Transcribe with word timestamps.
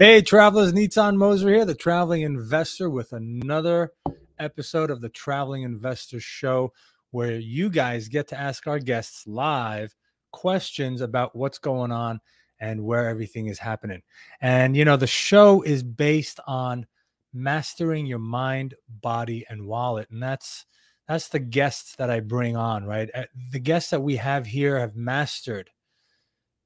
Hey, 0.00 0.22
travelers, 0.22 0.72
Nitzan 0.72 1.16
Moser 1.16 1.48
here, 1.48 1.64
the 1.64 1.74
traveling 1.74 2.22
investor, 2.22 2.88
with 2.88 3.12
another 3.12 3.94
episode 4.38 4.92
of 4.92 5.00
the 5.00 5.08
Traveling 5.08 5.62
Investor 5.64 6.20
Show, 6.20 6.72
where 7.10 7.34
you 7.34 7.68
guys 7.68 8.06
get 8.06 8.28
to 8.28 8.38
ask 8.38 8.68
our 8.68 8.78
guests 8.78 9.26
live 9.26 9.96
questions 10.30 11.00
about 11.00 11.34
what's 11.34 11.58
going 11.58 11.90
on 11.90 12.20
and 12.60 12.84
where 12.84 13.08
everything 13.08 13.48
is 13.48 13.58
happening. 13.58 14.02
And, 14.40 14.76
you 14.76 14.84
know, 14.84 14.96
the 14.96 15.08
show 15.08 15.62
is 15.62 15.82
based 15.82 16.38
on 16.46 16.86
mastering 17.34 18.06
your 18.06 18.20
mind, 18.20 18.74
body, 18.88 19.46
and 19.50 19.66
wallet. 19.66 20.10
And 20.12 20.22
that's 20.22 20.64
that's 21.08 21.26
the 21.26 21.40
guests 21.40 21.96
that 21.96 22.08
I 22.08 22.20
bring 22.20 22.56
on, 22.56 22.84
right? 22.84 23.10
Uh, 23.12 23.24
the 23.50 23.58
guests 23.58 23.90
that 23.90 24.02
we 24.02 24.14
have 24.14 24.46
here 24.46 24.78
have 24.78 24.94
mastered 24.94 25.70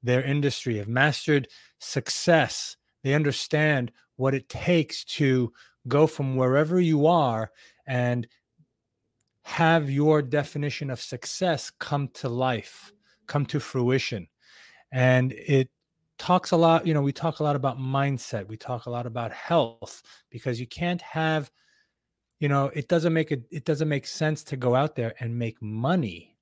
their 0.03 0.21
industry, 0.21 0.77
have 0.77 0.87
mastered 0.87 1.47
success 1.79 2.77
they 3.03 3.13
understand 3.13 3.91
what 4.15 4.33
it 4.33 4.49
takes 4.49 5.03
to 5.03 5.51
go 5.87 6.07
from 6.07 6.35
wherever 6.35 6.79
you 6.79 7.07
are 7.07 7.51
and 7.85 8.27
have 9.43 9.89
your 9.89 10.21
definition 10.21 10.89
of 10.89 11.01
success 11.01 11.69
come 11.69 12.07
to 12.09 12.29
life, 12.29 12.93
come 13.27 13.45
to 13.45 13.59
fruition. 13.59 14.27
And 14.91 15.33
it 15.33 15.69
talks 16.17 16.51
a 16.51 16.57
lot, 16.57 16.87
you 16.87 16.93
know, 16.93 17.01
we 17.01 17.11
talk 17.11 17.39
a 17.39 17.43
lot 17.43 17.55
about 17.55 17.77
mindset, 17.77 18.47
we 18.47 18.55
talk 18.55 18.85
a 18.85 18.89
lot 18.89 19.05
about 19.05 19.33
health 19.33 20.01
because 20.29 20.59
you 20.59 20.67
can't 20.67 21.01
have 21.01 21.51
you 22.39 22.49
know, 22.49 22.65
it 22.73 22.89
doesn't 22.89 23.13
make 23.13 23.31
it 23.31 23.43
it 23.51 23.63
doesn't 23.63 23.87
make 23.87 24.05
sense 24.05 24.43
to 24.43 24.57
go 24.57 24.75
out 24.75 24.97
there 24.97 25.13
and 25.21 25.39
make 25.39 25.61
money 25.61 26.35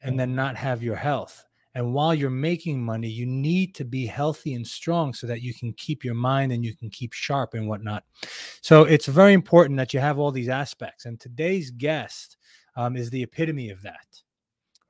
and 0.00 0.18
then 0.18 0.36
not 0.36 0.54
have 0.56 0.80
your 0.80 0.94
health. 0.94 1.44
And 1.78 1.94
while 1.94 2.12
you're 2.12 2.28
making 2.28 2.84
money, 2.84 3.06
you 3.06 3.24
need 3.24 3.72
to 3.76 3.84
be 3.84 4.04
healthy 4.04 4.54
and 4.54 4.66
strong 4.66 5.14
so 5.14 5.28
that 5.28 5.42
you 5.42 5.54
can 5.54 5.72
keep 5.74 6.04
your 6.04 6.14
mind 6.14 6.50
and 6.50 6.64
you 6.64 6.74
can 6.74 6.90
keep 6.90 7.12
sharp 7.12 7.54
and 7.54 7.68
whatnot. 7.68 8.02
So 8.62 8.82
it's 8.82 9.06
very 9.06 9.32
important 9.32 9.76
that 9.76 9.94
you 9.94 10.00
have 10.00 10.18
all 10.18 10.32
these 10.32 10.48
aspects. 10.48 11.04
And 11.04 11.20
today's 11.20 11.70
guest 11.70 12.36
um, 12.74 12.96
is 12.96 13.10
the 13.10 13.22
epitome 13.22 13.70
of 13.70 13.80
that. 13.82 14.08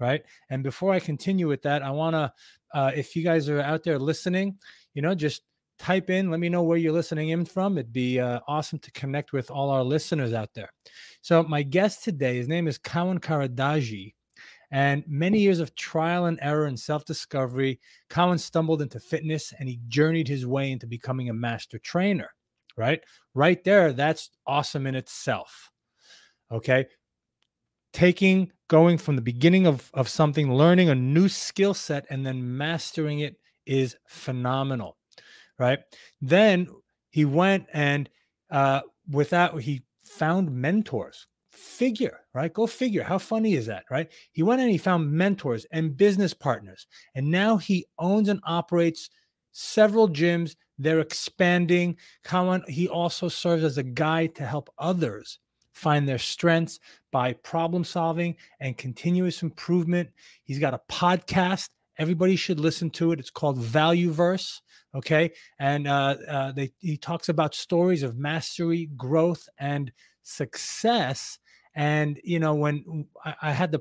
Right. 0.01 0.23
And 0.49 0.63
before 0.63 0.95
I 0.95 0.99
continue 0.99 1.47
with 1.47 1.61
that, 1.65 1.83
I 1.83 1.91
want 1.91 2.15
to, 2.15 2.33
uh, 2.73 2.93
if 2.97 3.15
you 3.15 3.23
guys 3.23 3.51
are 3.51 3.61
out 3.61 3.85
there 3.85 3.99
listening, 3.99 4.57
you 4.95 5.03
know, 5.03 5.15
just 5.15 5.43
type 5.79 6.09
in, 6.09 6.31
let 6.31 6.41
me 6.41 6.49
know 6.49 6.63
where 6.63 6.79
you're 6.79 6.91
listening 6.95 7.29
in 7.29 7.45
from. 7.45 7.77
It'd 7.77 7.93
be 7.93 8.19
uh, 8.19 8.41
awesome 8.49 8.79
to 8.79 8.91
connect 8.93 9.35
with 9.35 9.51
all 9.51 9.69
our 9.69 9.85
listeners 9.85 10.33
out 10.33 10.55
there. 10.55 10.73
So, 11.21 11.43
my 11.43 11.63
guest 11.63 12.03
today, 12.03 12.39
his 12.39 12.49
name 12.49 12.67
is 12.67 12.79
Kawan 12.79 13.19
Karadaji. 13.19 14.15
And 14.71 15.03
many 15.07 15.39
years 15.41 15.61
of 15.61 15.75
trial 15.75 16.27
and 16.27 16.39
error 16.43 16.67
and 16.67 16.79
self 16.79 17.05
discovery, 17.05 17.81
Kawan 18.11 18.39
stumbled 18.39 18.83
into 18.83 19.01
fitness 19.01 19.53
and 19.59 19.69
he 19.69 19.81
journeyed 19.89 20.29
his 20.29 20.47
way 20.47 20.71
into 20.71 20.87
becoming 20.87 21.31
a 21.31 21.35
master 21.35 21.79
trainer, 21.79 22.31
right? 22.77 23.01
Right 23.35 23.63
there, 23.65 23.93
that's 23.93 24.31
awesome 24.47 24.87
in 24.87 24.95
itself. 24.95 25.71
Okay. 26.51 26.87
Taking, 27.95 28.53
going 28.69 28.99
from 28.99 29.17
the 29.17 29.23
beginning 29.23 29.67
of, 29.67 29.91
of 29.95 30.09
something, 30.09 30.53
learning 30.53 30.91
a 30.91 30.95
new 30.95 31.29
skill 31.29 31.73
set, 31.73 32.05
and 32.11 32.27
then 32.27 32.57
mastering 32.59 33.21
it 33.21 33.37
is 33.65 33.97
phenomenal, 34.07 34.99
right? 35.59 35.79
Then 36.21 36.69
he 37.11 37.25
went 37.25 37.67
and 37.73 38.11
uh, 38.51 38.83
without, 39.11 39.61
he 39.63 39.83
found 40.05 40.51
mentors, 40.51 41.27
figure, 41.51 42.21
right? 42.35 42.53
Go 42.53 42.67
figure. 42.67 43.03
How 43.03 43.19
funny 43.19 43.55
is 43.55 43.67
that, 43.67 43.85
right? 43.91 44.11
He 44.33 44.43
went 44.43 44.61
and 44.61 44.71
he 44.71 44.79
found 44.79 45.11
mentors 45.11 45.67
and 45.73 45.97
business 45.97 46.35
partners. 46.35 46.87
And 47.15 47.31
now 47.31 47.57
he 47.57 47.87
owns 47.99 48.29
and 48.29 48.41
operates 48.45 49.11
several 49.53 50.09
gyms. 50.09 50.57
They're 50.79 51.01
expanding. 51.01 51.97
He 52.69 52.89
also 52.89 53.29
serves 53.29 53.65
as 53.65 53.79
a 53.79 53.83
guide 53.83 54.35
to 54.37 54.47
help 54.47 54.71
others 54.79 55.39
find 55.73 56.09
their 56.09 56.19
strengths 56.19 56.81
by 57.13 57.33
problem 57.33 57.85
solving 57.85 58.37
and 58.61 58.77
continuous 58.77 59.43
improvement. 59.43 60.11
He's 60.45 60.59
got 60.59 60.75
a 60.75 60.81
podcast. 60.91 61.69
Everybody 61.99 62.37
should 62.37 62.61
listen 62.61 62.91
to 62.91 63.13
it. 63.13 63.21
It's 63.21 63.31
called 63.31 63.59
Value 63.59 64.13
Verse. 64.13 64.61
Okay. 64.95 65.33
And 65.59 65.87
uh, 65.87 66.17
uh, 66.29 66.53
they, 66.53 66.73
he 66.79 66.97
talks 66.97 67.29
about 67.29 67.55
stories 67.55 68.03
of 68.03 68.17
mastery, 68.17 68.89
growth, 68.97 69.49
and 69.59 69.93
success 70.29 71.39
and 71.79 72.21
you 72.25 72.41
know, 72.41 72.55
when 72.55 73.07
I, 73.25 73.35
I 73.43 73.53
had 73.53 73.73
the 73.73 73.81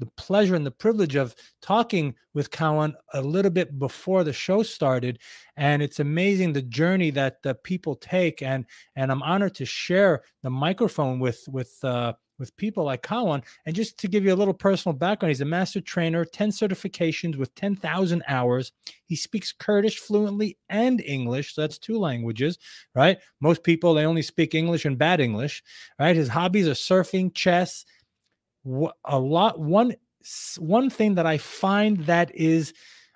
the 0.00 0.06
pleasure 0.16 0.56
and 0.56 0.66
the 0.66 0.72
privilege 0.72 1.14
of 1.14 1.36
talking 1.62 2.16
with 2.32 2.50
Kawan 2.50 2.94
a 3.12 3.20
little 3.20 3.50
bit 3.50 3.78
before 3.78 4.24
the 4.24 4.32
show 4.32 4.62
started, 4.62 5.20
and 5.56 5.82
it's 5.82 6.00
amazing 6.00 6.52
the 6.52 6.62
journey 6.62 7.10
that 7.10 7.42
the 7.42 7.54
people 7.54 7.94
take, 7.96 8.42
and 8.42 8.64
and 8.96 9.12
I'm 9.12 9.22
honored 9.22 9.54
to 9.56 9.66
share 9.66 10.22
the 10.42 10.50
microphone 10.50 11.20
with 11.20 11.44
with 11.48 11.78
uh, 11.84 12.14
with 12.38 12.56
people 12.56 12.84
like 12.84 13.02
Kawan. 13.02 13.42
And 13.66 13.74
just 13.74 13.98
to 13.98 14.08
give 14.08 14.24
you 14.24 14.34
a 14.34 14.36
little 14.36 14.54
personal 14.54 14.94
background, 14.94 15.30
he's 15.30 15.40
a 15.40 15.46
master 15.46 15.80
trainer, 15.80 16.24
10 16.24 16.50
certifications 16.50 17.36
with 17.36 17.54
10,000 17.54 18.22
hours. 18.28 18.72
He 19.06 19.16
speaks 19.16 19.52
Kurdish 19.52 19.98
fluently 19.98 20.58
and 20.68 21.00
English. 21.00 21.54
So 21.54 21.60
that's 21.60 21.78
two 21.78 21.98
languages, 21.98 22.58
right? 22.94 23.18
Most 23.40 23.62
people, 23.62 23.94
they 23.94 24.06
only 24.06 24.22
speak 24.22 24.54
English 24.54 24.84
and 24.84 24.98
bad 24.98 25.20
English, 25.20 25.62
right? 25.98 26.16
His 26.16 26.28
hobbies 26.28 26.68
are 26.68 26.72
surfing, 26.72 27.34
chess. 27.34 27.84
A 29.04 29.18
lot, 29.18 29.60
one, 29.60 29.94
one 30.58 30.90
thing 30.90 31.14
that 31.16 31.26
I 31.26 31.38
find 31.38 31.98
that 32.06 32.34
is 32.34 32.72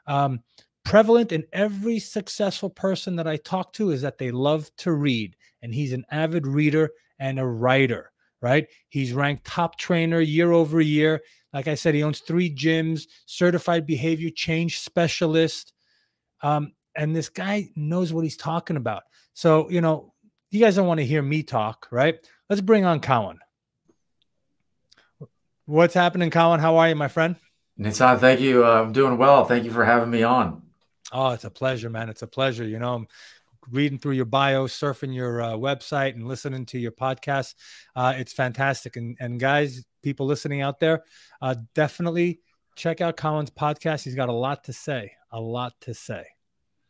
um, 0.07 0.41
prevalent 0.85 1.33
in 1.33 1.45
every 1.53 1.99
successful 1.99 2.71
person 2.71 3.17
that 3.17 3.27
I 3.27 3.37
talk 3.37 3.73
to 3.75 3.91
is 3.91 4.03
that 4.03 4.19
they 4.19 4.31
love 4.31 4.71
to 4.79 4.93
read. 4.93 5.37
And 5.63 5.75
he's 5.75 5.93
an 5.93 6.05
avid 6.11 6.47
reader 6.47 6.91
and 7.19 7.41
a 7.41 7.47
writer 7.47 8.13
right? 8.41 8.67
He's 8.89 9.13
ranked 9.13 9.45
top 9.45 9.77
trainer 9.79 10.21
year 10.21 10.53
over 10.53 10.81
year. 10.81 11.23
Like 11.53 11.69
I 11.69 11.75
said, 11.75 11.95
he 11.95 12.03
owns 12.03 12.21
three 12.21 12.55
gyms, 12.55 13.07
certified 13.27 13.87
behavior 13.87 14.31
change 14.31 14.81
specialist. 14.81 15.73
Um, 16.43 16.73
and 16.95 17.15
this 17.15 17.29
guy 17.29 17.71
knows 17.75 18.13
what 18.13 18.25
he's 18.25 18.37
talking 18.37 18.77
about. 18.77 19.05
So, 19.35 19.71
you 19.71 19.81
know, 19.81 20.13
you 20.51 20.61
guys 20.61 20.77
don't 20.77 20.87
want 20.87 20.99
to 20.99 21.07
hear 21.07 21.23
me 21.23 21.43
talk, 21.43 21.89
right? 21.91 22.19
Let's 22.49 22.61
bring 22.61 22.85
on 22.85 23.01
Kawan. 23.01 23.39
What's 25.67 25.95
happening, 25.95 26.31
Kawan? 26.31 26.61
How 26.61 26.79
are 26.79 26.89
you, 26.89 26.97
my 26.97 27.09
friend? 27.09 27.37
Nitzan, 27.79 28.19
thank 28.19 28.41
you. 28.41 28.65
Uh, 28.65 28.83
I'm 28.83 28.93
doing 28.93 29.19
well. 29.19 29.45
Thank 29.45 29.65
you 29.65 29.71
for 29.71 29.85
having 29.85 30.11
me 30.11 30.23
on. 30.23 30.63
Oh, 31.13 31.31
it's 31.31 31.45
a 31.45 31.51
pleasure, 31.51 31.89
man. 31.89 32.09
It's 32.09 32.23
a 32.23 32.27
pleasure. 32.27 32.65
You 32.65 32.79
know, 32.79 32.95
I'm 32.95 33.09
reading 33.71 33.99
through 33.99 34.13
your 34.13 34.25
bio, 34.25 34.67
surfing 34.67 35.15
your 35.15 35.43
uh, 35.43 35.53
website, 35.53 36.15
and 36.15 36.27
listening 36.27 36.67
to 36.67 36.79
your 36.79 36.93
podcast. 36.93 37.55
Uh, 37.95 38.15
it's 38.17 38.33
fantastic. 38.33 38.97
And 38.97 39.17
and 39.21 39.39
guys, 39.39 39.85
people 40.03 40.27
listening 40.27 40.61
out 40.61 40.81
there, 40.81 41.05
uh, 41.41 41.55
definitely 41.75 42.41
check 42.77 43.01
out 43.01 43.17
Kawan's 43.17 43.51
podcast. 43.51 44.05
He's 44.05 44.15
got 44.15 44.29
a 44.29 44.33
lot 44.33 44.65
to 44.65 44.73
say. 44.73 45.13
A 45.33 45.41
lot 45.41 45.75
to 45.83 45.95
say. 45.95 46.25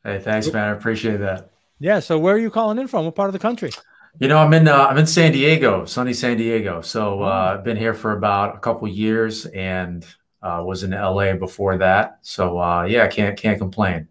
Hey, 0.04 0.20
thanks, 0.20 0.52
man. 0.52 0.68
I 0.68 0.72
appreciate 0.72 1.18
that. 1.18 1.50
Yeah. 1.78 2.00
So, 2.00 2.18
where 2.18 2.34
are 2.34 2.38
you 2.38 2.50
calling 2.50 2.78
in 2.78 2.88
from? 2.88 3.04
What 3.04 3.14
part 3.14 3.28
of 3.28 3.32
the 3.32 3.38
country? 3.38 3.70
You 4.18 4.26
know, 4.26 4.38
I'm 4.38 4.52
in 4.52 4.66
uh, 4.66 4.86
I'm 4.90 4.98
in 4.98 5.06
San 5.06 5.32
Diego, 5.32 5.84
sunny 5.84 6.12
San 6.12 6.36
Diego. 6.38 6.80
So 6.80 7.22
uh, 7.22 7.54
I've 7.56 7.64
been 7.64 7.76
here 7.76 7.94
for 7.94 8.16
about 8.16 8.56
a 8.56 8.58
couple 8.58 8.88
years, 8.88 9.46
and 9.46 10.04
uh, 10.42 10.62
was 10.64 10.82
in 10.82 10.90
LA 10.90 11.34
before 11.34 11.78
that. 11.78 12.18
So 12.22 12.58
uh, 12.58 12.84
yeah, 12.84 13.06
can't 13.06 13.36
can't 13.38 13.58
complain. 13.58 14.08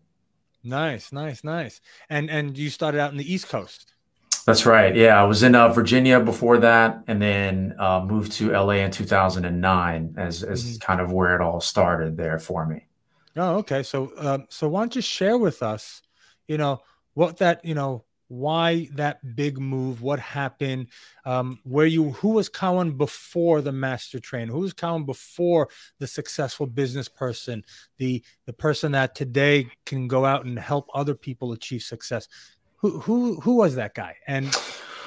Nice, 0.67 1.13
nice, 1.13 1.43
nice. 1.43 1.79
And 2.09 2.29
and 2.29 2.57
you 2.57 2.69
started 2.69 2.99
out 2.99 3.11
in 3.11 3.17
the 3.17 3.33
East 3.33 3.47
Coast. 3.47 3.93
That's 4.45 4.65
right. 4.65 4.95
Yeah, 4.95 5.21
I 5.21 5.25
was 5.25 5.43
in 5.43 5.55
uh, 5.55 5.69
Virginia 5.69 6.19
before 6.19 6.57
that, 6.59 7.03
and 7.07 7.21
then 7.21 7.75
uh, 7.79 8.03
moved 8.05 8.33
to 8.33 8.51
LA 8.51 8.75
in 8.83 8.91
2009 8.91 10.15
as 10.17 10.43
as 10.43 10.63
mm-hmm. 10.63 10.77
kind 10.79 11.01
of 11.01 11.11
where 11.11 11.35
it 11.35 11.41
all 11.41 11.61
started 11.61 12.17
there 12.17 12.37
for 12.37 12.65
me. 12.65 12.85
Oh, 13.35 13.55
okay. 13.57 13.83
So, 13.83 14.11
um, 14.17 14.45
so 14.49 14.67
why 14.67 14.81
don't 14.81 14.95
you 14.95 15.01
share 15.01 15.37
with 15.37 15.61
us, 15.61 16.01
you 16.47 16.57
know, 16.57 16.81
what 17.13 17.37
that 17.37 17.63
you 17.63 17.75
know 17.75 18.03
why 18.27 18.89
that 18.93 19.35
big 19.35 19.57
move 19.57 20.01
what 20.01 20.19
happened 20.19 20.87
um, 21.25 21.59
where 21.63 21.85
you 21.85 22.11
who 22.11 22.29
was 22.29 22.49
Kawan 22.49 22.97
before 22.97 23.61
the 23.61 23.71
master 23.71 24.19
train 24.19 24.47
who 24.49 24.59
was 24.59 24.73
Kawan 24.73 25.05
before 25.05 25.69
the 25.99 26.07
successful 26.07 26.67
business 26.67 27.07
person 27.07 27.63
the 27.97 28.23
the 28.45 28.53
person 28.53 28.91
that 28.93 29.15
today 29.15 29.67
can 29.85 30.07
go 30.07 30.25
out 30.25 30.45
and 30.45 30.57
help 30.57 30.89
other 30.93 31.15
people 31.15 31.51
achieve 31.51 31.81
success? 31.81 32.27
Who 32.77 32.99
who 32.99 33.39
who 33.39 33.55
was 33.55 33.75
that 33.75 33.95
guy? 33.95 34.15
And 34.27 34.51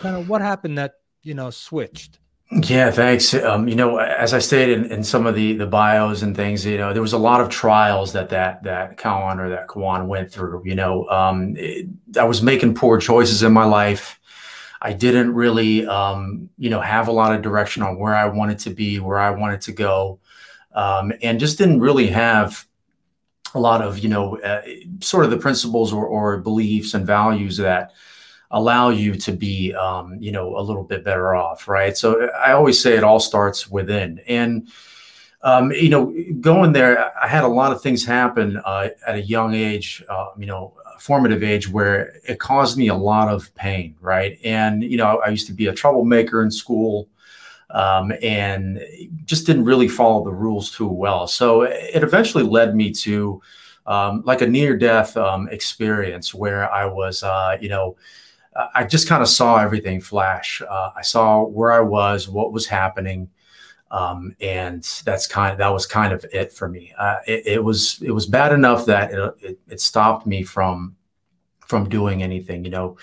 kind 0.01 0.17
of 0.17 0.29
what 0.29 0.41
happened 0.41 0.79
that 0.79 0.95
you 1.23 1.35
know 1.35 1.51
switched 1.51 2.19
yeah, 2.51 2.91
thanks. 2.91 3.33
Um, 3.33 3.69
you 3.69 3.77
know, 3.77 3.99
as 3.99 4.35
I 4.35 4.41
stated 4.41 4.87
in, 4.87 4.93
in, 4.93 5.05
some 5.05 5.25
of 5.25 5.37
the 5.37 5.53
the 5.53 5.67
bios 5.67 6.23
and 6.23 6.35
things, 6.35 6.67
you 6.67 6.79
know, 6.79 6.93
there 6.93 7.03
was 7.03 7.13
a 7.13 7.19
lot 7.19 7.41
of 7.41 7.49
trials 7.49 8.13
that 8.13 8.31
that 8.31 8.65
that 8.65 8.97
Kawan 8.97 9.39
or 9.39 9.49
that 9.51 9.69
Kawan 9.69 10.07
went 10.09 10.33
through. 10.33 10.63
You 10.65 10.75
know, 10.75 11.09
um, 11.09 11.55
it, 11.57 11.87
I 12.19 12.25
was 12.25 12.43
making 12.43 12.75
poor 12.75 12.99
choices 12.99 13.45
in 13.45 13.53
my 13.53 13.65
life. 13.65 14.19
I 14.83 14.93
didn't 14.95 15.35
really, 15.35 15.87
um, 15.87 16.49
you 16.59 16.71
know, 16.71 16.81
have 16.81 17.07
a 17.07 17.13
lot 17.13 17.35
of 17.35 17.43
direction 17.43 17.85
on 17.85 17.99
where 17.99 18.15
I 18.15 18.27
wanted 18.27 18.59
to 18.61 18.71
be, 18.71 18.99
where 18.99 19.19
I 19.19 19.31
wanted 19.31 19.61
to 19.63 19.73
go, 19.73 20.19
um, 20.75 21.13
and 21.23 21.39
just 21.39 21.57
didn't 21.57 21.81
really 21.81 22.09
have 22.09 22.67
a 23.55 23.61
lot 23.61 23.81
of 23.81 23.99
you 24.01 24.09
know 24.09 24.41
uh, 24.41 24.63
sort 25.01 25.25
of 25.25 25.31
the 25.31 25.37
principles 25.37 25.93
or, 25.93 26.05
or 26.05 26.39
beliefs 26.39 26.95
and 26.95 27.07
values 27.07 27.57
that 27.59 27.93
allow 28.51 28.89
you 28.89 29.15
to 29.15 29.33
be 29.33 29.73
um, 29.75 30.17
you 30.21 30.33
know 30.33 30.57
a 30.57 30.63
little 30.63 30.85
bit 30.85 31.05
better 31.05 31.35
off 31.35 31.69
right? 31.69 31.97
So 31.97 32.29
i 32.33 32.53
always 32.53 32.81
say 32.81 32.97
it 32.97 33.05
all 33.05 33.21
starts 33.21 33.71
within. 33.71 34.21
And 34.27 34.69
um, 35.43 35.73
you 35.73 35.89
know 35.89 36.15
going 36.41 36.73
there 36.73 37.13
i 37.19 37.27
had 37.27 37.45
a 37.45 37.49
lot 37.49 37.73
of 37.73 37.81
things 37.81 38.05
happen 38.05 38.61
uh, 38.65 38.89
at 39.07 39.15
a 39.15 39.23
young 39.23 39.55
age 39.55 40.05
uh, 40.09 40.29
you 40.39 40.47
know 40.47 40.75
formative 40.99 41.43
age 41.43 41.67
where 41.67 42.21
it 42.29 42.39
caused 42.39 42.77
me 42.77 42.89
a 42.89 42.95
lot 42.95 43.29
of 43.29 43.55
pain 43.55 43.95
right? 44.01 44.39
And 44.45 44.83
you 44.83 44.97
know 44.97 45.21
i 45.25 45.29
used 45.29 45.47
to 45.47 45.55
be 45.55 45.67
a 45.67 45.75
troublemaker 45.75 46.43
in 46.43 46.51
school 46.51 47.09
um, 47.73 48.13
and 48.23 48.85
just 49.25 49.47
didn't 49.47 49.65
really 49.65 49.89
follow 49.89 50.25
the 50.25 50.33
rules 50.33 50.71
too 50.71 50.89
well. 50.89 51.27
So 51.27 51.63
it 51.63 52.03
eventually 52.03 52.45
led 52.45 52.75
me 52.75 52.91
to 52.93 53.41
um, 53.87 54.23
like 54.25 54.43
a 54.43 54.47
near 54.47 54.77
death 54.77 55.17
um, 55.17 55.49
experience 55.49 56.35
where 56.35 56.71
I 56.71 56.85
was, 56.87 57.23
uh, 57.23 57.57
you 57.61 57.69
know, 57.69 57.97
I 58.75 58.85
just 58.85 59.09
kind 59.09 59.23
of 59.23 59.29
saw 59.29 59.59
everything 59.59 60.01
flash. 60.01 60.61
Uh, 60.69 60.91
I 60.97 61.03
saw 61.03 61.45
where 61.45 61.73
I 61.73 61.81
was, 61.81 62.29
what 62.29 62.53
was 62.53 62.67
happening. 62.67 63.31
Um, 63.91 64.37
and 64.41 64.83
that's 65.05 65.27
kind 65.27 65.53
of, 65.53 65.59
that 65.59 65.73
was 65.73 65.87
kind 65.87 66.13
of 66.13 66.25
it 66.33 66.53
for 66.53 66.69
me. 66.69 66.93
Uh, 66.99 67.17
it, 67.27 67.47
it, 67.47 67.65
was, 67.65 68.01
it 68.03 68.11
was 68.11 68.27
bad 68.27 68.53
enough 68.53 68.87
that 68.87 69.13
it, 69.13 69.35
it, 69.41 69.59
it 69.69 69.81
stopped 69.81 70.27
me 70.27 70.43
from, 70.43 70.97
from 71.61 71.89
doing 71.89 72.23
anything, 72.23 72.65
you 72.65 72.71
know, 72.71 72.97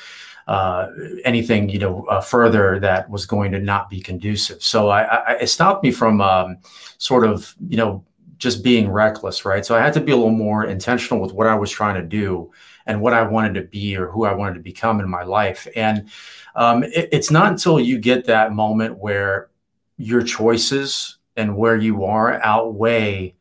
uh, 0.47 0.89
anything 1.25 1.67
you 1.67 1.79
know 1.79 2.05
uh, 2.05 2.21
further 2.21 2.79
that 2.79 3.09
was 3.09 3.25
going 3.25 3.51
to 3.51 3.59
not 3.59 3.89
be 3.89 3.99
conducive. 3.99 4.63
So 4.63 4.89
I, 4.89 5.03
I 5.03 5.31
it 5.41 5.47
stopped 5.47 5.83
me 5.83 5.91
from 5.91 6.21
um, 6.21 6.57
sort 6.97 7.25
of 7.25 7.53
you 7.67 7.77
know 7.77 8.05
just 8.38 8.63
being 8.63 8.89
reckless, 8.89 9.45
right? 9.45 9.65
So 9.65 9.75
I 9.75 9.81
had 9.81 9.94
to 9.94 9.99
be 9.99 10.11
a 10.11 10.15
little 10.15 10.31
more 10.31 10.65
intentional 10.65 11.19
with 11.19 11.33
what 11.33 11.47
I 11.47 11.55
was 11.55 11.71
trying 11.71 11.95
to 11.95 12.07
do 12.07 12.51
and 12.88 13.01
what 13.01 13.13
I 13.13 13.22
wanted 13.24 13.54
to 13.56 13.62
be 13.62 13.95
or 13.98 14.07
who 14.07 14.25
I 14.25 14.34
wanted 14.34 14.56
to 14.56 14.62
become 14.62 15.00
in 15.00 15.10
my 15.10 15.24
life. 15.24 15.68
And 15.75 16.10
um, 16.56 16.84
it, 16.84 17.10
it's 17.12 17.30
not 17.30 17.51
until 17.51 17.80
you 17.80 18.00
get 18.00 18.25
that 18.25 18.54
moment 18.54 18.98
where 18.98 19.50
your 19.98 20.24
choices 20.24 21.18
and 21.36 21.56
where 21.56 21.75
you 21.75 22.06
are 22.06 22.42
outweigh, 22.42 23.36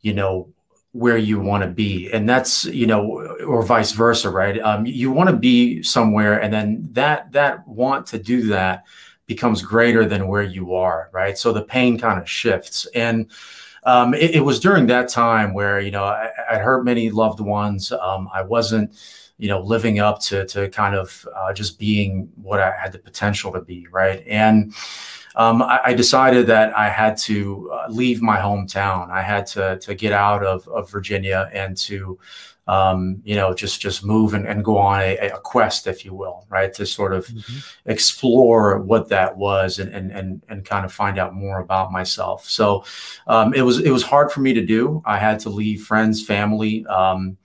you 0.00 0.14
know, 0.14 0.52
where 0.92 1.16
you 1.16 1.40
want 1.40 1.62
to 1.62 1.68
be. 1.68 2.12
And 2.12 2.28
that's 2.28 2.66
you 2.66 2.86
know 2.86 3.36
or 3.46 3.62
vice 3.62 3.92
versa 3.92 4.30
right? 4.30 4.60
Um, 4.60 4.84
you 4.84 5.10
want 5.10 5.30
to 5.30 5.36
be 5.36 5.82
somewhere 5.82 6.40
and 6.40 6.52
then 6.52 6.88
that 6.92 7.32
that 7.32 7.66
want 7.66 8.06
to 8.08 8.18
do 8.18 8.48
that 8.48 8.84
becomes 9.26 9.62
greater 9.62 10.04
than 10.04 10.28
where 10.28 10.42
you 10.42 10.74
are 10.74 11.08
right? 11.12 11.38
So 11.38 11.52
the 11.52 11.62
pain 11.62 11.98
kind 11.98 12.20
of 12.20 12.28
shifts. 12.28 12.86
And 12.94 13.30
um, 13.84 14.14
it, 14.14 14.36
it, 14.36 14.40
was 14.40 14.60
during 14.60 14.86
that 14.86 15.08
time 15.08 15.54
where 15.54 15.80
you 15.80 15.90
know 15.90 16.04
i, 16.04 16.30
I 16.50 16.58
hurt 16.58 16.84
many 16.84 17.10
loved 17.10 17.40
ones 17.40 17.92
um, 17.92 18.28
i 18.32 18.42
wasn't 18.42 18.94
you 19.38 19.48
know 19.48 19.60
living 19.60 19.98
up 19.98 20.20
to 20.22 20.46
to 20.46 20.68
kind 20.68 20.94
of 20.94 21.26
uh, 21.34 21.52
just 21.52 21.78
being 21.78 22.30
what 22.36 22.60
i 22.60 22.70
had 22.70 22.92
the 22.92 22.98
potential 22.98 23.52
to 23.52 23.60
be 23.60 23.86
right 23.90 24.24
and 24.26 24.74
um, 25.34 25.62
I, 25.62 25.80
I, 25.84 25.94
decided 25.94 26.46
that 26.48 26.76
I 26.76 26.90
had 26.90 27.16
to 27.18 27.70
uh, 27.72 27.86
leave 27.88 28.20
my 28.20 28.36
hometown. 28.36 29.10
I 29.10 29.22
had 29.22 29.46
to 29.48 29.78
to 29.78 29.94
get 29.94 30.12
out 30.12 30.44
of, 30.44 30.68
of 30.68 30.90
Virginia 30.90 31.48
and 31.54 31.74
to 31.78 32.18
um, 32.68 33.20
you 33.24 33.34
know 33.34 33.52
just 33.54 33.80
just 33.80 34.04
move 34.04 34.34
and, 34.34 34.46
and 34.46 34.64
go 34.64 34.78
on 34.78 35.00
a, 35.00 35.16
a, 35.16 35.40
quest, 35.40 35.86
if 35.86 36.04
you 36.04 36.14
will, 36.14 36.46
right, 36.48 36.72
to 36.74 36.86
sort 36.86 37.12
of 37.12 37.26
mm-hmm. 37.26 37.90
explore 37.90 38.78
what 38.78 39.08
that 39.08 39.36
was 39.36 39.78
and, 39.78 39.92
and 39.92 40.12
and 40.12 40.42
and 40.48 40.64
kind 40.64 40.84
of 40.84 40.92
find 40.92 41.18
out 41.18 41.34
more 41.34 41.60
about 41.60 41.90
myself. 41.90 42.48
So 42.48 42.84
um, 43.26 43.52
it 43.54 43.62
was 43.62 43.80
it 43.80 43.90
was 43.90 44.04
hard 44.04 44.30
for 44.30 44.40
me 44.40 44.52
to 44.54 44.64
do. 44.64 45.02
I 45.04 45.18
had 45.18 45.40
to 45.40 45.50
leave 45.50 45.84
friends, 45.84 46.24
family. 46.24 46.86
Um, 46.86 47.36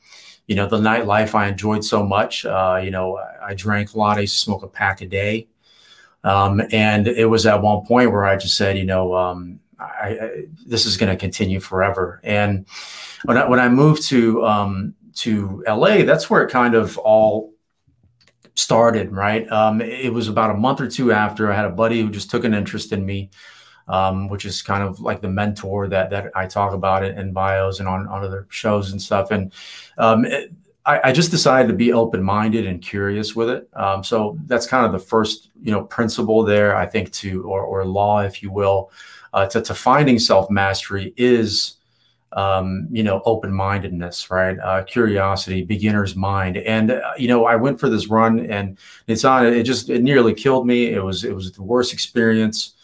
you 0.46 0.56
know 0.56 0.68
the 0.68 0.80
nightlife 0.80 1.34
I 1.34 1.48
enjoyed 1.48 1.84
so 1.84 2.06
much. 2.06 2.46
Uh, 2.46 2.80
you 2.84 2.92
know 2.92 3.18
I, 3.18 3.50
I 3.50 3.54
drank 3.56 3.94
a 3.94 3.98
lot. 3.98 4.18
I 4.18 4.22
used 4.22 4.36
to 4.36 4.42
smoke 4.42 4.64
a 4.64 4.68
pack 4.68 5.02
a 5.02 5.08
day. 5.08 5.48
Um, 6.24 6.62
and 6.72 7.08
it 7.08 7.26
was 7.26 7.46
at 7.46 7.62
one 7.62 7.86
point 7.86 8.12
where 8.12 8.26
I 8.26 8.36
just 8.36 8.58
said, 8.58 8.78
you 8.78 8.84
know, 8.84 9.16
um, 9.16 9.62
I, 9.80 9.86
I, 10.10 10.44
this 10.66 10.86
is 10.86 10.98
going 10.98 11.10
to 11.10 11.16
continue 11.16 11.60
forever. 11.60 12.20
And 12.24 12.66
when 13.24 13.38
I, 13.38 13.48
when 13.48 13.60
I 13.60 13.70
moved 13.70 14.04
to 14.10 14.46
um, 14.46 14.94
to 15.18 15.64
LA, 15.68 16.04
that's 16.04 16.30
where 16.30 16.44
it 16.44 16.52
kind 16.52 16.76
of 16.76 16.98
all 16.98 17.54
started. 18.56 19.12
Right. 19.12 19.50
Um, 19.52 19.82
it 19.82 20.12
was 20.12 20.28
about 20.28 20.52
a 20.52 20.56
month 20.56 20.82
or 20.82 20.88
two 20.88 21.12
after 21.12 21.52
I 21.52 21.56
had 21.56 21.66
a 21.66 21.70
buddy 21.70 22.02
who 22.02 22.10
just 22.10 22.30
took 22.30 22.44
an 22.44 22.54
interest 22.54 22.92
in 22.92 23.06
me. 23.06 23.30
Um, 23.90 24.28
which 24.28 24.44
is 24.44 24.62
kind 24.62 24.84
of 24.84 25.00
like 25.00 25.22
the 25.22 25.30
mentor 25.30 25.88
that 25.88 26.10
that 26.10 26.32
I 26.36 26.46
talk 26.46 26.74
about 26.74 27.06
in, 27.06 27.32
bios 27.32 27.80
and 27.80 27.88
on, 27.88 28.06
on 28.10 28.22
other 28.22 28.46
shows 28.50 28.92
and 28.92 29.02
stuff. 29.02 29.32
And 29.32 29.54
um, 29.98 30.26
it, 30.26 30.52
I, 30.88 31.10
I, 31.10 31.12
just 31.12 31.32
decided 31.32 31.68
to 31.68 31.74
be 31.74 31.92
open-minded 31.92 32.66
and 32.66 32.82
curious 32.82 33.36
with 33.36 33.50
it. 33.50 33.70
Um, 33.74 34.04
so 34.04 34.38
that's 34.46 34.66
kind 34.66 34.86
of 34.86 34.94
the 34.94 35.06
first, 35.06 35.50
you 35.62 35.72
know, 35.72 35.84
principle 35.84 36.44
there. 36.44 36.76
I 36.76 36.86
think 36.86 37.12
to 37.14 37.44
or, 37.44 37.62
or 37.62 37.86
law, 37.86 38.22
if 38.22 38.42
you 38.42 38.52
will, 38.52 38.92
uh, 39.34 39.46
to, 39.48 39.62
to 39.62 39.76
finding 39.76 40.18
self-mastery 40.18 41.14
is, 41.18 41.76
um, 42.34 42.88
you 42.92 43.04
know, 43.04 43.22
open-mindedness, 43.26 44.30
right? 44.30 44.58
Uh, 44.60 44.84
curiosity, 44.84 45.64
beginner's 45.64 46.16
mind. 46.16 46.58
And 46.58 46.92
uh, 46.92 47.14
you 47.18 47.28
know, 47.28 47.46
I 47.46 47.56
went 47.56 47.80
for 47.80 47.90
this 47.90 48.08
run, 48.08 48.40
and 48.52 48.78
it's 49.08 49.26
on. 49.26 49.46
It 49.46 49.64
just 49.64 49.90
it 49.90 50.04
nearly 50.04 50.34
killed 50.34 50.68
me. 50.68 50.88
It 50.88 51.04
was 51.04 51.24
it 51.24 51.34
was 51.34 51.52
the 51.52 51.64
worst 51.64 51.94
experience 51.94 52.76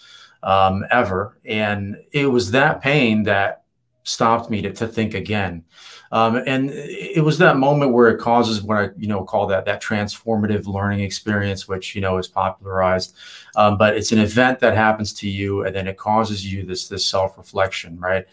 um, 0.42 0.86
ever, 0.92 1.38
and 1.46 1.98
it 2.12 2.28
was 2.28 2.52
that 2.52 2.82
pain 2.82 3.24
that 3.24 3.64
stopped 4.04 4.50
me 4.50 4.62
to, 4.62 4.74
to 4.74 4.88
think 4.88 5.14
again. 5.14 5.64
Um, 6.12 6.36
and 6.46 6.70
it 6.70 7.24
was 7.24 7.40
that 7.40 7.58
moment 7.58 7.92
where 7.92 8.10
it 8.10 8.20
causes 8.20 8.62
what 8.62 8.78
I, 8.78 8.90
you 8.98 9.08
know, 9.08 9.24
call 9.24 9.48
that 9.48 9.66
that 9.66 9.82
transformative 9.82 10.68
learning 10.68 11.00
experience, 11.00 11.68
which 11.68 11.96
you 11.96 12.02
know 12.02 12.20
is 12.20 12.28
popularized. 12.28 13.16
Um, 13.56 13.80
but 13.80 13.98
it's 13.98 14.12
an 14.12 14.20
event 14.20 14.60
that 14.60 14.76
happens 14.76 15.12
to 15.14 15.28
you, 15.28 15.66
and 15.66 15.76
then 15.76 15.88
it 15.88 15.98
causes 15.98 16.46
you 16.46 16.66
this 16.66 16.88
this 16.88 17.04
self 17.04 17.36
reflection, 17.36 18.00
right? 18.00 18.28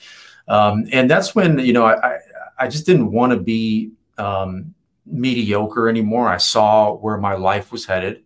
Um, 0.50 0.86
and 0.92 1.08
that's 1.08 1.34
when 1.34 1.58
you 1.60 1.72
know 1.72 1.86
I 1.86 2.18
I 2.58 2.68
just 2.68 2.84
didn't 2.84 3.12
want 3.12 3.32
to 3.32 3.38
be 3.38 3.92
um, 4.18 4.74
mediocre 5.06 5.88
anymore. 5.88 6.28
I 6.28 6.38
saw 6.38 6.94
where 6.94 7.16
my 7.16 7.34
life 7.34 7.72
was 7.72 7.86
headed. 7.86 8.24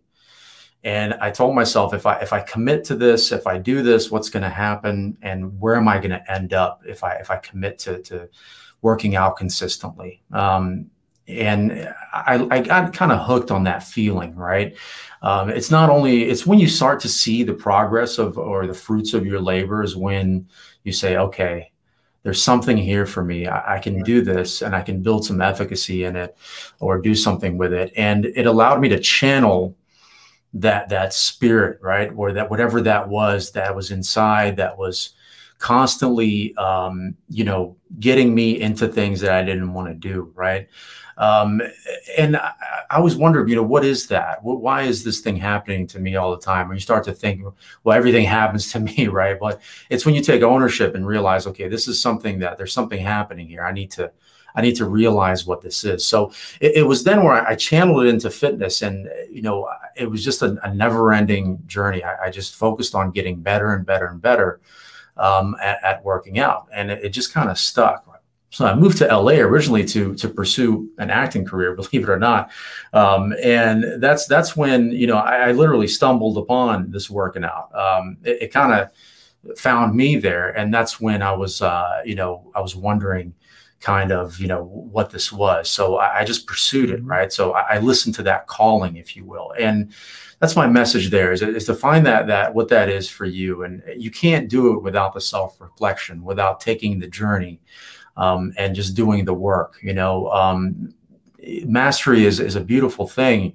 And 0.83 1.15
I 1.15 1.31
told 1.31 1.55
myself, 1.55 1.93
if 1.93 2.05
I 2.05 2.19
if 2.19 2.33
I 2.33 2.41
commit 2.41 2.83
to 2.85 2.95
this, 2.95 3.31
if 3.31 3.47
I 3.47 3.57
do 3.57 3.81
this, 3.81 4.11
what's 4.11 4.29
going 4.29 4.43
to 4.43 4.49
happen, 4.49 5.17
and 5.21 5.59
where 5.59 5.75
am 5.75 5.87
I 5.87 5.97
going 5.97 6.11
to 6.11 6.31
end 6.31 6.53
up 6.53 6.81
if 6.87 7.03
I 7.03 7.13
if 7.15 7.31
I 7.31 7.37
commit 7.37 7.79
to 7.79 8.01
to 8.03 8.29
working 8.81 9.15
out 9.15 9.37
consistently. 9.37 10.21
Um, 10.31 10.91
and 11.27 11.91
I, 12.13 12.47
I 12.51 12.59
got 12.61 12.93
kind 12.93 13.11
of 13.11 13.25
hooked 13.25 13.49
on 13.49 13.63
that 13.63 13.81
feeling, 13.81 14.35
right? 14.35 14.77
Um, 15.23 15.49
it's 15.49 15.71
not 15.71 15.89
only 15.89 16.25
it's 16.25 16.45
when 16.45 16.59
you 16.59 16.67
start 16.67 16.99
to 16.99 17.09
see 17.09 17.41
the 17.43 17.53
progress 17.53 18.19
of 18.19 18.37
or 18.37 18.67
the 18.67 18.73
fruits 18.75 19.15
of 19.15 19.25
your 19.25 19.41
labor 19.41 19.81
is 19.81 19.95
when 19.95 20.47
you 20.83 20.91
say, 20.91 21.17
okay, 21.17 21.71
there's 22.25 22.41
something 22.41 22.75
here 22.75 23.05
for 23.05 23.23
me. 23.23 23.45
I, 23.45 23.75
I, 23.75 23.79
can 23.79 24.01
do 24.01 24.23
this 24.23 24.63
and 24.63 24.75
I 24.75 24.81
can 24.81 25.03
build 25.03 25.23
some 25.23 25.41
efficacy 25.41 26.05
in 26.05 26.15
it 26.15 26.35
or 26.79 26.99
do 26.99 27.13
something 27.13 27.55
with 27.55 27.71
it. 27.71 27.93
And 27.95 28.25
it 28.25 28.47
allowed 28.47 28.81
me 28.81 28.89
to 28.89 28.99
channel 28.99 29.77
that 30.55 30.89
that 30.89 31.13
spirit, 31.13 31.77
right? 31.83 32.11
Or 32.15 32.33
that 32.33 32.49
whatever 32.49 32.81
that 32.81 33.07
was 33.07 33.51
that 33.51 33.75
was 33.75 33.91
inside 33.91 34.57
that 34.57 34.75
was 34.75 35.11
constantly, 35.59 36.55
um, 36.57 37.15
you 37.29 37.43
know, 37.43 37.77
getting 37.99 38.33
me 38.33 38.59
into 38.59 38.87
things 38.87 39.21
that 39.21 39.33
I 39.33 39.43
didn't 39.43 39.73
want 39.73 39.89
to 39.89 39.93
do, 39.93 40.31
right? 40.33 40.67
Um, 41.17 41.61
and 42.17 42.35
I, 42.35 42.51
I 42.89 42.97
always 42.97 43.15
you 43.15 43.55
know, 43.55 43.63
what 43.63 43.85
is 43.85 44.07
that? 44.07 44.43
Why 44.43 44.83
is 44.83 45.03
this 45.03 45.21
thing 45.21 45.37
happening 45.37 45.87
to 45.87 45.99
me 45.99 46.15
all 46.15 46.31
the 46.31 46.41
time? 46.41 46.69
And 46.69 46.77
you 46.77 46.81
start 46.81 47.03
to 47.05 47.13
think, 47.13 47.43
well, 47.83 47.97
everything 47.97 48.25
happens 48.25 48.71
to 48.73 48.79
me, 48.79 49.07
right? 49.07 49.39
But 49.39 49.61
it's 49.89 50.05
when 50.05 50.15
you 50.15 50.21
take 50.21 50.41
ownership 50.41 50.95
and 50.95 51.07
realize, 51.07 51.47
okay, 51.47 51.67
this 51.67 51.87
is 51.87 51.99
something 51.99 52.39
that 52.39 52.57
there's 52.57 52.73
something 52.73 52.99
happening 52.99 53.47
here. 53.47 53.63
I 53.63 53.71
need 53.71 53.91
to, 53.91 54.11
I 54.55 54.61
need 54.61 54.75
to 54.77 54.85
realize 54.85 55.45
what 55.45 55.61
this 55.61 55.83
is. 55.83 56.05
So 56.05 56.31
it, 56.61 56.77
it 56.77 56.83
was 56.83 57.03
then 57.03 57.23
where 57.23 57.33
I, 57.33 57.51
I, 57.51 57.55
channeled 57.55 58.05
it 58.05 58.09
into 58.09 58.29
fitness, 58.29 58.81
and 58.81 59.09
you 59.29 59.41
know, 59.41 59.69
it 59.95 60.09
was 60.09 60.23
just 60.23 60.41
a, 60.41 60.57
a 60.63 60.73
never-ending 60.73 61.63
journey. 61.67 62.03
I, 62.03 62.25
I 62.25 62.29
just 62.29 62.55
focused 62.55 62.95
on 62.95 63.11
getting 63.11 63.41
better 63.41 63.73
and 63.73 63.85
better 63.85 64.07
and 64.07 64.21
better 64.21 64.61
um, 65.17 65.55
at, 65.61 65.83
at, 65.83 66.05
working 66.05 66.39
out, 66.39 66.67
and 66.73 66.89
it, 66.89 67.03
it 67.03 67.09
just 67.09 67.33
kind 67.33 67.49
of 67.49 67.57
stuck. 67.57 68.07
So 68.51 68.65
I 68.65 68.75
moved 68.75 68.97
to 68.99 69.07
LA 69.07 69.33
originally 69.33 69.83
to 69.85 70.15
to 70.15 70.29
pursue 70.29 70.89
an 70.97 71.09
acting 71.09 71.45
career, 71.45 71.75
believe 71.75 72.03
it 72.03 72.09
or 72.09 72.19
not, 72.19 72.51
um, 72.93 73.33
and 73.43 74.01
that's 74.01 74.27
that's 74.27 74.55
when 74.55 74.91
you 74.91 75.07
know 75.07 75.17
I, 75.17 75.49
I, 75.49 75.51
literally 75.51 75.87
stumbled 75.87 76.37
upon 76.37 76.91
this 76.91 77.09
working 77.09 77.43
out. 77.43 77.75
Um, 77.75 78.17
it, 78.23 78.43
it 78.43 78.53
kind 78.53 78.73
of 78.73 79.57
found 79.57 79.95
me 79.95 80.15
there, 80.15 80.49
and 80.49 80.73
that's 80.73 81.01
when 81.01 81.21
I 81.21 81.33
was 81.33 81.61
uh, 81.61 82.01
you 82.05 82.15
know 82.15 82.51
I 82.55 82.61
was 82.61 82.75
wondering 82.75 83.33
kind 83.85 84.11
of 84.11 84.39
you 84.39 84.47
know 84.47 84.63
what 84.63 85.11
this 85.11 85.31
was. 85.31 85.69
So 85.69 85.97
i, 85.97 86.21
I 86.21 86.23
just 86.23 86.47
pursued 86.47 86.89
it 86.89 87.01
mm-hmm. 87.01 87.07
right? 87.07 87.31
So 87.31 87.53
I, 87.53 87.75
I, 87.75 87.79
listened 87.79 88.15
to 88.15 88.23
that 88.23 88.47
calling 88.47 88.95
if 88.95 89.15
you 89.15 89.25
will. 89.25 89.53
And 89.59 89.91
that's 90.39 90.55
my 90.55 90.67
message 90.67 91.11
there 91.11 91.31
is, 91.31 91.41
is 91.43 91.65
to 91.65 91.75
find 91.75 92.05
that 92.05 92.25
that 92.27 92.53
what 92.53 92.69
that 92.69 92.89
is 92.89 93.07
for 93.09 93.25
you. 93.25 93.63
And 93.63 93.83
you 93.95 94.09
can't 94.09 94.49
do 94.49 94.73
it 94.73 94.81
without 94.81 95.13
the 95.13 95.21
self-reflection 95.21 96.23
without 96.23 96.59
taking 96.59 96.99
the 96.99 97.07
journey 97.07 97.61
um, 98.17 98.53
and 98.57 98.75
just 98.75 98.95
doing 98.95 99.25
the 99.25 99.33
work. 99.33 99.77
You 99.81 99.93
know, 99.93 100.29
um, 100.31 100.93
mastery 101.65 102.25
is 102.25 102.39
is 102.39 102.55
a 102.55 102.61
beautiful 102.61 103.07
thing. 103.07 103.53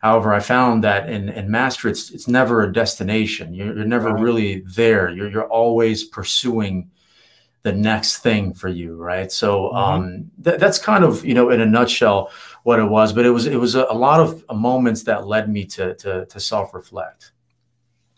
However, 0.00 0.32
I 0.32 0.40
found 0.40 0.84
that 0.84 1.08
in, 1.08 1.28
in 1.30 1.50
mastery, 1.50 1.90
it's 1.90 2.10
it's 2.10 2.28
never 2.28 2.62
a 2.62 2.72
destination. 2.72 3.54
You're, 3.54 3.74
you're 3.76 3.84
never 3.84 4.10
right. 4.12 4.22
really 4.22 4.60
there. 4.60 5.10
You're 5.10 5.30
you're 5.30 5.48
always 5.48 6.04
pursuing 6.04 6.90
the 7.62 7.72
next 7.72 8.18
thing 8.18 8.54
for 8.54 8.68
you, 8.68 8.94
right? 8.94 9.32
So 9.32 9.70
mm-hmm. 9.70 9.76
um, 9.76 10.30
th- 10.44 10.60
that's 10.60 10.78
kind 10.78 11.02
of 11.02 11.24
you 11.24 11.34
know 11.34 11.50
in 11.50 11.60
a 11.60 11.66
nutshell 11.66 12.30
what 12.62 12.78
it 12.78 12.84
was. 12.84 13.12
But 13.12 13.26
it 13.26 13.30
was 13.30 13.46
it 13.46 13.56
was 13.56 13.74
a, 13.74 13.86
a 13.90 13.94
lot 13.94 14.20
of 14.20 14.44
moments 14.54 15.02
that 15.04 15.26
led 15.26 15.50
me 15.50 15.64
to 15.66 15.94
to, 15.94 16.26
to 16.26 16.40
self 16.40 16.74
reflect. 16.74 17.32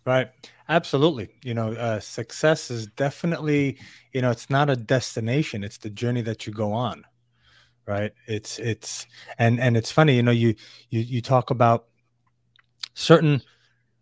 Right. 0.04 0.30
Absolutely. 0.68 1.30
You 1.42 1.54
know, 1.54 1.72
uh, 1.72 1.98
success 2.00 2.70
is 2.70 2.86
definitely, 2.88 3.78
you 4.12 4.20
know, 4.20 4.30
it's 4.30 4.50
not 4.50 4.68
a 4.68 4.76
destination, 4.76 5.64
it's 5.64 5.78
the 5.78 5.88
journey 5.90 6.20
that 6.22 6.46
you 6.46 6.52
go 6.52 6.72
on. 6.72 7.04
Right. 7.86 8.12
It's, 8.26 8.58
it's, 8.58 9.06
and, 9.38 9.58
and 9.60 9.74
it's 9.74 9.90
funny, 9.90 10.14
you 10.16 10.22
know, 10.22 10.30
you, 10.30 10.54
you, 10.90 11.00
you 11.00 11.22
talk 11.22 11.50
about 11.50 11.86
certain 12.94 13.42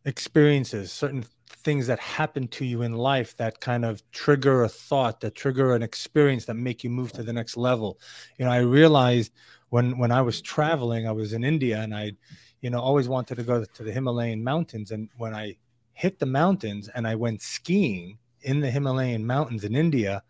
experiences, 0.04 0.92
certain 0.92 1.24
things 1.48 1.86
that 1.86 2.00
happen 2.00 2.48
to 2.48 2.64
you 2.64 2.82
in 2.82 2.94
life 2.94 3.36
that 3.36 3.60
kind 3.60 3.84
of 3.84 4.02
trigger 4.10 4.64
a 4.64 4.68
thought, 4.68 5.20
that 5.20 5.36
trigger 5.36 5.74
an 5.74 5.82
experience 5.82 6.46
that 6.46 6.54
make 6.54 6.82
you 6.82 6.90
move 6.90 7.12
to 7.12 7.22
the 7.22 7.32
next 7.32 7.56
level. 7.56 7.98
You 8.38 8.44
know, 8.44 8.50
I 8.50 8.58
realized 8.58 9.32
when, 9.70 9.98
when 9.98 10.10
I 10.10 10.22
was 10.22 10.40
traveling, 10.42 11.06
I 11.06 11.12
was 11.12 11.32
in 11.32 11.44
India 11.44 11.80
and 11.80 11.94
I, 11.94 12.12
you 12.60 12.70
know, 12.70 12.80
always 12.80 13.08
wanted 13.08 13.36
to 13.36 13.44
go 13.44 13.64
to 13.64 13.82
the 13.84 13.92
Himalayan 13.92 14.42
mountains. 14.42 14.90
And 14.90 15.08
when 15.16 15.34
I 15.34 15.56
hit 15.96 16.18
the 16.18 16.26
mountains 16.26 16.88
and 16.94 17.08
I 17.08 17.14
went 17.14 17.40
skiing 17.40 18.18
in 18.42 18.60
the 18.60 18.70
Himalayan 18.70 19.26
mountains 19.26 19.64
in 19.64 19.74
India, 19.74 20.22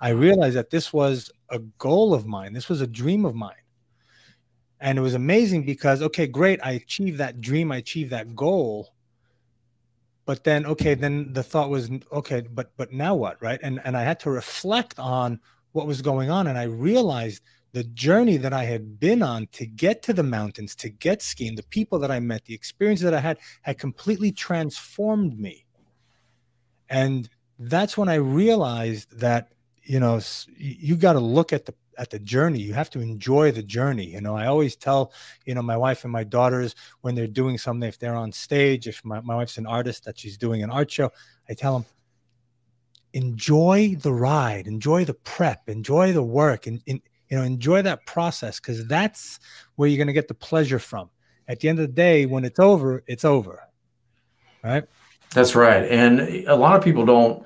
I 0.00 0.08
realized 0.10 0.56
that 0.56 0.70
this 0.70 0.92
was 0.92 1.30
a 1.50 1.60
goal 1.78 2.12
of 2.12 2.26
mine. 2.26 2.52
This 2.52 2.68
was 2.68 2.80
a 2.80 2.86
dream 2.86 3.24
of 3.24 3.36
mine. 3.36 3.54
And 4.80 4.98
it 4.98 5.02
was 5.02 5.14
amazing 5.14 5.64
because, 5.64 6.02
okay, 6.02 6.26
great, 6.26 6.58
I 6.64 6.72
achieved 6.72 7.18
that 7.18 7.40
dream, 7.40 7.70
I 7.70 7.76
achieved 7.76 8.10
that 8.10 8.34
goal. 8.34 8.92
But 10.26 10.42
then, 10.42 10.66
okay, 10.66 10.94
then 10.94 11.32
the 11.32 11.44
thought 11.44 11.70
was, 11.70 11.88
okay, 12.10 12.42
but 12.52 12.72
but 12.76 12.92
now 12.92 13.14
what, 13.14 13.40
right? 13.40 13.60
And 13.62 13.80
and 13.84 13.96
I 13.96 14.02
had 14.02 14.18
to 14.20 14.30
reflect 14.30 14.98
on 14.98 15.38
what 15.72 15.86
was 15.86 16.02
going 16.02 16.28
on, 16.30 16.48
and 16.48 16.58
I 16.58 16.64
realized 16.64 17.42
the 17.74 17.82
journey 17.82 18.36
that 18.36 18.52
I 18.52 18.62
had 18.62 19.00
been 19.00 19.20
on 19.20 19.48
to 19.48 19.66
get 19.66 20.00
to 20.04 20.12
the 20.12 20.22
mountains, 20.22 20.76
to 20.76 20.88
get 20.88 21.20
skiing, 21.20 21.56
the 21.56 21.64
people 21.64 21.98
that 21.98 22.10
I 22.10 22.20
met, 22.20 22.44
the 22.44 22.54
experience 22.54 23.00
that 23.00 23.12
I 23.12 23.18
had 23.18 23.38
had 23.62 23.78
completely 23.78 24.30
transformed 24.30 25.40
me. 25.40 25.66
And 26.88 27.28
that's 27.58 27.98
when 27.98 28.08
I 28.08 28.14
realized 28.14 29.18
that, 29.18 29.54
you 29.82 29.98
know, 29.98 30.20
you 30.56 30.94
got 30.94 31.14
to 31.14 31.20
look 31.20 31.52
at 31.52 31.66
the 31.66 31.74
at 31.98 32.10
the 32.10 32.20
journey. 32.20 32.60
You 32.60 32.74
have 32.74 32.90
to 32.90 33.00
enjoy 33.00 33.50
the 33.50 33.62
journey. 33.62 34.06
You 34.06 34.20
know, 34.20 34.36
I 34.36 34.46
always 34.46 34.76
tell, 34.76 35.12
you 35.44 35.56
know, 35.56 35.62
my 35.62 35.76
wife 35.76 36.04
and 36.04 36.12
my 36.12 36.24
daughters 36.24 36.76
when 37.00 37.16
they're 37.16 37.26
doing 37.26 37.58
something, 37.58 37.88
if 37.88 37.98
they're 37.98 38.14
on 38.14 38.30
stage, 38.30 38.86
if 38.86 39.04
my, 39.04 39.20
my 39.20 39.34
wife's 39.34 39.58
an 39.58 39.66
artist 39.66 40.04
that 40.04 40.16
she's 40.16 40.38
doing 40.38 40.62
an 40.62 40.70
art 40.70 40.92
show, 40.92 41.10
I 41.48 41.54
tell 41.54 41.72
them, 41.72 41.86
enjoy 43.12 43.96
the 44.00 44.12
ride, 44.12 44.68
enjoy 44.68 45.04
the 45.04 45.14
prep, 45.14 45.68
enjoy 45.68 46.12
the 46.12 46.22
work, 46.22 46.68
and, 46.68 46.80
and 46.86 47.00
you 47.34 47.40
know 47.40 47.44
enjoy 47.44 47.82
that 47.82 48.06
process 48.06 48.60
because 48.60 48.86
that's 48.86 49.40
where 49.74 49.88
you're 49.88 49.96
going 49.96 50.06
to 50.06 50.12
get 50.12 50.28
the 50.28 50.34
pleasure 50.34 50.78
from. 50.78 51.10
At 51.48 51.58
the 51.58 51.68
end 51.68 51.80
of 51.80 51.88
the 51.88 51.92
day 51.92 52.26
when 52.26 52.44
it's 52.44 52.60
over 52.60 53.02
it's 53.08 53.24
over 53.24 53.60
right? 54.62 54.84
That's 55.32 55.56
right 55.56 55.84
and 55.90 56.20
a 56.46 56.54
lot 56.54 56.76
of 56.76 56.84
people 56.84 57.04
don't 57.04 57.44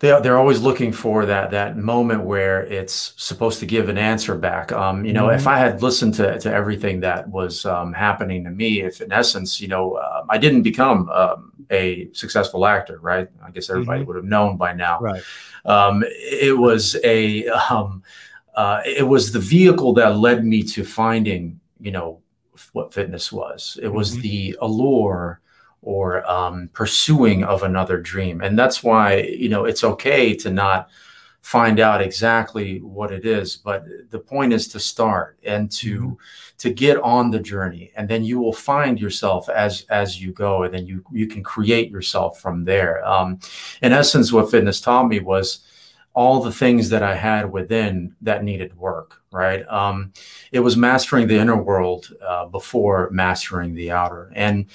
they, 0.00 0.20
they're 0.20 0.36
always 0.36 0.60
looking 0.60 0.92
for 0.92 1.24
that 1.24 1.52
that 1.52 1.78
moment 1.78 2.24
where 2.24 2.64
it's 2.64 3.14
supposed 3.16 3.60
to 3.60 3.66
give 3.66 3.88
an 3.88 3.96
answer 3.96 4.34
back. 4.36 4.72
Um, 4.72 5.06
you 5.06 5.14
know 5.14 5.28
mm-hmm. 5.28 5.38
if 5.38 5.46
i 5.46 5.56
had 5.56 5.82
listened 5.82 6.14
to, 6.14 6.38
to 6.38 6.52
everything 6.52 7.00
that 7.00 7.28
was 7.28 7.64
um, 7.64 7.94
happening 7.94 8.44
to 8.44 8.50
me 8.50 8.82
if 8.82 9.00
in 9.00 9.10
essence 9.10 9.58
you 9.58 9.68
know 9.68 9.94
uh, 9.94 10.24
i 10.28 10.36
didn't 10.36 10.62
become 10.62 11.08
um, 11.08 11.52
a 11.72 12.10
successful 12.12 12.66
actor 12.66 12.98
right? 13.00 13.28
I 13.42 13.50
guess 13.50 13.70
everybody 13.70 14.00
mm-hmm. 14.00 14.08
would 14.08 14.16
have 14.16 14.24
known 14.24 14.56
by 14.56 14.74
now. 14.74 15.00
Right. 15.00 15.22
Um, 15.64 16.04
it 16.06 16.56
was 16.56 16.96
a 17.02 17.48
um, 17.48 18.02
uh, 18.54 18.82
it 18.84 19.06
was 19.06 19.32
the 19.32 19.38
vehicle 19.38 19.92
that 19.94 20.18
led 20.18 20.44
me 20.44 20.62
to 20.62 20.84
finding, 20.84 21.60
you 21.80 21.90
know, 21.90 22.20
what 22.72 22.92
fitness 22.92 23.32
was. 23.32 23.78
It 23.82 23.88
was 23.88 24.12
mm-hmm. 24.12 24.20
the 24.20 24.56
allure 24.60 25.40
or 25.80 26.28
um, 26.30 26.70
pursuing 26.72 27.42
of 27.42 27.62
another 27.62 28.00
dream, 28.00 28.40
and 28.40 28.58
that's 28.58 28.82
why 28.82 29.16
you 29.16 29.48
know 29.48 29.64
it's 29.64 29.84
okay 29.84 30.34
to 30.36 30.50
not 30.50 30.88
find 31.42 31.80
out 31.80 32.00
exactly 32.00 32.78
what 32.78 33.10
it 33.10 33.26
is 33.26 33.56
but 33.56 33.84
the 34.10 34.18
point 34.18 34.52
is 34.52 34.68
to 34.68 34.78
start 34.78 35.36
and 35.44 35.72
to 35.72 35.98
mm-hmm. 35.98 36.14
to 36.56 36.72
get 36.72 36.96
on 36.98 37.32
the 37.32 37.40
journey 37.40 37.90
and 37.96 38.08
then 38.08 38.24
you 38.24 38.38
will 38.38 38.52
find 38.52 39.00
yourself 39.00 39.48
as 39.48 39.84
as 39.90 40.22
you 40.22 40.32
go 40.32 40.62
and 40.62 40.72
then 40.72 40.86
you 40.86 41.04
you 41.10 41.26
can 41.26 41.42
create 41.42 41.90
yourself 41.90 42.40
from 42.40 42.64
there 42.64 43.04
um, 43.04 43.40
in 43.82 43.92
essence 43.92 44.32
what 44.32 44.52
fitness 44.52 44.80
taught 44.80 45.08
me 45.08 45.18
was 45.18 45.64
all 46.14 46.42
the 46.42 46.52
things 46.52 46.90
that 46.90 47.02
I 47.02 47.14
had 47.14 47.50
within 47.50 48.14
that 48.20 48.44
needed 48.44 48.76
work, 48.76 49.22
right? 49.32 49.66
Um, 49.66 50.12
it 50.50 50.60
was 50.60 50.76
mastering 50.76 51.26
the 51.26 51.38
inner 51.38 51.56
world 51.56 52.12
uh, 52.26 52.46
before 52.46 53.08
mastering 53.10 53.74
the 53.74 53.90
outer. 53.92 54.30
And 54.34 54.66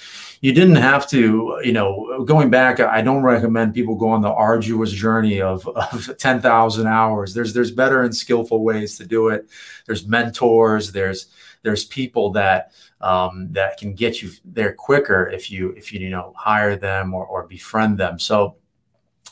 you 0.41 0.51
didn't 0.51 0.77
have 0.77 1.07
to, 1.09 1.59
you 1.63 1.73
know, 1.73 2.23
going 2.25 2.49
back, 2.49 2.79
I 2.79 3.03
don't 3.03 3.21
recommend 3.21 3.75
people 3.75 3.95
go 3.95 4.09
on 4.09 4.21
the 4.21 4.31
arduous 4.31 4.91
journey 4.91 5.39
of, 5.39 5.67
of 5.93 6.17
10,000 6.17 6.87
hours. 6.87 7.35
There's, 7.35 7.53
there's 7.53 7.71
better 7.71 8.01
and 8.01 8.15
skillful 8.15 8.63
ways 8.63 8.97
to 8.97 9.05
do 9.05 9.29
it. 9.29 9.47
There's 9.85 10.07
mentors, 10.07 10.91
there's, 10.91 11.27
there's 11.61 11.85
people 11.85 12.31
that, 12.31 12.71
um, 12.99 13.49
that 13.51 13.77
can 13.77 13.93
get 13.93 14.23
you 14.23 14.31
there 14.43 14.73
quicker 14.73 15.27
if 15.27 15.51
you, 15.51 15.69
if 15.71 15.93
you, 15.93 15.99
you 15.99 16.09
know, 16.09 16.33
hire 16.35 16.75
them 16.75 17.13
or, 17.13 17.25
or 17.27 17.45
befriend 17.45 17.99
them. 17.99 18.17
So, 18.17 18.55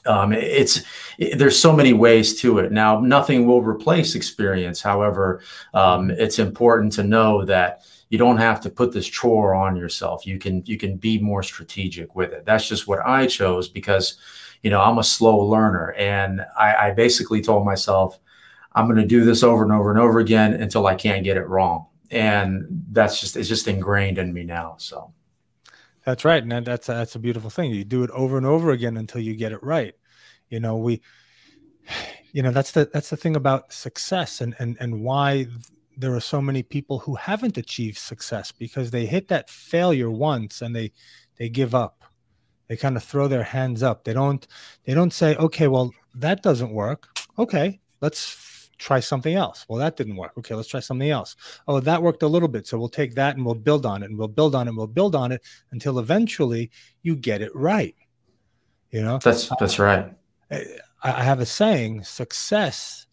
um, 0.06 0.34
it's 0.34 0.84
it, 1.18 1.38
there's 1.38 1.58
so 1.58 1.74
many 1.74 1.94
ways 1.94 2.40
to 2.42 2.60
it. 2.60 2.72
Now, 2.72 3.00
nothing 3.00 3.48
will 3.48 3.62
replace 3.62 4.16
experience. 4.16 4.82
However, 4.82 5.42
um, 5.74 6.12
it's 6.12 6.40
important 6.40 6.94
to 6.94 7.04
know 7.04 7.46
that 7.46 7.82
you 8.10 8.18
don't 8.18 8.38
have 8.38 8.62
to 8.62 8.70
put 8.70 8.92
this 8.92 9.08
chore 9.08 9.56
on 9.56 9.76
yourself. 9.76 10.26
You 10.26 10.38
can 10.38 10.64
you 10.66 10.78
can 10.78 10.98
be 10.98 11.18
more 11.20 11.44
strategic 11.44 12.16
with 12.16 12.34
it. 12.34 12.46
That's 12.46 12.68
just 12.68 12.88
what 12.88 13.00
I 13.06 13.28
chose 13.28 13.68
because, 13.68 14.18
you 14.62 14.70
know, 14.70 14.82
I'm 14.82 15.00
a 15.00 15.04
slow 15.04 15.38
learner, 15.40 15.94
and 15.94 16.46
I, 16.58 16.76
I 16.76 16.92
basically 16.92 17.42
told 17.42 17.66
myself 17.66 18.20
I'm 18.74 18.86
going 18.86 19.02
to 19.02 19.08
do 19.08 19.26
this 19.26 19.42
over 19.42 19.64
and 19.64 19.72
over 19.72 19.90
and 19.90 20.00
over 20.00 20.20
again 20.20 20.54
until 20.54 20.86
I 20.86 20.96
can't 20.96 21.24
get 21.24 21.38
it 21.38 21.48
wrong, 21.48 21.88
and 22.12 22.66
that's 22.92 23.20
just 23.20 23.36
it's 23.36 23.50
just 23.50 23.68
ingrained 23.68 24.18
in 24.18 24.34
me 24.34 24.44
now. 24.44 24.76
So. 24.78 25.15
That's 26.06 26.24
right, 26.24 26.44
and 26.44 26.66
that's 26.66 26.88
a, 26.88 26.94
that's 26.94 27.16
a 27.16 27.20
beautiful 27.20 27.50
thing. 27.50 27.72
You 27.72 27.84
do 27.84 28.04
it 28.04 28.12
over 28.12 28.38
and 28.38 28.46
over 28.46 28.72
again 28.72 28.96
until 28.98 29.22
you 29.22 29.36
get 29.36 29.52
it 29.52 29.64
right. 29.64 29.96
You 30.50 30.60
know, 30.60 30.78
we, 30.78 31.02
you 32.32 32.44
know, 32.44 32.52
that's 32.52 32.72
the 32.72 32.90
that's 32.94 33.10
the 33.10 33.18
thing 33.18 33.36
about 33.36 33.74
success, 33.74 34.42
and 34.42 34.56
and 34.60 34.78
and 34.80 35.02
why 35.04 35.48
there 35.98 36.14
are 36.14 36.20
so 36.22 36.42
many 36.42 36.62
people 36.62 37.00
who 37.00 37.16
haven't 37.16 37.58
achieved 37.58 37.98
success 37.98 38.52
because 38.52 38.92
they 38.92 39.06
hit 39.06 39.30
that 39.30 39.50
failure 39.50 40.12
once 40.12 40.62
and 40.62 40.76
they 40.76 40.92
they 41.38 41.50
give 41.50 41.74
up. 41.74 42.04
They 42.68 42.76
kind 42.78 42.98
of 42.98 43.04
throw 43.04 43.28
their 43.28 43.44
hands 43.44 43.82
up. 43.82 44.04
They 44.04 44.14
don't 44.14 44.46
they 44.84 44.94
don't 44.94 45.14
say, 45.14 45.36
okay, 45.38 45.68
well 45.68 45.92
that 46.16 46.44
doesn't 46.44 46.72
work. 46.72 47.08
Okay, 47.40 47.80
let's 48.02 48.22
try 48.78 49.00
something 49.00 49.34
else. 49.34 49.66
Well, 49.68 49.80
that 49.80 49.98
didn't 49.98 50.16
work. 50.16 50.34
Okay, 50.38 50.56
let's 50.56 50.68
try 50.68 50.80
something 50.80 51.10
else. 51.10 51.36
Oh, 51.68 51.80
that 51.80 52.02
worked 52.02 52.24
a 52.24 52.28
little 52.28 52.48
bit. 52.48 52.68
So 52.68 52.78
we'll 52.78 52.90
take 52.90 53.16
that 53.16 53.36
and 53.36 53.46
we'll 53.46 53.56
build 53.56 53.86
on 53.86 54.04
it 54.04 54.10
and 54.10 54.18
we'll 54.18 54.28
build 54.28 54.56
on 54.56 54.68
it 54.68 54.70
and 54.70 54.78
we'll 54.78 54.88
build 54.88 55.16
on 55.16 55.32
it 55.32 55.42
until 55.72 56.00
eventually 56.00 56.72
you 57.02 57.16
get 57.16 57.42
it 57.42 57.56
right. 57.56 57.96
You 58.92 59.02
know? 59.02 59.20
That's 59.24 59.50
that's 59.60 59.80
right. 59.80 60.14
I 60.52 61.24
have 61.24 61.40
a 61.40 61.46
saying, 61.46 62.04
success, 62.04 63.08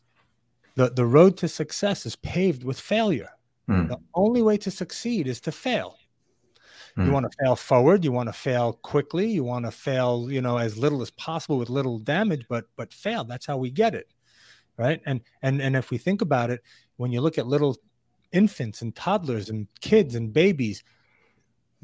the, 0.76 0.90
the 0.90 1.04
road 1.04 1.37
to 1.38 1.49
success 1.49 2.07
is 2.07 2.16
paved 2.16 2.64
with 2.64 2.78
failure. 2.78 3.31
Mm. 3.69 3.88
The 3.88 3.99
only 4.14 4.42
way 4.42 4.57
to 4.59 4.71
succeed 4.71 5.26
is 5.26 5.40
to 5.42 5.52
fail. 5.52 5.97
Mm. 6.97 7.04
You 7.04 7.07
hmm. 7.07 7.12
want 7.12 7.31
to 7.31 7.37
fail 7.42 7.57
forward, 7.57 8.04
you 8.04 8.12
want 8.12 8.28
to 8.28 8.35
fail 8.35 8.75
quickly, 8.75 9.26
you 9.26 9.45
want 9.45 9.64
to 9.64 9.71
fail, 9.71 10.28
you 10.31 10.42
know, 10.42 10.59
as 10.59 10.76
little 10.76 11.00
as 11.00 11.11
possible 11.11 11.57
with 11.59 11.71
little 11.71 11.99
damage, 11.99 12.45
but 12.50 12.66
but 12.76 12.92
fail. 12.92 13.25
That's 13.25 13.47
how 13.47 13.57
we 13.57 13.71
get 13.71 13.95
it 13.95 14.12
right? 14.82 15.00
And 15.06 15.20
and 15.42 15.62
and 15.62 15.76
if 15.76 15.90
we 15.90 15.98
think 15.98 16.22
about 16.22 16.50
it 16.50 16.60
when 16.96 17.12
you 17.12 17.20
look 17.20 17.38
at 17.38 17.46
little 17.46 17.76
infants 18.32 18.82
and 18.82 18.94
toddlers 18.94 19.48
and 19.50 19.68
kids 19.80 20.14
and 20.14 20.32
babies 20.32 20.82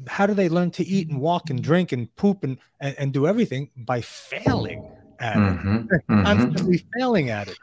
how 0.07 0.25
do 0.25 0.33
they 0.33 0.49
learn 0.49 0.71
to 0.71 0.85
eat 0.85 1.09
and 1.09 1.19
walk 1.19 1.49
and 1.49 1.61
drink 1.61 1.91
and 1.91 2.13
poop 2.15 2.43
and 2.43 2.57
and, 2.79 2.95
and 2.97 3.13
do 3.13 3.27
everything? 3.27 3.69
By 3.75 4.01
failing 4.01 4.89
at 5.19 5.35
mm-hmm, 5.35 5.75
it 5.75 5.89
mm-hmm. 6.09 6.23
constantly 6.23 6.85
failing 6.97 7.29
at 7.29 7.49
it 7.49 7.57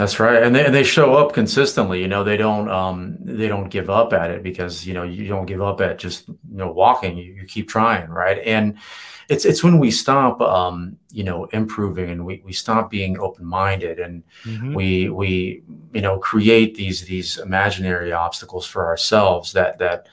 That's 0.00 0.18
right, 0.18 0.42
and 0.42 0.54
they 0.54 0.64
and 0.64 0.74
they 0.74 0.82
show 0.82 1.12
up 1.12 1.34
consistently. 1.34 2.00
You 2.00 2.08
know, 2.08 2.24
they 2.24 2.38
don't 2.38 2.70
um 2.70 3.18
they 3.20 3.48
don't 3.48 3.68
give 3.68 3.90
up 3.90 4.14
at 4.14 4.30
it 4.30 4.42
because 4.42 4.86
you 4.86 4.94
know 4.94 5.02
you 5.02 5.28
don't 5.28 5.44
give 5.44 5.60
up 5.60 5.82
at 5.82 5.98
just 5.98 6.26
you 6.26 6.36
know 6.56 6.72
walking. 6.72 7.18
You, 7.18 7.34
you 7.34 7.44
keep 7.44 7.68
trying, 7.68 8.08
right? 8.08 8.38
And 8.46 8.78
it's 9.28 9.44
it's 9.44 9.62
when 9.62 9.78
we 9.78 9.90
stop 9.90 10.40
um 10.40 10.96
you 11.12 11.22
know 11.22 11.44
improving 11.52 12.08
and 12.08 12.24
we 12.24 12.40
we 12.46 12.54
stop 12.54 12.90
being 12.90 13.18
open 13.18 13.44
minded 13.44 13.98
and 13.98 14.22
mm-hmm. 14.44 14.72
we 14.72 15.10
we 15.10 15.64
you 15.92 16.00
know 16.00 16.18
create 16.18 16.76
these 16.76 17.02
these 17.02 17.36
imaginary 17.36 18.10
obstacles 18.10 18.64
for 18.64 18.86
ourselves 18.86 19.52
that 19.52 19.76
that 19.80 20.08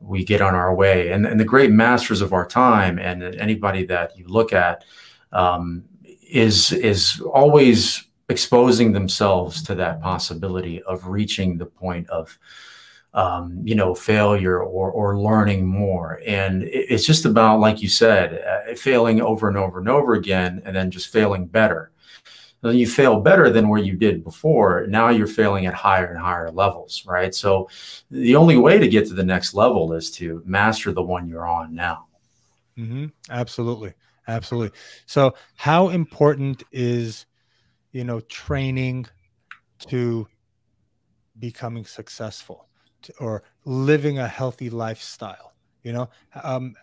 we 0.00 0.22
get 0.22 0.42
on 0.42 0.54
our 0.54 0.74
way. 0.74 1.12
And 1.12 1.24
and 1.24 1.40
the 1.40 1.46
great 1.46 1.70
masters 1.70 2.20
of 2.20 2.34
our 2.34 2.44
time 2.44 2.98
and 2.98 3.22
anybody 3.22 3.86
that 3.86 4.18
you 4.18 4.26
look 4.26 4.52
at 4.52 4.84
um, 5.32 5.84
is 6.28 6.72
is 6.72 7.22
always 7.22 8.04
exposing 8.30 8.92
themselves 8.92 9.62
to 9.64 9.74
that 9.74 10.00
possibility 10.00 10.80
of 10.84 11.06
reaching 11.08 11.58
the 11.58 11.66
point 11.66 12.08
of 12.08 12.38
um, 13.12 13.60
you 13.64 13.74
know 13.74 13.92
failure 13.94 14.62
or 14.62 14.90
or 14.92 15.18
learning 15.18 15.66
more. 15.66 16.22
And 16.24 16.62
it's 16.62 17.04
just 17.04 17.24
about 17.24 17.58
like 17.58 17.82
you 17.82 17.88
said 17.88 18.42
uh, 18.46 18.74
failing 18.76 19.20
over 19.20 19.48
and 19.48 19.56
over 19.56 19.80
and 19.80 19.88
over 19.88 20.14
again 20.14 20.62
and 20.64 20.74
then 20.76 20.90
just 20.90 21.12
failing 21.12 21.46
better. 21.46 21.90
Then 22.62 22.76
you 22.76 22.86
fail 22.86 23.20
better 23.20 23.50
than 23.50 23.68
where 23.68 23.80
you 23.80 23.96
did 23.96 24.22
before. 24.22 24.86
Now 24.86 25.08
you're 25.08 25.26
failing 25.26 25.66
at 25.66 25.74
higher 25.74 26.06
and 26.06 26.18
higher 26.18 26.50
levels 26.52 27.04
right? 27.04 27.34
So 27.34 27.68
the 28.10 28.36
only 28.36 28.56
way 28.56 28.78
to 28.78 28.88
get 28.88 29.08
to 29.08 29.14
the 29.14 29.24
next 29.24 29.54
level 29.54 29.92
is 29.92 30.10
to 30.12 30.42
master 30.46 30.92
the 30.92 31.02
one 31.02 31.28
you're 31.28 31.48
on 31.48 31.74
now. 31.74 32.06
Mm-hmm. 32.78 33.06
absolutely. 33.28 33.92
Absolutely. 34.28 34.78
So 35.06 35.34
how 35.56 35.88
important 35.88 36.62
is 36.70 37.26
you 37.92 38.04
know, 38.04 38.20
training 38.20 39.06
to 39.80 40.26
becoming 41.38 41.84
successful 41.84 42.68
to, 43.02 43.12
or 43.18 43.42
living 43.64 44.18
a 44.18 44.28
healthy 44.28 44.70
lifestyle? 44.70 45.54
You 45.82 45.92
know, 45.92 46.10
um, 46.42 46.74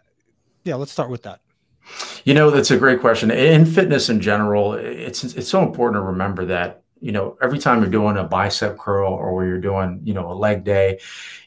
yeah, 0.64 0.76
let's 0.76 0.92
start 0.92 1.10
with 1.10 1.24
that. 1.24 1.42
You 2.26 2.34
know, 2.34 2.50
that's 2.52 2.72
a 2.72 2.78
great 2.78 3.00
question. 3.00 3.32
In 3.32 3.66
fitness 3.66 4.10
in 4.10 4.20
general, 4.20 4.74
it's 4.74 5.24
it's 5.24 5.48
so 5.48 5.64
important 5.64 6.02
to 6.02 6.06
remember 6.06 6.46
that 6.46 6.84
you 7.00 7.12
know 7.12 7.38
every 7.42 7.60
time 7.60 7.82
you're 7.82 7.90
doing 7.90 8.18
a 8.18 8.24
bicep 8.24 8.78
curl 8.78 9.14
or 9.14 9.34
where 9.34 9.46
you're 9.46 9.60
doing 9.60 10.02
you 10.04 10.14
know 10.14 10.32
a 10.32 10.34
leg 10.34 10.64
day 10.64 11.00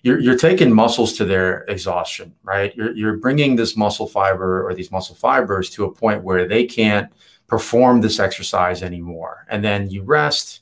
you're, 0.02 0.19
you're 0.21 0.37
taking 0.37 0.73
muscles 0.73 1.12
to 1.14 1.25
their 1.25 1.62
exhaustion 1.62 2.35
right 2.43 2.75
you're, 2.76 2.95
you're 2.95 3.17
bringing 3.17 3.57
this 3.57 3.76
muscle 3.76 4.07
fiber 4.07 4.67
or 4.67 4.75
these 4.75 4.90
muscle 4.90 5.14
fibers 5.14 5.71
to 5.71 5.85
a 5.85 5.93
point 5.93 6.23
where 6.23 6.47
they 6.47 6.64
can't 6.64 7.12
perform 7.50 8.00
this 8.00 8.21
exercise 8.21 8.83
anymore. 8.83 9.45
And 9.50 9.62
then 9.62 9.90
you 9.90 10.02
rest, 10.04 10.61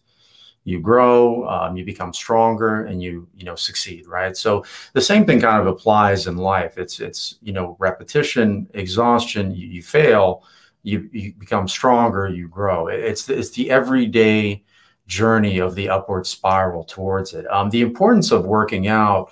you 0.65 0.81
grow, 0.81 1.47
um, 1.47 1.77
you 1.77 1.85
become 1.85 2.15
stronger, 2.15 2.87
and 2.87 3.03
you 3.03 3.29
you 3.37 3.45
know 3.45 3.55
succeed, 3.55 4.07
right? 4.07 4.37
So 4.37 4.65
the 4.95 5.01
same 5.01 5.27
thing 5.27 5.41
kind 5.41 5.61
of 5.61 5.67
applies 5.67 6.27
in 6.27 6.39
life. 6.39 6.79
It's 6.79 6.99
it's 6.99 7.37
you 7.43 7.53
know 7.53 7.77
repetition, 7.79 8.69
exhaustion. 8.73 9.55
You, 9.55 9.69
you 9.69 9.83
fail, 9.83 10.45
you 10.83 11.09
you 11.13 11.35
become 11.35 11.69
stronger, 11.69 12.29
you 12.29 12.49
grow. 12.49 12.89
It's 12.89 13.29
it's 13.29 13.51
the 13.51 13.71
everyday 13.71 14.65
journey 15.07 15.59
of 15.59 15.75
the 15.75 15.91
upward 15.91 16.27
spiral 16.27 16.85
towards 16.85 17.35
it. 17.35 17.47
Um, 17.51 17.71
the 17.71 17.83
importance 17.83 18.31
of 18.31 18.45
working 18.45 18.89
out 18.89 19.31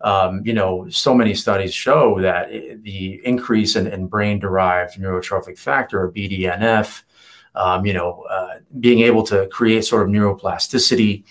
um, 0.00 0.42
you 0.44 0.52
know, 0.52 0.88
so 0.88 1.14
many 1.14 1.34
studies 1.34 1.72
show 1.72 2.20
that 2.20 2.50
the 2.82 3.20
increase 3.24 3.76
in, 3.76 3.86
in 3.86 4.06
brain-derived 4.06 4.98
neurotrophic 4.98 5.58
factor, 5.58 6.02
or 6.02 6.12
BDNF, 6.12 7.02
um, 7.54 7.86
you 7.86 7.94
know, 7.94 8.24
uh, 8.30 8.58
being 8.80 9.00
able 9.00 9.22
to 9.24 9.48
create 9.48 9.84
sort 9.84 10.02
of 10.02 10.08
neuroplasticity 10.08 11.24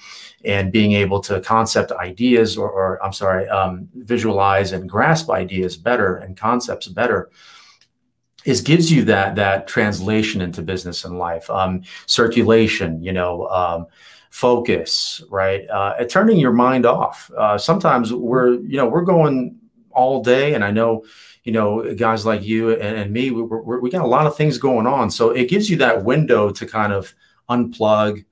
and 0.44 0.72
being 0.72 0.94
able 0.94 1.20
to 1.22 1.40
concept 1.42 1.92
ideas, 1.92 2.58
or, 2.58 2.70
or 2.70 3.04
I'm 3.04 3.14
sorry, 3.14 3.48
um, 3.50 3.90
visualize 3.96 4.72
and 4.72 4.90
grasp 4.90 5.30
ideas 5.30 5.78
better 5.78 6.18
and 6.18 6.36
concepts 6.38 6.88
better, 6.88 7.30
is 8.46 8.62
gives 8.62 8.92
you 8.92 9.04
that 9.06 9.36
that 9.36 9.68
translation 9.68 10.42
into 10.42 10.62
business 10.62 11.04
and 11.04 11.18
life. 11.18 11.50
Um, 11.50 11.82
circulation, 12.06 13.04
you 13.04 13.12
know 13.12 13.48
um, 13.48 13.88
focus, 14.36 15.24
right? 15.30 15.66
Uh, 15.70 16.04
turning 16.10 16.38
your 16.38 16.52
mind 16.52 16.86
off. 16.86 17.32
Uh, 17.38 17.58
sometimes 17.58 18.14
we're, 18.14 18.56
you 18.56 18.76
know, 18.76 18.86
we're 18.86 19.06
going 19.06 19.58
all 19.92 20.22
day, 20.22 20.56
and 20.56 20.62
I 20.62 20.72
know, 20.72 21.06
you 21.46 21.54
know, 21.54 21.96
guys 21.96 22.26
like 22.26 22.44
you 22.44 22.72
and, 22.72 22.98
and 22.98 23.14
me, 23.14 23.32
we, 23.32 23.44
we 23.44 23.80
we 23.80 23.90
got 23.90 24.04
a 24.04 24.08
lot 24.08 24.28
of 24.28 24.36
things 24.36 24.58
going 24.58 24.88
on. 24.88 25.10
So 25.10 25.30
it 25.30 25.48
gives 25.48 25.70
you 25.70 25.78
that 25.78 26.04
window 26.04 26.52
to 26.52 26.66
kind 26.66 26.92
of 26.92 27.16
unplug, 27.50 28.26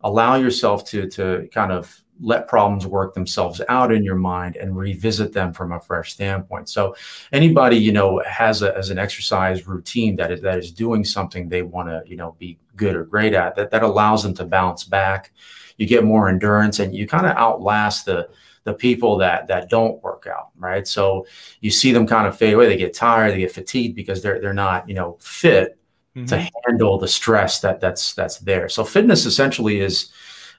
allow 0.00 0.34
yourself 0.34 0.84
to 0.86 1.08
to 1.10 1.48
kind 1.52 1.70
of 1.70 2.03
let 2.20 2.46
problems 2.46 2.86
work 2.86 3.12
themselves 3.12 3.60
out 3.68 3.92
in 3.92 4.04
your 4.04 4.14
mind 4.14 4.56
and 4.56 4.76
revisit 4.76 5.32
them 5.32 5.52
from 5.52 5.72
a 5.72 5.80
fresh 5.80 6.12
standpoint. 6.12 6.68
So 6.68 6.94
anybody, 7.32 7.76
you 7.76 7.90
know, 7.90 8.22
has 8.24 8.62
a, 8.62 8.76
as 8.76 8.90
an 8.90 8.98
exercise 8.98 9.66
routine 9.66 10.14
that 10.16 10.30
is, 10.30 10.40
that 10.42 10.58
is 10.58 10.70
doing 10.70 11.04
something 11.04 11.48
they 11.48 11.62
want 11.62 11.88
to, 11.88 12.02
you 12.06 12.16
know, 12.16 12.36
be 12.38 12.56
good 12.76 12.94
or 12.94 13.04
great 13.04 13.34
at 13.34 13.56
that, 13.56 13.72
that 13.72 13.82
allows 13.82 14.22
them 14.22 14.32
to 14.34 14.44
bounce 14.44 14.84
back. 14.84 15.32
You 15.76 15.86
get 15.86 16.04
more 16.04 16.28
endurance 16.28 16.78
and 16.78 16.94
you 16.94 17.06
kind 17.08 17.26
of 17.26 17.36
outlast 17.36 18.06
the, 18.06 18.28
the 18.62 18.74
people 18.74 19.18
that, 19.18 19.48
that 19.48 19.68
don't 19.68 20.00
work 20.02 20.28
out. 20.32 20.50
Right. 20.56 20.86
So 20.86 21.26
you 21.62 21.70
see 21.72 21.90
them 21.90 22.06
kind 22.06 22.28
of 22.28 22.38
fade 22.38 22.54
away. 22.54 22.68
They 22.68 22.76
get 22.76 22.94
tired, 22.94 23.32
they 23.32 23.40
get 23.40 23.52
fatigued 23.52 23.96
because 23.96 24.22
they're, 24.22 24.40
they're 24.40 24.54
not, 24.54 24.88
you 24.88 24.94
know, 24.94 25.18
fit 25.20 25.78
mm-hmm. 26.14 26.26
to 26.26 26.48
handle 26.64 26.96
the 26.96 27.08
stress 27.08 27.60
that 27.60 27.80
that's, 27.80 28.14
that's 28.14 28.38
there. 28.38 28.68
So 28.68 28.84
fitness 28.84 29.26
essentially 29.26 29.80
is, 29.80 30.12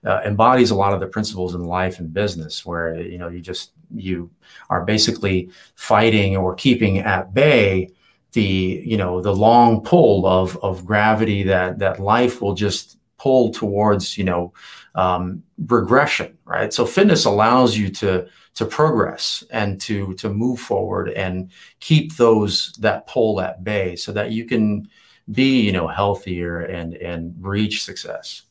uh, 0.06 0.22
embodies 0.26 0.72
a 0.72 0.76
lot 0.76 0.94
of 0.94 1.00
the 1.00 1.08
principles 1.08 1.56
in 1.56 1.64
life 1.64 2.00
and 2.00 2.14
business 2.14 2.66
where 2.66 3.00
you 3.02 3.18
know 3.18 3.28
you 3.28 3.42
just 3.42 3.72
you 3.94 4.30
are 4.70 4.86
basically 4.86 5.50
fighting 5.76 6.38
or 6.38 6.56
keeping 6.56 7.00
at 7.00 7.34
bay 7.34 7.90
the 8.34 8.84
you 8.86 8.98
know 8.98 9.22
the 9.22 9.34
long 9.34 9.82
pull 9.84 10.26
of 10.26 10.58
of 10.58 10.86
gravity 10.86 11.44
that 11.44 11.80
that 11.80 12.00
life 12.00 12.42
will 12.42 12.54
just 12.54 12.98
pull 13.18 13.52
towards 13.52 14.18
you 14.18 14.24
know 14.24 14.54
um, 14.96 15.44
regression 15.68 16.36
right? 16.46 16.72
So 16.72 16.86
fitness 16.86 17.26
allows 17.26 17.78
you 17.78 17.90
to 17.90 18.28
to 18.54 18.66
progress 18.66 19.44
and 19.52 19.82
to 19.82 20.14
to 20.16 20.30
move 20.30 20.60
forward 20.60 21.10
and 21.10 21.52
keep 21.80 22.16
those 22.16 22.72
that 22.80 23.08
pull 23.08 23.42
at 23.42 23.64
bay 23.64 23.96
so 23.96 24.12
that 24.14 24.32
you 24.32 24.46
can 24.46 24.88
be 25.32 25.62
you 25.62 25.72
know 25.72 25.88
healthier 25.88 26.62
and 26.62 26.94
and 26.96 27.36
reach 27.40 27.84
success 27.84 28.44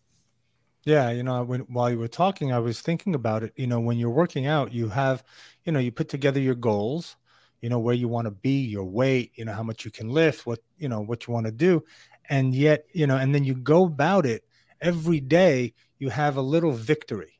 yeah, 0.86 1.10
you 1.10 1.22
know, 1.22 1.42
when 1.44 1.60
while 1.62 1.90
you 1.90 1.98
were 1.98 2.08
talking, 2.08 2.52
I 2.52 2.58
was 2.58 2.80
thinking 2.80 3.14
about 3.14 3.42
it. 3.42 3.52
You 3.56 3.66
know, 3.66 3.80
when 3.80 3.98
you're 3.98 4.10
working 4.10 4.46
out, 4.46 4.72
you 4.72 4.88
have, 4.88 5.24
you 5.64 5.72
know, 5.72 5.78
you 5.78 5.92
put 5.92 6.08
together 6.08 6.40
your 6.40 6.54
goals, 6.54 7.16
you 7.60 7.68
know, 7.68 7.78
where 7.78 7.94
you 7.94 8.08
want 8.08 8.26
to 8.26 8.30
be, 8.30 8.60
your 8.64 8.84
weight, 8.84 9.32
you 9.36 9.44
know, 9.44 9.52
how 9.52 9.62
much 9.62 9.84
you 9.84 9.90
can 9.90 10.08
lift, 10.08 10.46
what, 10.46 10.60
you 10.78 10.88
know, 10.88 11.00
what 11.00 11.26
you 11.26 11.32
want 11.34 11.46
to 11.46 11.52
do. 11.52 11.84
And 12.28 12.54
yet, 12.54 12.86
you 12.92 13.06
know, 13.06 13.16
and 13.16 13.34
then 13.34 13.44
you 13.44 13.54
go 13.54 13.84
about 13.86 14.26
it 14.26 14.44
every 14.80 15.20
day, 15.20 15.74
you 15.98 16.08
have 16.10 16.36
a 16.36 16.42
little 16.42 16.72
victory 16.72 17.33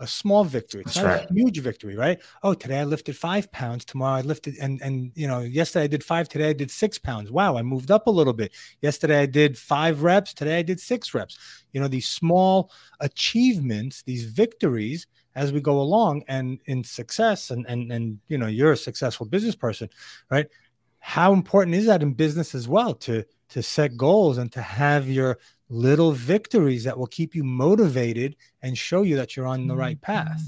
a 0.00 0.06
small 0.06 0.44
victory. 0.44 0.82
It's 0.82 0.94
That's 0.94 1.04
not 1.04 1.12
right. 1.12 1.30
a 1.30 1.34
huge 1.34 1.58
victory, 1.60 1.96
right? 1.96 2.20
Oh, 2.42 2.54
today 2.54 2.78
I 2.78 2.84
lifted 2.84 3.16
five 3.16 3.50
pounds. 3.50 3.84
Tomorrow 3.84 4.18
I 4.18 4.20
lifted, 4.20 4.56
and 4.60 4.80
and 4.82 5.10
you 5.14 5.26
know, 5.26 5.40
yesterday 5.40 5.84
I 5.84 5.88
did 5.88 6.04
five. 6.04 6.28
Today 6.28 6.50
I 6.50 6.52
did 6.52 6.70
six 6.70 6.98
pounds. 6.98 7.30
Wow, 7.30 7.56
I 7.56 7.62
moved 7.62 7.90
up 7.90 8.06
a 8.06 8.10
little 8.10 8.32
bit. 8.32 8.52
Yesterday 8.80 9.20
I 9.20 9.26
did 9.26 9.58
five 9.58 10.02
reps. 10.02 10.34
Today 10.34 10.58
I 10.58 10.62
did 10.62 10.80
six 10.80 11.14
reps. 11.14 11.38
You 11.72 11.80
know, 11.80 11.88
these 11.88 12.08
small 12.08 12.70
achievements, 13.00 14.02
these 14.02 14.24
victories 14.24 15.06
as 15.34 15.52
we 15.52 15.60
go 15.60 15.80
along, 15.80 16.22
and 16.28 16.60
in 16.66 16.84
success, 16.84 17.50
and 17.50 17.66
and 17.66 17.90
and 17.92 18.18
you 18.28 18.38
know, 18.38 18.46
you're 18.46 18.72
a 18.72 18.76
successful 18.76 19.26
business 19.26 19.56
person, 19.56 19.88
right? 20.30 20.46
How 21.00 21.32
important 21.32 21.76
is 21.76 21.86
that 21.86 22.02
in 22.02 22.12
business 22.12 22.54
as 22.54 22.68
well 22.68 22.94
to 22.94 23.24
to 23.50 23.62
set 23.62 23.96
goals 23.96 24.38
and 24.38 24.52
to 24.52 24.62
have 24.62 25.08
your 25.08 25.38
little 25.68 26.12
victories 26.12 26.84
that 26.84 26.98
will 26.98 27.06
keep 27.06 27.34
you 27.34 27.44
motivated 27.44 28.36
and 28.62 28.76
show 28.76 29.02
you 29.02 29.16
that 29.16 29.36
you're 29.36 29.46
on 29.46 29.66
the 29.66 29.76
right 29.76 30.00
path. 30.00 30.40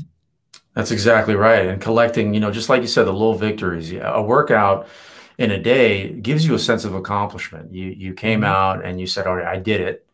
That's 0.75 0.91
exactly 0.91 1.35
right. 1.35 1.67
And 1.67 1.81
collecting, 1.81 2.33
you 2.33 2.41
know, 2.41 2.51
just 2.51 2.69
like 2.69 2.83
you 2.83 2.89
said, 2.89 3.05
the 3.05 3.13
little 3.13 3.35
victories. 3.35 3.93
A 3.93 4.23
workout 4.23 4.87
in 5.37 5.51
a 5.51 5.59
day 5.59 6.13
gives 6.13 6.47
you 6.47 6.55
a 6.55 6.59
sense 6.59 6.85
of 6.85 6.95
accomplishment. 6.95 7.73
You 7.73 7.87
you 7.87 8.15
came 8.15 8.41
mm-hmm. 8.41 8.53
out 8.53 8.85
and 8.85 9.01
you 9.01 9.07
said, 9.07 9.27
"All 9.27 9.37
right, 9.37 9.47
I 9.47 9.59
did 9.59 9.81
it," 9.81 10.07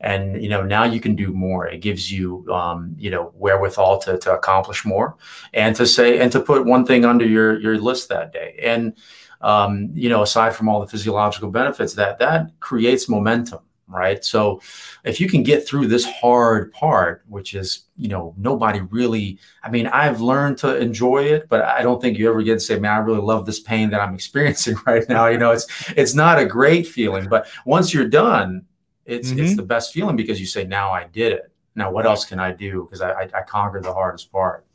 and 0.00 0.42
you 0.42 0.48
know 0.48 0.62
now 0.62 0.84
you 0.84 1.00
can 1.00 1.14
do 1.14 1.32
more. 1.32 1.66
It 1.66 1.80
gives 1.80 2.10
you, 2.10 2.46
um, 2.50 2.94
you 2.98 3.10
know, 3.10 3.32
wherewithal 3.34 3.98
to 4.02 4.18
to 4.18 4.34
accomplish 4.34 4.84
more, 4.84 5.16
and 5.52 5.76
to 5.76 5.86
say 5.86 6.18
and 6.20 6.32
to 6.32 6.40
put 6.40 6.64
one 6.64 6.86
thing 6.86 7.04
under 7.04 7.26
your 7.26 7.60
your 7.60 7.78
list 7.78 8.08
that 8.08 8.32
day. 8.32 8.58
And 8.62 8.96
um, 9.40 9.90
you 9.94 10.08
know, 10.08 10.22
aside 10.22 10.54
from 10.54 10.68
all 10.68 10.80
the 10.80 10.86
physiological 10.86 11.50
benefits, 11.50 11.94
that 11.94 12.18
that 12.18 12.58
creates 12.60 13.08
momentum 13.08 13.60
right? 13.88 14.24
So 14.24 14.60
if 15.04 15.20
you 15.20 15.28
can 15.28 15.42
get 15.42 15.66
through 15.66 15.86
this 15.86 16.04
hard 16.04 16.72
part, 16.72 17.24
which 17.26 17.54
is, 17.54 17.86
you 17.96 18.08
know, 18.08 18.34
nobody 18.36 18.80
really, 18.80 19.38
I 19.62 19.70
mean, 19.70 19.86
I've 19.86 20.20
learned 20.20 20.58
to 20.58 20.76
enjoy 20.76 21.24
it, 21.24 21.48
but 21.48 21.62
I 21.62 21.82
don't 21.82 22.00
think 22.00 22.18
you 22.18 22.28
ever 22.28 22.42
get 22.42 22.54
to 22.54 22.60
say, 22.60 22.78
man, 22.78 22.92
I 22.92 22.98
really 22.98 23.20
love 23.20 23.46
this 23.46 23.60
pain 23.60 23.90
that 23.90 24.00
I'm 24.00 24.14
experiencing 24.18 24.76
right 24.86 25.08
now. 25.08 25.26
You 25.26 25.38
know, 25.38 25.52
it's 25.52 25.66
it's 25.96 26.14
not 26.14 26.38
a 26.38 26.44
great 26.44 26.86
feeling, 26.86 27.28
but 27.28 27.48
once 27.64 27.92
you're 27.92 28.08
done, 28.08 28.66
it's 29.04 29.30
mm-hmm. 29.30 29.40
it's 29.40 29.56
the 29.56 29.62
best 29.62 29.92
feeling 29.92 30.16
because 30.16 30.38
you 30.38 30.46
say, 30.46 30.64
now 30.64 30.90
I 30.90 31.04
did 31.04 31.32
it. 31.32 31.50
Now, 31.74 31.90
what 31.90 32.06
else 32.06 32.24
can 32.24 32.40
I 32.40 32.52
do? 32.52 32.84
Because 32.84 33.00
I, 33.00 33.12
I, 33.12 33.22
I 33.34 33.42
conquered 33.42 33.84
the 33.84 33.92
hardest 33.92 34.30
part. 34.32 34.66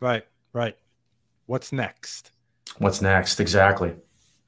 Right, 0.00 0.26
right. 0.52 0.76
What's 1.46 1.72
next? 1.72 2.32
What's 2.78 3.00
next? 3.00 3.40
Exactly. 3.40 3.94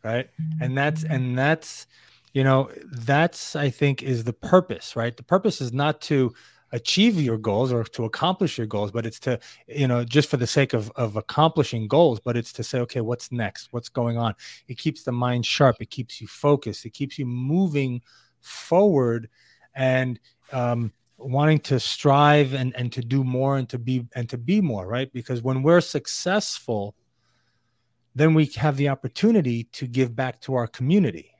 Right. 0.02 0.28
And 0.60 0.76
that's, 0.76 1.04
and 1.04 1.38
that's, 1.38 1.86
you 2.32 2.44
know, 2.44 2.70
that's, 2.90 3.54
I 3.54 3.70
think, 3.70 4.02
is 4.02 4.24
the 4.24 4.32
purpose, 4.32 4.96
right? 4.96 5.16
The 5.16 5.22
purpose 5.22 5.60
is 5.60 5.72
not 5.72 6.00
to, 6.02 6.34
achieve 6.72 7.20
your 7.20 7.38
goals 7.38 7.70
or 7.72 7.84
to 7.84 8.04
accomplish 8.04 8.56
your 8.58 8.66
goals 8.66 8.90
but 8.90 9.06
it's 9.06 9.20
to 9.20 9.38
you 9.66 9.86
know 9.86 10.02
just 10.04 10.28
for 10.28 10.38
the 10.38 10.46
sake 10.46 10.72
of 10.72 10.90
of 10.96 11.16
accomplishing 11.16 11.86
goals 11.86 12.18
but 12.18 12.36
it's 12.36 12.52
to 12.52 12.64
say 12.64 12.80
okay 12.80 13.00
what's 13.00 13.30
next 13.30 13.68
what's 13.72 13.88
going 13.88 14.16
on 14.16 14.34
it 14.68 14.78
keeps 14.78 15.02
the 15.02 15.12
mind 15.12 15.44
sharp 15.44 15.76
it 15.80 15.90
keeps 15.90 16.20
you 16.20 16.26
focused 16.26 16.84
it 16.84 16.90
keeps 16.94 17.18
you 17.18 17.26
moving 17.26 18.00
forward 18.40 19.28
and 19.74 20.18
um 20.52 20.92
wanting 21.18 21.60
to 21.60 21.78
strive 21.78 22.54
and 22.54 22.74
and 22.74 22.92
to 22.92 23.02
do 23.02 23.22
more 23.22 23.58
and 23.58 23.68
to 23.68 23.78
be 23.78 24.06
and 24.14 24.28
to 24.28 24.38
be 24.38 24.60
more 24.60 24.86
right 24.86 25.12
because 25.12 25.42
when 25.42 25.62
we're 25.62 25.80
successful 25.80 26.94
then 28.14 28.34
we 28.34 28.46
have 28.56 28.76
the 28.76 28.88
opportunity 28.88 29.64
to 29.64 29.86
give 29.86 30.14
back 30.14 30.40
to 30.42 30.54
our 30.54 30.66
community. 30.66 31.30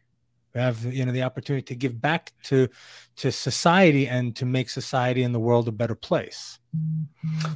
We 0.54 0.60
have 0.60 0.84
you 0.84 1.04
know 1.06 1.12
the 1.12 1.22
opportunity 1.22 1.64
to 1.64 1.74
give 1.74 2.00
back 2.00 2.32
to 2.44 2.68
to 3.16 3.32
society 3.32 4.06
and 4.06 4.36
to 4.36 4.44
make 4.44 4.68
society 4.68 5.22
and 5.22 5.34
the 5.34 5.40
world 5.40 5.68
a 5.68 5.72
better 5.72 5.94
place. 5.94 6.58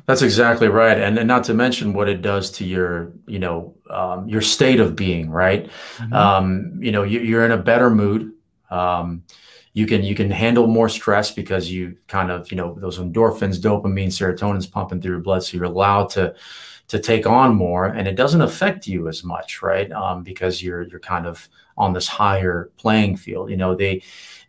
That's 0.07 0.23
exactly 0.23 0.69
right. 0.69 0.99
And, 0.99 1.19
and 1.19 1.27
not 1.27 1.45
to 1.45 1.55
mention 1.55 1.95
what 1.95 2.09
it 2.09 2.23
does 2.23 2.51
to 2.53 2.65
your 2.65 3.13
you 3.27 3.39
know 3.39 3.75
um, 3.91 4.29
your 4.29 4.41
state 4.41 4.81
of 4.81 4.97
being 4.97 5.31
right? 5.31 5.71
Mm-hmm. 5.97 6.13
um, 6.13 6.79
you 6.81 6.93
know 6.93 7.03
you, 7.03 7.39
are 7.39 7.45
in 7.45 7.53
a 7.53 7.59
better 7.59 7.91
mood. 7.91 8.33
Um, 8.71 9.25
you 9.77 9.87
can 9.87 10.03
you 10.03 10.15
can 10.15 10.31
handle 10.31 10.67
more 10.67 10.89
stress 10.89 11.31
because 11.31 11.71
you 11.71 11.99
kind 12.09 12.31
of 12.31 12.51
you 12.51 12.57
know 12.57 12.79
those 12.81 12.99
endorphins 12.99 13.59
dopamine 13.59 14.09
serotonin's 14.09 14.67
pumping 14.67 15.03
through 15.03 15.13
your 15.13 15.21
blood 15.21 15.45
so 15.45 15.55
you're 15.55 15.67
allowed 15.67 16.09
to 16.09 16.35
to 16.89 16.99
take 16.99 17.27
on 17.27 17.55
more 17.55 17.87
and 17.87 18.07
it 18.07 18.15
doesn't 18.15 18.43
affect 18.43 18.87
you 18.87 19.09
as 19.09 19.25
much 19.25 19.63
right 19.63 19.91
um, 19.93 20.23
because 20.23 20.63
you're 20.63 20.83
you're 20.83 21.01
kind 21.01 21.27
of 21.27 21.49
on 21.77 21.93
this 21.93 22.09
higher 22.09 22.71
playing 22.79 23.17
field. 23.17 23.51
You 23.51 23.57
know, 23.57 23.75
they, 23.75 24.03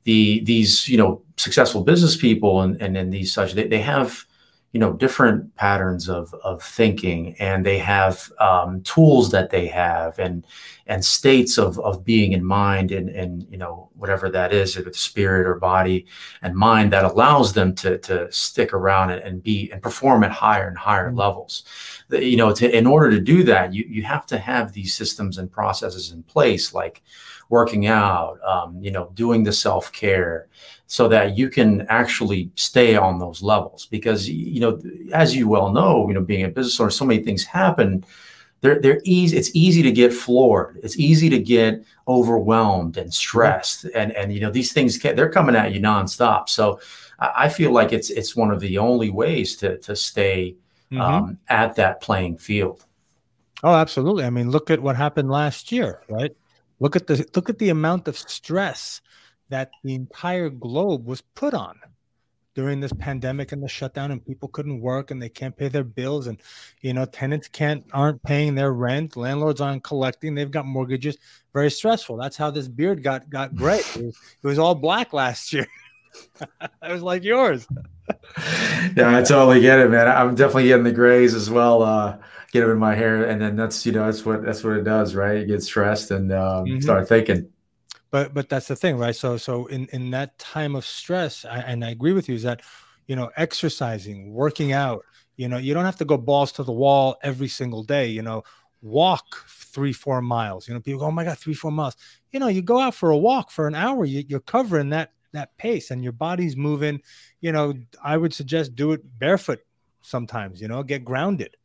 the 0.04 0.44
these 0.44 0.88
you 0.88 0.98
know 0.98 1.22
successful 1.36 1.84
business 1.84 2.16
people 2.16 2.62
and 2.62 2.82
and, 2.82 2.96
and 2.98 3.12
these 3.12 3.34
such 3.34 3.54
they, 3.54 3.68
they 3.68 3.82
have 3.82 4.26
you 4.72 4.80
know 4.80 4.94
different 4.94 5.54
patterns 5.56 6.08
of 6.08 6.34
of 6.44 6.64
thinking 6.64 7.36
and 7.40 7.66
they 7.66 7.78
have 7.78 8.32
um, 8.40 8.82
tools 8.84 9.32
that 9.32 9.50
they 9.50 9.68
have 9.68 10.18
and 10.20 10.46
and 10.88 11.04
states 11.04 11.58
of 11.58 11.78
of 11.80 12.06
being 12.06 12.32
in 12.32 12.44
mind 12.44 12.92
and 12.92 13.10
and 13.10 13.46
you 13.50 13.58
know 13.58 13.90
whatever 13.96 14.30
that 14.30 14.54
is 14.54 14.78
if 14.78 14.88
it's 14.88 15.00
spirit 15.00 15.46
or 15.46 15.56
body 15.56 16.06
and 16.42 16.56
mind 16.56 16.94
that 16.94 17.04
allows 17.04 17.52
them 17.54 17.76
to 17.76 17.98
to 17.98 18.32
stick 18.32 18.74
around 18.74 19.10
and, 19.10 19.22
and 19.24 19.44
be 19.44 19.70
and 19.72 19.82
perform 19.82 20.24
at 20.24 20.32
higher 20.32 20.68
and 20.68 20.78
higher 20.78 21.08
mm-hmm. 21.08 21.20
levels 21.20 21.64
you 22.12 22.38
know 22.38 22.54
to 22.54 22.78
in 22.78 22.88
order 22.88 23.12
to 23.12 23.20
do 23.20 23.44
that 23.44 23.74
you 23.74 23.86
you 23.90 24.02
have 24.02 24.26
to 24.26 24.38
have 24.38 24.72
these 24.72 24.96
systems 24.96 25.38
and 25.38 25.52
processes 25.52 26.12
in 26.12 26.24
place 26.24 26.74
like 26.74 27.04
working 27.50 27.88
out 27.88 28.40
um, 28.44 28.82
you 28.82 28.92
know 28.92 29.12
doing 29.14 29.44
the 29.44 29.52
self-care 29.52 30.48
so 30.88 31.08
that 31.10 31.38
you 31.38 31.50
can 31.50 31.86
actually 31.90 32.50
stay 32.56 32.96
on 32.96 33.20
those 33.20 33.42
levels. 33.42 33.86
Because 33.86 34.28
you 34.28 34.60
know 34.60 34.82
as 35.14 35.36
you 35.36 35.48
well 35.48 35.72
know 35.72 36.08
you 36.08 36.14
know 36.14 36.22
being 36.22 36.46
a 36.46 36.50
business 36.50 36.80
owner 36.80 36.90
so 36.90 37.06
many 37.06 37.24
things 37.24 37.44
happen. 37.44 38.04
They're 38.62 38.80
they're 38.80 39.02
easy 39.04 39.38
it's 39.38 39.52
easy 39.54 39.84
to 39.84 39.92
get 39.92 40.14
floored. 40.14 40.80
It's 40.82 40.98
easy 40.98 41.30
to 41.30 41.40
get 41.40 41.84
overwhelmed 42.08 42.98
and 42.98 43.14
stressed. 43.14 43.86
And 43.94 44.12
and 44.14 44.34
you 44.34 44.40
know 44.40 44.50
these 44.50 44.74
things 44.74 44.98
they're 44.98 45.30
coming 45.30 45.56
at 45.56 45.74
you 45.74 45.80
nonstop. 45.80 46.50
So 46.50 46.80
i 47.20 47.50
feel 47.50 47.72
like 47.72 47.94
it's 47.94 48.12
it's 48.12 48.36
one 48.36 48.52
of 48.52 48.60
the 48.60 48.78
only 48.78 49.10
ways 49.10 49.56
to 49.56 49.80
to 49.80 49.96
stay 49.96 50.56
mm-hmm. 50.92 51.02
um, 51.02 51.38
at 51.48 51.76
that 51.76 52.02
playing 52.02 52.38
field. 52.38 52.86
Oh 53.64 53.74
absolutely. 53.74 54.26
I 54.26 54.30
mean 54.30 54.52
look 54.52 54.70
at 54.70 54.82
what 54.82 54.96
happened 54.96 55.30
last 55.30 55.72
year 55.72 56.02
right? 56.10 56.36
Look 56.80 56.96
at 56.96 57.08
the 57.08 57.26
look 57.36 57.50
at 57.50 57.58
the 57.58 57.70
amount 57.70 58.08
of 58.08 58.18
stress 58.18 59.02
that 59.50 59.72
the 59.84 59.96
entire 59.96 60.50
globe 60.50 61.06
was 61.06 61.22
put 61.22 61.54
on 61.54 61.80
during 62.58 62.80
this 62.80 62.94
pandemic 62.94 63.52
and 63.52 63.62
the 63.62 63.68
shutdown 63.68 64.10
and 64.10 64.26
people 64.26 64.50
couldn't 64.50 64.82
work 64.82 65.12
and 65.12 65.22
they 65.22 65.30
can't 65.30 65.56
pay 65.56 65.68
their 65.68 65.84
bills 65.84 66.26
and 66.26 66.42
you 66.82 66.92
know 66.92 67.06
tenants 67.06 67.48
can't 67.48 67.86
aren't 67.94 68.22
paying 68.24 68.56
their 68.56 68.74
rent 68.74 69.16
landlords 69.16 69.62
aren't 69.62 69.84
collecting 69.84 70.34
they've 70.34 70.50
got 70.50 70.66
mortgages. 70.66 71.18
Very 71.54 71.70
stressful. 71.70 72.18
That's 72.18 72.36
how 72.36 72.50
this 72.50 72.68
beard 72.68 73.04
got 73.04 73.30
got 73.30 73.56
gray. 73.56 73.78
It 73.96 74.06
was, 74.06 74.18
it 74.44 74.48
was 74.48 74.60
all 74.60 74.76
black 74.76 75.14
last 75.14 75.54
year 75.54 75.68
it 76.62 76.92
was 76.92 77.02
like 77.02 77.24
yours. 77.24 77.68
Yeah 78.96 79.18
i 79.18 79.22
totally 79.22 79.60
get 79.60 79.80
it 79.80 79.90
man. 79.90 80.08
I'm 80.08 80.34
definitely 80.34 80.68
getting 80.68 80.86
the 80.86 80.94
grays 80.94 81.34
as 81.34 81.50
well 81.50 81.84
uh 81.84 82.18
get 82.52 82.62
them 82.62 82.72
in 82.72 82.78
my 82.78 82.96
hair 82.96 83.26
and 83.26 83.42
then 83.42 83.56
that's 83.56 83.86
you 83.86 83.92
know 83.92 84.06
that's 84.06 84.26
what 84.26 84.44
that's 84.44 84.64
what 84.64 84.78
it 84.78 84.84
does 84.84 85.14
right? 85.16 85.40
You 85.40 85.46
get 85.46 85.64
stressed 85.64 86.12
and 86.12 86.32
um, 86.32 86.66
mm-hmm. 86.66 86.80
start 86.80 87.10
thinking. 87.10 87.50
But 88.10 88.34
but 88.34 88.48
that's 88.48 88.68
the 88.68 88.76
thing 88.76 88.98
right? 88.98 89.16
So 89.16 89.38
so 89.38 89.66
in 89.68 89.88
in 89.92 90.12
that 90.12 90.38
time 90.40 90.76
of 90.76 90.86
stress 90.86 91.44
I, 91.44 91.60
and 91.60 91.84
i 91.84 91.90
agree 91.90 92.14
with 92.14 92.30
you 92.30 92.36
is 92.36 92.44
that 92.44 92.62
you 93.08 93.16
know 93.16 93.30
exercising 93.36 94.34
working 94.34 94.72
out 94.72 95.04
you 95.36 95.48
know 95.48 95.58
you 95.58 95.74
don't 95.74 95.86
have 95.86 95.98
to 95.98 96.06
go 96.06 96.18
balls 96.18 96.52
to 96.54 96.64
the 96.64 96.72
wall 96.72 97.18
every 97.24 97.48
single 97.48 97.84
day 97.84 98.08
you 98.08 98.22
know 98.22 98.44
walk 98.82 99.46
three 99.48 99.94
four 99.94 100.22
miles 100.22 100.68
you 100.68 100.74
know 100.74 100.80
people 100.80 101.00
go 101.00 101.08
oh 101.08 101.12
my 101.12 101.24
god 101.24 101.38
three 101.38 101.54
four 101.54 101.72
miles. 101.72 101.96
You 102.32 102.40
know 102.40 102.48
you 102.48 102.62
go 102.62 102.80
out 102.80 102.96
for 102.96 103.12
a 103.12 103.18
walk 103.18 103.52
for 103.52 103.68
an 103.68 103.76
hour 103.76 104.06
you, 104.06 104.24
you're 104.28 104.40
covering 104.40 104.90
that 104.90 105.12
that 105.38 105.56
pace 105.58 105.92
and 105.92 106.04
your 106.04 106.12
body's 106.12 106.58
moving 106.58 107.00
you 107.42 107.52
know 107.52 107.74
i 108.04 108.18
would 108.18 108.34
suggest 108.34 108.76
do 108.76 108.92
it 108.92 109.02
barefoot 109.20 109.60
sometimes 110.02 110.62
you 110.62 110.68
know 110.68 110.84
get 110.84 111.06
grounded 111.06 111.56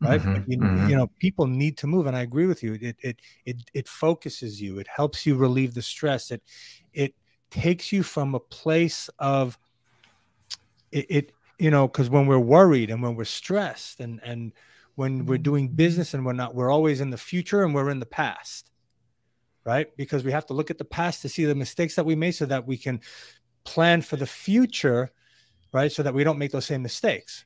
right? 0.00 0.20
Mm-hmm, 0.20 0.50
you, 0.50 0.58
mm-hmm. 0.58 0.90
you, 0.90 0.96
know 0.96 1.06
people 1.18 1.46
need 1.46 1.78
to 1.78 1.86
move 1.86 2.06
and 2.06 2.16
i 2.16 2.20
agree 2.20 2.46
with 2.46 2.62
you. 2.62 2.74
It, 2.80 2.96
it 3.00 3.16
it 3.44 3.56
it 3.72 3.88
focuses 3.88 4.60
you 4.60 4.78
it 4.78 4.88
helps 4.88 5.26
you 5.26 5.36
relieve 5.36 5.74
the 5.74 5.82
stress 5.82 6.30
it 6.30 6.42
it 6.92 7.14
takes 7.50 7.92
you 7.92 8.02
from 8.02 8.34
a 8.34 8.40
place 8.40 9.08
of 9.18 9.58
it, 10.92 11.06
it 11.08 11.32
you 11.58 11.70
know 11.70 11.88
because 11.88 12.10
when 12.10 12.26
we're 12.26 12.38
worried 12.38 12.90
and 12.90 13.02
when 13.02 13.14
we're 13.14 13.24
stressed 13.24 14.00
and 14.00 14.20
and 14.22 14.52
when 14.96 15.26
we're 15.26 15.38
doing 15.38 15.68
business 15.68 16.14
and 16.14 16.24
we're 16.24 16.32
not 16.32 16.54
we're 16.54 16.70
always 16.70 17.00
in 17.00 17.10
the 17.10 17.18
future 17.18 17.64
and 17.64 17.74
we're 17.74 17.90
in 17.90 18.00
the 18.00 18.06
past 18.06 18.70
right 19.66 19.94
because 19.96 20.24
we 20.24 20.32
have 20.32 20.46
to 20.46 20.54
look 20.54 20.70
at 20.70 20.78
the 20.78 20.84
past 20.84 21.20
to 21.22 21.28
see 21.28 21.44
the 21.44 21.54
mistakes 21.54 21.94
that 21.96 22.06
we 22.06 22.14
made 22.14 22.32
so 22.32 22.46
that 22.46 22.66
we 22.66 22.76
can 22.76 23.00
plan 23.64 24.00
for 24.00 24.16
the 24.16 24.26
future 24.26 25.10
right 25.72 25.92
so 25.92 26.02
that 26.02 26.14
we 26.14 26.24
don't 26.24 26.38
make 26.38 26.52
those 26.52 26.66
same 26.66 26.82
mistakes 26.82 27.44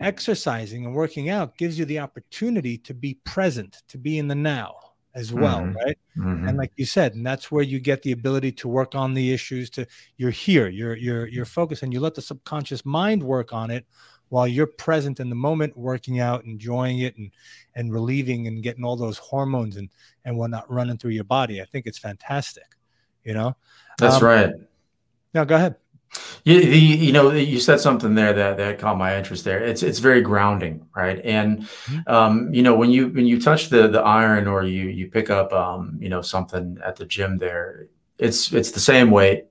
exercising 0.00 0.86
and 0.86 0.94
working 0.94 1.28
out 1.28 1.56
gives 1.56 1.78
you 1.78 1.84
the 1.84 1.98
opportunity 1.98 2.78
to 2.78 2.94
be 2.94 3.14
present, 3.24 3.82
to 3.88 3.98
be 3.98 4.18
in 4.18 4.28
the 4.28 4.34
now 4.34 4.74
as 5.14 5.32
well, 5.32 5.60
mm-hmm. 5.60 5.76
right? 5.76 5.98
Mm-hmm. 6.16 6.48
And 6.48 6.58
like 6.58 6.72
you 6.76 6.86
said, 6.86 7.14
and 7.14 7.26
that's 7.26 7.50
where 7.50 7.62
you 7.62 7.80
get 7.80 8.02
the 8.02 8.12
ability 8.12 8.52
to 8.52 8.68
work 8.68 8.94
on 8.94 9.12
the 9.12 9.32
issues 9.32 9.68
to 9.70 9.86
you're 10.16 10.30
here, 10.30 10.68
you're 10.68 10.96
you're 10.96 11.26
you're 11.28 11.44
focused 11.44 11.82
and 11.82 11.92
you 11.92 12.00
let 12.00 12.14
the 12.14 12.22
subconscious 12.22 12.84
mind 12.86 13.22
work 13.22 13.52
on 13.52 13.70
it 13.70 13.86
while 14.30 14.48
you're 14.48 14.66
present 14.66 15.20
in 15.20 15.28
the 15.28 15.36
moment 15.36 15.76
working 15.76 16.18
out, 16.18 16.44
enjoying 16.44 17.00
it 17.00 17.16
and 17.16 17.30
and 17.74 17.92
relieving 17.92 18.46
and 18.46 18.62
getting 18.62 18.84
all 18.84 18.96
those 18.96 19.18
hormones 19.18 19.76
and 19.76 19.90
and 20.24 20.36
whatnot 20.36 20.70
running 20.70 20.96
through 20.96 21.12
your 21.12 21.24
body. 21.24 21.60
I 21.60 21.66
think 21.66 21.86
it's 21.86 21.98
fantastic, 21.98 22.76
you 23.24 23.34
know? 23.34 23.54
That's 23.98 24.16
um, 24.16 24.24
right. 24.24 24.54
Now 25.34 25.44
go 25.44 25.56
ahead. 25.56 25.76
You, 26.44 26.60
the, 26.60 26.78
you 26.78 27.12
know, 27.12 27.30
you 27.30 27.60
said 27.60 27.78
something 27.78 28.14
there 28.14 28.32
that, 28.32 28.56
that 28.56 28.78
caught 28.80 28.98
my 28.98 29.16
interest 29.16 29.44
there. 29.44 29.62
It's 29.62 29.82
it's 29.82 30.00
very 30.00 30.22
grounding, 30.22 30.86
right? 30.96 31.20
And 31.24 31.60
mm-hmm. 31.60 32.12
um, 32.12 32.52
you 32.52 32.62
know, 32.62 32.74
when 32.74 32.90
you 32.90 33.08
when 33.08 33.26
you 33.26 33.40
touch 33.40 33.68
the 33.68 33.86
the 33.88 34.00
iron 34.00 34.48
or 34.48 34.64
you 34.64 34.88
you 34.88 35.08
pick 35.08 35.30
up 35.30 35.52
um, 35.52 35.98
you 36.00 36.08
know 36.08 36.22
something 36.22 36.78
at 36.84 36.96
the 36.96 37.04
gym 37.04 37.38
there, 37.38 37.86
it's 38.18 38.52
it's 38.52 38.72
the 38.72 38.80
same 38.80 39.10
weight. 39.10 39.44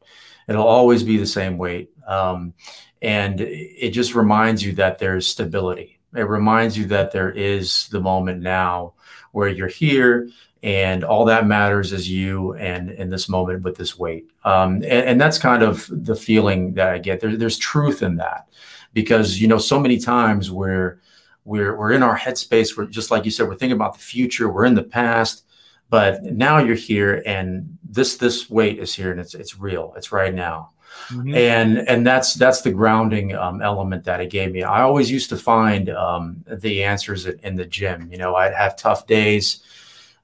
It'll 0.50 0.68
always 0.68 1.04
be 1.04 1.18
the 1.18 1.28
same 1.28 1.58
weight, 1.58 1.92
um, 2.08 2.54
and 3.02 3.40
it 3.42 3.92
just 3.92 4.16
reminds 4.16 4.64
you 4.64 4.74
that 4.74 5.00
there's 5.00 5.28
stability. 5.28 6.00
It 6.16 6.24
reminds 6.24 6.78
you 6.78 6.86
that 6.88 7.12
there 7.12 7.32
is 7.32 7.88
the 7.90 8.02
moment 8.02 8.42
now 8.42 8.94
where 9.32 9.48
you're 9.48 9.68
here 9.68 10.30
and 10.62 11.04
all 11.04 11.24
that 11.26 11.48
matters 11.48 11.94
is 11.94 12.10
you 12.10 12.54
and 12.56 12.90
in 12.90 13.10
this 13.10 13.30
moment 13.30 13.64
with 13.64 13.78
this 13.78 13.98
weight. 13.98 14.26
Um, 14.44 14.76
and, 14.76 14.86
and, 14.86 15.22
that's 15.22 15.38
kind 15.38 15.64
of 15.64 15.88
the 15.90 16.16
feeling 16.16 16.74
that 16.74 16.90
i 16.90 16.98
get. 16.98 17.22
There, 17.22 17.38
there's 17.38 17.58
truth 17.58 18.04
in 18.04 18.18
that 18.18 18.50
because 18.94 19.40
you 19.40 19.48
know 19.48 19.58
so 19.58 19.80
many 19.80 19.98
times 19.98 20.52
we're 20.52 21.00
we're 21.46 21.78
we're 21.78 21.94
in 21.94 22.04
our 22.04 22.18
headspace. 22.18 22.76
We're 22.76 22.88
just 22.88 23.12
like 23.12 23.24
you 23.24 23.32
said 23.32 23.48
we're 23.48 23.56
thinking 23.56 23.78
about 23.78 23.94
the 23.94 24.00
future. 24.00 24.50
We're 24.50 24.66
in 24.66 24.76
the 24.76 24.84
past 24.84 25.46
but 25.90 26.24
now 26.24 26.60
you're 26.60 26.76
here 26.76 27.24
and 27.26 27.78
this 27.84 28.18
this 28.18 28.50
weight 28.50 28.80
is 28.80 28.94
here 28.94 29.12
and 29.12 29.20
it's 29.20 29.34
it's 29.34 29.60
real. 29.60 29.94
It's 29.98 30.12
right 30.12 30.34
now 30.34 30.72
mm-hmm. 31.10 31.34
and 31.36 31.78
and 31.90 32.06
that's 32.06 32.34
that's 32.34 32.62
the 32.62 32.72
grounding 32.72 33.36
um, 33.36 33.62
element 33.62 34.04
that 34.04 34.20
it 34.20 34.30
gave 34.30 34.52
me 34.52 34.64
i 34.64 34.82
always 34.82 35.10
used 35.10 35.30
to 35.30 35.38
find 35.38 35.90
um, 35.90 36.44
the 36.48 36.84
answers 36.84 37.26
in 37.26 37.56
the 37.56 37.66
gym 37.66 38.10
you 38.12 38.18
know 38.18 38.36
i'd 38.36 38.54
have 38.54 38.76
tough 38.76 39.08
days 39.08 39.64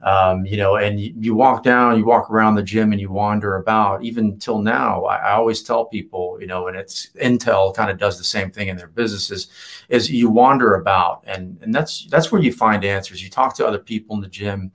um, 0.02 0.46
you 0.46 0.58
know, 0.58 0.76
and 0.76 1.00
you, 1.00 1.14
you, 1.18 1.36
walk 1.36 1.64
down, 1.64 1.98
you 1.98 2.06
walk 2.06 2.30
around 2.30 2.56
the 2.56 2.64
gym 2.64 2.92
and 2.92 3.00
you 3.00 3.10
wander 3.10 3.56
about. 3.56 4.04
Even 4.04 4.38
till 4.38 4.60
now, 4.60 5.06
I, 5.06 5.16
I 5.16 5.32
always 5.32 5.64
tell 5.64 5.86
people, 5.86 6.38
you 6.40 6.48
know, 6.48 6.68
and 6.68 6.78
it's 6.78 7.10
Intel 7.22 7.74
kind 7.74 7.90
of 7.90 7.98
does 7.98 8.18
the 8.18 8.24
same 8.24 8.52
thing 8.52 8.68
in 8.68 8.78
their 8.78 8.88
businesses, 8.88 9.48
is 9.90 10.12
you 10.12 10.30
wander 10.30 10.76
about, 10.76 11.24
and 11.26 11.58
and 11.62 11.74
that's 11.74 12.06
that's 12.08 12.32
where 12.32 12.42
you 12.42 12.52
find 12.52 12.84
answers. 12.84 13.24
You 13.24 13.30
talk 13.30 13.56
to 13.56 13.66
other 13.66 13.80
people 13.80 14.16
in 14.16 14.22
the 14.22 14.28
gym, 14.28 14.72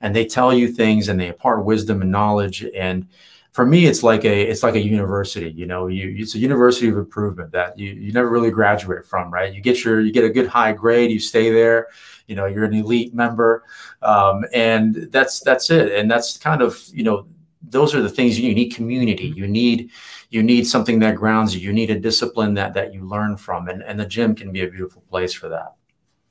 and 0.00 0.14
they 0.14 0.26
tell 0.26 0.52
you 0.52 0.68
things, 0.68 1.08
and 1.08 1.18
they 1.18 1.28
impart 1.28 1.64
wisdom 1.64 2.02
and 2.02 2.12
knowledge, 2.12 2.64
and 2.74 3.08
for 3.58 3.66
me 3.66 3.86
it's 3.86 4.04
like 4.04 4.24
a 4.24 4.42
it's 4.42 4.62
like 4.62 4.76
a 4.76 4.80
university 4.80 5.50
you 5.50 5.66
know 5.66 5.88
you 5.88 6.14
it's 6.16 6.36
a 6.36 6.38
university 6.38 6.88
of 6.88 6.96
improvement 6.96 7.50
that 7.50 7.76
you 7.76 7.90
you 7.90 8.12
never 8.12 8.30
really 8.30 8.52
graduate 8.52 9.04
from 9.04 9.32
right? 9.32 9.52
You 9.52 9.60
get 9.60 9.82
your 9.82 10.00
you 10.00 10.12
get 10.12 10.22
a 10.22 10.30
good 10.30 10.46
high 10.46 10.72
grade 10.72 11.10
you 11.10 11.18
stay 11.18 11.50
there 11.50 11.88
you 12.28 12.36
know 12.36 12.46
you're 12.46 12.64
an 12.64 12.74
elite 12.74 13.12
member 13.14 13.64
um, 14.02 14.44
and 14.54 15.08
that's 15.10 15.40
that's 15.40 15.70
it. 15.70 15.92
And 15.92 16.08
that's 16.08 16.36
kind 16.36 16.62
of 16.62 16.80
you 16.92 17.02
know 17.02 17.26
those 17.60 17.94
are 17.94 18.02
the 18.02 18.08
things 18.08 18.38
you 18.38 18.54
need 18.54 18.70
community. 18.70 19.26
You 19.26 19.48
need 19.48 19.90
you 20.30 20.42
need 20.42 20.66
something 20.66 21.00
that 21.00 21.16
grounds 21.16 21.54
you. 21.54 21.60
You 21.60 21.72
need 21.72 21.90
a 21.90 21.98
discipline 21.98 22.54
that 22.54 22.74
that 22.74 22.94
you 22.94 23.04
learn 23.04 23.36
from. 23.36 23.68
And 23.68 23.82
and 23.82 23.98
the 23.98 24.06
gym 24.06 24.34
can 24.34 24.52
be 24.52 24.62
a 24.62 24.68
beautiful 24.68 25.02
place 25.10 25.34
for 25.34 25.48
that. 25.48 25.74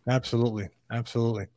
Absolutely. 0.08 0.70
Absolutely. 0.90 1.48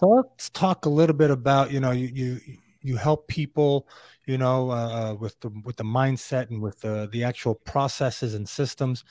So 0.00 0.08
let's 0.08 0.48
talk 0.48 0.86
a 0.86 0.88
little 0.88 1.16
bit 1.16 1.30
about 1.30 1.70
you 1.70 1.80
know 1.80 1.90
you 1.90 2.06
you 2.06 2.40
you 2.88 2.96
help 2.96 3.28
people 3.28 3.86
you 4.28 4.36
know, 4.36 4.70
uh, 4.70 4.74
uh, 4.74 5.14
with 5.14 5.40
the 5.40 5.48
with 5.64 5.76
the 5.76 5.84
mindset 5.84 6.50
and 6.50 6.60
with 6.60 6.80
the 6.82 7.08
the 7.10 7.24
actual 7.24 7.54
processes 7.54 8.34
and 8.34 8.46
systems. 8.46 9.02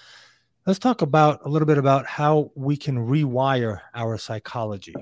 Let's 0.67 0.77
talk 0.77 1.01
about 1.01 1.43
a 1.43 1.49
little 1.49 1.65
bit 1.65 1.79
about 1.79 2.05
how 2.05 2.51
we 2.53 2.77
can 2.77 2.97
rewire 2.97 3.79
our 3.95 4.17
psychology. 4.19 4.93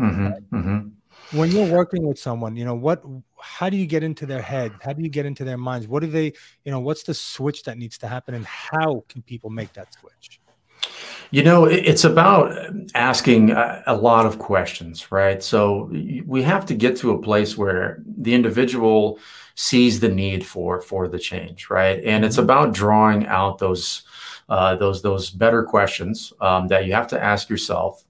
Mm-hmm, 0.00 0.56
mm-hmm. 0.56 1.36
When 1.38 1.50
you're 1.50 1.70
working 1.70 2.06
with 2.06 2.18
someone, 2.18 2.56
you 2.56 2.64
know 2.64 2.74
what? 2.74 3.04
How 3.38 3.68
do 3.68 3.76
you 3.76 3.86
get 3.86 4.02
into 4.02 4.24
their 4.24 4.40
head? 4.40 4.72
How 4.80 4.94
do 4.94 5.02
you 5.02 5.10
get 5.10 5.26
into 5.26 5.44
their 5.44 5.58
minds? 5.58 5.86
What 5.86 6.00
do 6.00 6.06
they? 6.06 6.32
You 6.64 6.72
know, 6.72 6.80
what's 6.80 7.02
the 7.02 7.12
switch 7.12 7.64
that 7.64 7.76
needs 7.76 7.98
to 7.98 8.08
happen, 8.08 8.34
and 8.34 8.46
how 8.46 9.04
can 9.10 9.20
people 9.20 9.50
make 9.50 9.74
that 9.74 9.92
switch? 9.92 10.40
You 11.32 11.42
know, 11.42 11.64
it's 11.64 12.04
about 12.04 12.54
asking 12.94 13.52
a 13.52 13.94
lot 13.94 14.26
of 14.26 14.38
questions, 14.38 15.10
right? 15.10 15.42
So 15.42 15.90
we 16.26 16.42
have 16.42 16.66
to 16.66 16.74
get 16.74 16.98
to 16.98 17.12
a 17.12 17.22
place 17.22 17.56
where 17.56 18.02
the 18.06 18.34
individual 18.34 19.18
sees 19.54 19.98
the 20.00 20.10
need 20.10 20.44
for 20.44 20.82
for 20.82 21.08
the 21.08 21.18
change, 21.18 21.70
right? 21.70 22.04
And 22.04 22.22
it's 22.22 22.36
mm-hmm. 22.36 22.44
about 22.44 22.74
drawing 22.74 23.26
out 23.26 23.56
those 23.58 24.02
uh, 24.50 24.76
those 24.76 25.00
those 25.00 25.30
better 25.30 25.62
questions 25.62 26.34
um, 26.42 26.68
that 26.68 26.84
you 26.84 26.92
have 26.92 27.08
to 27.08 27.22
ask 27.22 27.48
yourself 27.48 28.04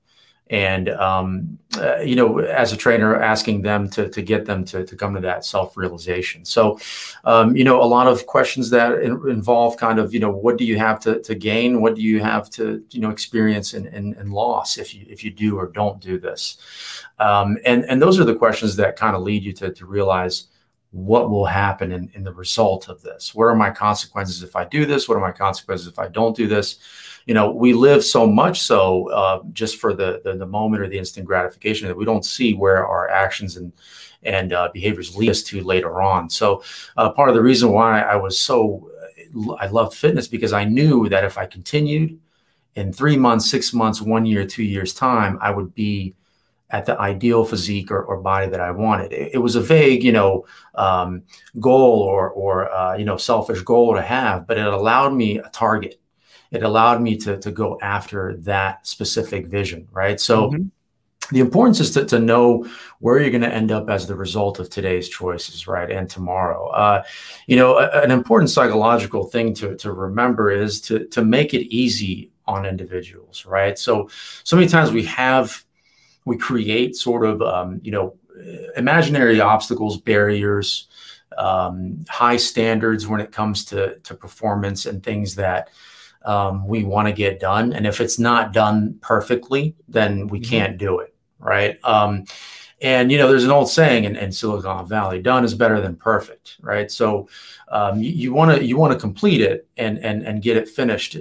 and 0.50 0.90
um, 0.90 1.58
uh, 1.78 2.00
you 2.00 2.14
know 2.14 2.38
as 2.38 2.72
a 2.72 2.76
trainer 2.76 3.16
asking 3.16 3.62
them 3.62 3.88
to, 3.88 4.08
to 4.08 4.20
get 4.20 4.44
them 4.44 4.64
to, 4.66 4.84
to 4.84 4.96
come 4.96 5.14
to 5.14 5.20
that 5.20 5.44
self-realization. 5.44 6.44
So 6.44 6.78
um, 7.24 7.56
you 7.56 7.64
know 7.64 7.82
a 7.82 7.84
lot 7.84 8.06
of 8.06 8.26
questions 8.26 8.68
that 8.70 9.02
in, 9.02 9.12
involve 9.28 9.76
kind 9.76 9.98
of 9.98 10.12
you 10.12 10.20
know 10.20 10.30
what 10.30 10.58
do 10.58 10.64
you 10.64 10.78
have 10.78 11.00
to, 11.00 11.20
to 11.20 11.34
gain? 11.34 11.80
What 11.80 11.94
do 11.94 12.02
you 12.02 12.20
have 12.20 12.50
to 12.50 12.84
you 12.90 13.00
know 13.00 13.10
experience 13.10 13.74
and, 13.74 13.86
and, 13.86 14.14
and 14.16 14.32
loss 14.32 14.78
if 14.78 14.94
you 14.94 15.06
if 15.08 15.24
you 15.24 15.30
do 15.30 15.56
or 15.56 15.68
don't 15.68 16.00
do 16.00 16.18
this? 16.18 16.58
Um, 17.18 17.56
and 17.64 17.84
and 17.84 18.00
those 18.00 18.20
are 18.20 18.24
the 18.24 18.34
questions 18.34 18.76
that 18.76 18.96
kind 18.96 19.16
of 19.16 19.22
lead 19.22 19.42
you 19.42 19.52
to, 19.54 19.72
to 19.72 19.86
realize 19.86 20.48
what 20.90 21.30
will 21.30 21.46
happen 21.46 21.90
in, 21.90 22.10
in 22.12 22.22
the 22.22 22.34
result 22.34 22.90
of 22.90 23.00
this. 23.00 23.34
What 23.34 23.46
are 23.46 23.54
my 23.54 23.70
consequences 23.70 24.42
if 24.42 24.54
i 24.54 24.64
do 24.64 24.84
this? 24.84 25.08
What 25.08 25.16
are 25.16 25.20
my 25.20 25.32
consequences 25.32 25.86
if 25.86 25.98
i 25.98 26.08
don't 26.08 26.36
do 26.36 26.46
this 26.46 26.78
you 27.26 27.34
know 27.34 27.50
we 27.50 27.72
live 27.72 28.04
so 28.04 28.26
much 28.26 28.62
so 28.62 29.08
uh, 29.10 29.40
just 29.52 29.76
for 29.76 29.94
the, 29.94 30.20
the, 30.24 30.34
the 30.34 30.46
moment 30.46 30.82
or 30.82 30.88
the 30.88 30.98
instant 30.98 31.26
gratification 31.26 31.88
that 31.88 31.96
we 31.96 32.04
don't 32.04 32.24
see 32.24 32.54
where 32.54 32.86
our 32.86 33.08
actions 33.08 33.56
and 33.56 33.72
and 34.24 34.52
uh, 34.52 34.68
behaviors 34.72 35.16
lead 35.16 35.30
us 35.30 35.42
to 35.42 35.62
later 35.62 36.00
on 36.00 36.28
so 36.28 36.62
uh, 36.96 37.10
part 37.10 37.28
of 37.28 37.34
the 37.34 37.42
reason 37.42 37.70
why 37.70 38.00
i 38.02 38.16
was 38.16 38.38
so 38.38 38.88
i 39.58 39.66
loved 39.66 39.94
fitness 39.94 40.28
because 40.28 40.52
i 40.52 40.64
knew 40.64 41.08
that 41.08 41.24
if 41.24 41.38
i 41.38 41.46
continued 41.46 42.18
in 42.74 42.92
three 42.92 43.16
months 43.16 43.50
six 43.50 43.72
months 43.72 44.00
one 44.00 44.24
year 44.26 44.46
two 44.46 44.64
years 44.64 44.94
time 44.94 45.38
i 45.40 45.50
would 45.50 45.74
be 45.74 46.14
at 46.72 46.86
the 46.86 46.98
ideal 46.98 47.44
physique 47.44 47.90
or, 47.90 48.02
or 48.02 48.16
body 48.16 48.48
that 48.48 48.58
I 48.58 48.70
wanted. 48.70 49.12
It, 49.12 49.34
it 49.34 49.38
was 49.38 49.56
a 49.56 49.60
vague, 49.60 50.02
you 50.02 50.12
know, 50.12 50.46
um, 50.74 51.22
goal 51.60 52.00
or, 52.00 52.30
or 52.30 52.72
uh, 52.72 52.96
you 52.96 53.04
know, 53.04 53.18
selfish 53.18 53.60
goal 53.60 53.94
to 53.94 54.00
have, 54.00 54.46
but 54.46 54.56
it 54.56 54.66
allowed 54.66 55.12
me 55.12 55.38
a 55.38 55.50
target 55.50 56.00
it 56.52 56.62
allowed 56.62 57.00
me 57.00 57.16
to, 57.16 57.38
to 57.38 57.50
go 57.50 57.78
after 57.80 58.36
that 58.40 58.86
specific 58.86 59.46
vision, 59.46 59.88
right? 59.90 60.20
So 60.20 60.50
mm-hmm. 60.50 60.66
the 61.34 61.40
importance 61.40 61.80
is 61.80 61.90
to, 61.92 62.04
to 62.04 62.18
know 62.18 62.68
where 63.00 63.18
you're 63.18 63.30
going 63.30 63.42
to 63.42 63.52
end 63.52 63.72
up 63.72 63.88
as 63.88 64.06
the 64.06 64.14
result 64.14 64.58
of 64.58 64.68
today's 64.68 65.08
choices, 65.08 65.66
right? 65.66 65.90
And 65.90 66.08
tomorrow. 66.08 66.68
Uh, 66.68 67.02
you 67.46 67.56
know, 67.56 67.78
a, 67.78 68.02
an 68.02 68.10
important 68.10 68.50
psychological 68.50 69.24
thing 69.24 69.54
to, 69.54 69.74
to 69.78 69.92
remember 69.92 70.50
is 70.50 70.80
to, 70.82 71.06
to 71.06 71.24
make 71.24 71.54
it 71.54 71.66
easy 71.74 72.30
on 72.46 72.66
individuals, 72.66 73.46
right? 73.46 73.78
So, 73.78 74.10
so 74.44 74.54
many 74.54 74.68
times 74.68 74.92
we 74.92 75.04
have, 75.04 75.64
we 76.26 76.36
create 76.36 76.96
sort 76.96 77.24
of, 77.24 77.40
um, 77.40 77.80
you 77.82 77.92
know, 77.92 78.14
imaginary 78.76 79.40
obstacles, 79.40 80.00
barriers, 80.00 80.88
um, 81.38 82.04
high 82.10 82.36
standards 82.36 83.08
when 83.08 83.20
it 83.20 83.32
comes 83.32 83.64
to, 83.66 83.98
to 84.00 84.14
performance 84.14 84.84
and 84.84 85.02
things 85.02 85.34
that, 85.36 85.70
um, 86.24 86.66
we 86.66 86.84
want 86.84 87.08
to 87.08 87.12
get 87.12 87.40
done. 87.40 87.72
And 87.72 87.86
if 87.86 88.00
it's 88.00 88.18
not 88.18 88.52
done 88.52 88.98
perfectly, 89.00 89.74
then 89.88 90.28
we 90.28 90.40
mm-hmm. 90.40 90.50
can't 90.50 90.78
do 90.78 91.00
it. 91.00 91.14
Right. 91.38 91.78
Um, 91.84 92.24
and 92.80 93.12
you 93.12 93.18
know, 93.18 93.28
there's 93.28 93.44
an 93.44 93.50
old 93.50 93.70
saying 93.70 94.04
in, 94.04 94.16
in, 94.16 94.32
Silicon 94.32 94.86
Valley: 94.86 95.22
"Done 95.22 95.44
is 95.44 95.54
better 95.54 95.80
than 95.80 95.94
perfect." 95.94 96.56
Right. 96.60 96.90
So 96.90 97.28
um, 97.68 98.02
you 98.02 98.32
want 98.32 98.56
to 98.56 98.64
you 98.64 98.76
want 98.76 98.92
to 98.92 98.98
complete 98.98 99.40
it 99.40 99.68
and 99.76 99.98
and 99.98 100.22
and 100.22 100.42
get 100.42 100.56
it 100.56 100.68
finished 100.68 101.16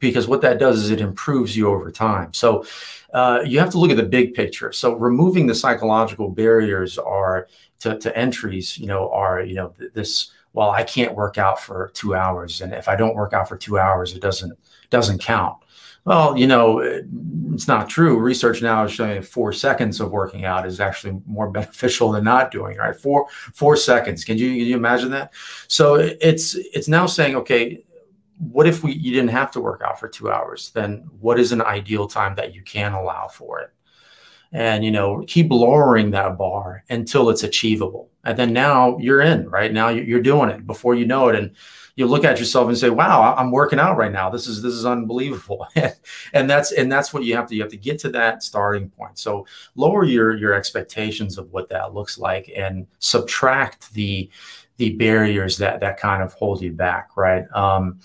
because 0.00 0.26
what 0.26 0.42
that 0.42 0.58
does 0.58 0.82
is 0.82 0.90
it 0.90 1.00
improves 1.00 1.56
you 1.56 1.68
over 1.68 1.90
time. 1.90 2.32
So 2.34 2.64
uh, 3.12 3.40
you 3.46 3.60
have 3.60 3.70
to 3.70 3.78
look 3.78 3.90
at 3.90 3.96
the 3.96 4.02
big 4.02 4.34
picture. 4.34 4.72
So 4.72 4.94
removing 4.94 5.46
the 5.46 5.54
psychological 5.54 6.28
barriers 6.28 6.98
are 6.98 7.48
to, 7.80 7.98
to 7.98 8.16
entries. 8.18 8.76
You 8.76 8.86
know, 8.86 9.10
are 9.10 9.40
you 9.42 9.54
know 9.54 9.72
this 9.94 10.32
well, 10.54 10.70
I 10.70 10.84
can't 10.84 11.14
work 11.14 11.36
out 11.36 11.60
for 11.60 11.90
two 11.94 12.14
hours, 12.14 12.60
and 12.60 12.72
if 12.72 12.88
I 12.88 12.96
don't 12.96 13.16
work 13.16 13.32
out 13.32 13.48
for 13.48 13.56
two 13.56 13.78
hours, 13.78 14.14
it 14.14 14.22
doesn't 14.22 14.56
doesn't 14.88 15.18
count. 15.18 15.58
Well, 16.04 16.38
you 16.38 16.46
know, 16.46 16.78
it's 17.52 17.66
not 17.66 17.88
true. 17.88 18.18
Research 18.18 18.62
now 18.62 18.84
is 18.84 18.92
showing 18.92 19.20
four 19.22 19.52
seconds 19.52 20.00
of 20.00 20.12
working 20.12 20.44
out 20.44 20.66
is 20.66 20.78
actually 20.78 21.20
more 21.26 21.50
beneficial 21.58 22.12
than 22.12 22.24
not 22.24 22.52
doing. 22.52 22.78
Right, 22.78 22.94
four 22.96 23.26
four 23.52 23.76
seconds. 23.76 24.24
Can 24.24 24.38
you 24.38 24.50
can 24.50 24.66
you 24.66 24.76
imagine 24.76 25.10
that? 25.10 25.32
So 25.66 25.96
it's 25.96 26.54
it's 26.54 26.88
now 26.88 27.06
saying, 27.06 27.34
okay, 27.36 27.84
what 28.38 28.68
if 28.68 28.84
we 28.84 28.92
you 28.92 29.12
didn't 29.12 29.30
have 29.30 29.50
to 29.52 29.60
work 29.60 29.82
out 29.84 29.98
for 29.98 30.08
two 30.08 30.30
hours? 30.30 30.70
Then 30.70 31.08
what 31.20 31.40
is 31.40 31.50
an 31.50 31.62
ideal 31.62 32.06
time 32.06 32.36
that 32.36 32.54
you 32.54 32.62
can 32.62 32.92
allow 32.92 33.28
for 33.28 33.60
it? 33.60 33.70
and 34.54 34.84
you 34.84 34.90
know 34.92 35.24
keep 35.26 35.50
lowering 35.50 36.12
that 36.12 36.38
bar 36.38 36.84
until 36.88 37.28
it's 37.28 37.42
achievable 37.42 38.08
and 38.24 38.38
then 38.38 38.52
now 38.52 38.98
you're 38.98 39.20
in 39.20 39.48
right? 39.48 39.72
Now 39.72 39.88
you're 39.88 40.22
doing 40.22 40.50
it 40.50 40.66
before 40.66 40.94
you 40.94 41.06
know 41.06 41.28
it. 41.28 41.36
And 41.36 41.52
you 41.96 42.06
look 42.06 42.24
at 42.24 42.40
yourself 42.40 42.68
and 42.68 42.76
say 42.76 42.90
wow 42.90 43.34
i'm 43.36 43.52
working 43.52 43.78
out 43.78 43.96
right 43.96 44.12
now. 44.12 44.28
This 44.28 44.46
is 44.46 44.62
this 44.62 44.74
is 44.74 44.84
unbelievable. 44.84 45.66
And 46.32 46.50
that's 46.50 46.72
and 46.72 46.90
that's 46.90 47.14
what 47.14 47.24
you 47.24 47.36
have 47.36 47.48
to 47.48 47.54
you 47.54 47.62
have 47.62 47.70
to 47.70 47.76
get 47.76 47.98
to 48.00 48.08
that 48.10 48.42
starting 48.42 48.90
point. 48.90 49.18
So 49.18 49.46
lower 49.76 50.04
your 50.04 50.36
your 50.36 50.54
expectations 50.54 51.38
of 51.38 51.52
what 51.52 51.68
that 51.68 51.94
looks 51.94 52.18
like 52.18 52.50
and 52.56 52.86
subtract 52.98 53.92
the 53.94 54.30
the 54.76 54.96
barriers 54.96 55.56
that 55.58 55.80
that 55.80 55.98
kind 55.98 56.22
of 56.22 56.32
hold 56.34 56.60
you 56.60 56.72
back 56.72 57.16
right? 57.16 57.44
Um, 57.54 58.00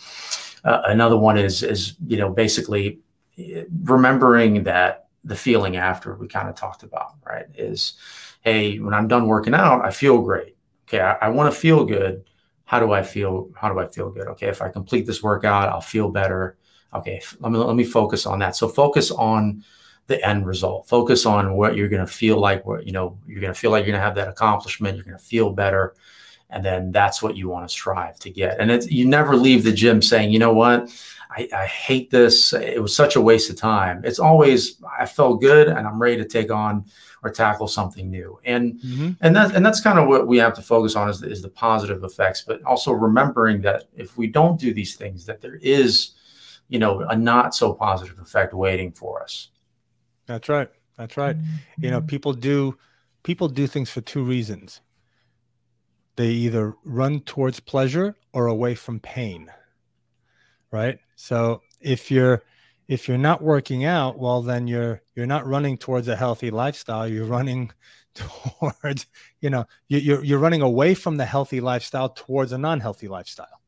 uh, 0.64 0.82
another 0.86 1.18
one 1.18 1.38
is 1.38 1.64
is 1.64 1.96
you 2.06 2.18
know 2.18 2.30
basically 2.30 3.00
eh, 3.38 3.64
remembering 3.84 4.64
that 4.64 5.10
the 5.24 5.36
feeling 5.36 5.78
after 5.78 6.16
we 6.16 6.28
kind 6.28 6.50
of 6.50 6.56
talked 6.56 6.84
about, 6.84 7.16
right? 7.26 7.46
Is, 7.56 7.94
hey, 8.42 8.80
when 8.80 8.94
I'm 8.94 9.08
done 9.08 9.28
working 9.28 9.54
out, 9.54 9.86
I 9.86 9.92
feel 9.92 10.22
great. 10.22 10.56
Okay, 10.88 11.00
I, 11.00 11.14
I 11.14 11.30
want 11.30 11.54
to 11.54 11.60
feel 11.60 11.86
good. 11.86 12.24
How 12.66 12.80
do 12.80 12.92
I 12.92 13.04
feel? 13.04 13.50
How 13.56 13.72
do 13.72 13.80
I 13.80 13.88
feel 13.88 14.10
good? 14.10 14.28
Okay, 14.28 14.48
if 14.48 14.62
I 14.62 14.70
complete 14.70 15.06
this 15.06 15.24
workout, 15.24 15.70
I'll 15.70 15.82
feel 15.82 16.10
better. 16.10 16.58
Okay, 16.94 17.22
let 17.40 17.52
me 17.52 17.58
let 17.60 17.76
me 17.76 17.84
focus 17.84 18.26
on 18.26 18.40
that. 18.40 18.56
So 18.56 18.68
focus 18.68 19.12
on 19.12 19.64
the 20.08 20.24
end 20.28 20.46
result. 20.46 20.88
Focus 20.88 21.26
on 21.26 21.54
what 21.54 21.76
you're 21.76 21.88
going 21.88 22.06
to 22.06 22.12
feel 22.12 22.40
like. 22.40 22.66
What 22.66 22.86
you 22.86 22.92
know, 22.92 23.18
you're 23.28 23.42
going 23.42 23.54
to 23.54 23.60
feel 23.60 23.72
like 23.72 23.82
you're 23.82 23.94
going 23.94 24.02
to 24.02 24.06
have 24.06 24.16
that 24.16 24.28
accomplishment. 24.28 24.96
You're 24.96 25.06
going 25.06 25.18
to 25.18 25.24
feel 25.24 25.52
better, 25.52 25.96
and 26.50 26.66
then 26.66 26.92
that's 26.92 27.22
what 27.22 27.38
you 27.38 27.50
want 27.50 27.68
to 27.68 27.72
strive 27.72 28.18
to 28.20 28.30
get. 28.30 28.60
And 28.60 28.72
it's, 28.72 28.90
you 28.90 29.08
never 29.08 29.36
leave 29.36 29.64
the 29.64 29.72
gym 29.72 30.02
saying, 30.02 30.32
you 30.32 30.40
know 30.40 30.54
what, 30.54 30.92
I, 31.30 31.48
I, 31.56 31.66
hate 31.68 32.10
this. 32.10 32.54
It 32.54 32.82
was 32.82 32.96
such 32.96 33.16
a 33.16 33.22
waste 33.22 33.50
of 33.50 33.56
time. 33.56 34.02
It's 34.04 34.20
always 34.20 34.82
I 35.00 35.06
felt 35.06 35.42
good 35.42 35.68
and 35.68 35.88
I'm 35.88 36.02
ready 36.02 36.18
to 36.18 36.26
take 36.26 36.52
on 36.52 36.86
or 37.24 37.30
tackle 37.30 37.68
something 37.68 38.10
new. 38.10 38.40
And 38.46 38.80
mm-hmm. 38.80 39.12
and 39.22 39.36
that 39.36 39.56
and 39.56 39.66
that's 39.66 39.82
kind 39.82 40.00
of 40.00 40.08
what 40.08 40.28
we 40.28 40.38
have 40.38 40.54
to 40.56 40.62
focus 40.62 40.96
on 40.96 41.10
is 41.10 41.20
the, 41.20 41.30
is 41.30 41.42
the 41.42 41.50
positive 41.50 42.04
effects, 42.04 42.44
but 42.46 42.64
also 42.64 42.92
remembering 42.92 43.62
that 43.62 43.86
if 43.96 44.18
we 44.18 44.28
don't 44.28 44.60
do 44.60 44.74
these 44.74 44.96
things, 44.96 45.26
that 45.26 45.42
there 45.42 45.56
is, 45.56 46.12
you 46.68 46.80
know, 46.80 47.02
a 47.02 47.16
not 47.16 47.54
so 47.56 47.74
positive 47.74 48.20
effect 48.20 48.54
waiting 48.54 48.92
for 48.92 49.22
us. 49.22 49.50
That's 50.26 50.50
right. 50.50 50.70
That's 50.98 51.18
right. 51.18 51.38
Mm-hmm. 51.38 51.86
You 51.86 51.92
know, 51.92 52.02
people 52.02 52.34
do 52.34 52.78
people 53.24 53.48
do 53.48 53.68
things 53.68 53.90
for 53.90 54.02
two 54.02 54.24
reasons. 54.24 54.82
They 56.16 56.30
either 56.30 56.76
run 56.84 57.22
towards 57.22 57.60
pleasure 57.60 58.16
or 58.34 58.48
away 58.48 58.76
from 58.76 59.00
pain. 59.00 59.52
Right? 60.72 61.00
So 61.16 61.62
if 61.82 62.12
you're 62.12 62.44
if 62.90 63.08
you're 63.08 63.20
not 63.20 63.42
working 63.42 63.86
out, 63.86 64.18
well 64.18 64.42
then 64.42 64.68
you're 64.68 65.02
you're 65.16 65.28
not 65.28 65.46
running 65.46 65.78
towards 65.78 66.08
a 66.08 66.16
healthy 66.16 66.50
lifestyle. 66.50 67.08
You're 67.08 67.28
running 67.28 67.72
towards, 68.16 69.06
you 69.40 69.52
know, 69.52 69.66
you're 69.88 70.24
you're 70.26 70.40
running 70.40 70.64
away 70.64 70.96
from 70.96 71.16
the 71.16 71.26
healthy 71.26 71.62
lifestyle 71.62 72.10
towards 72.10 72.52
a 72.52 72.58
non-healthy 72.58 73.08
lifestyle. 73.08 73.62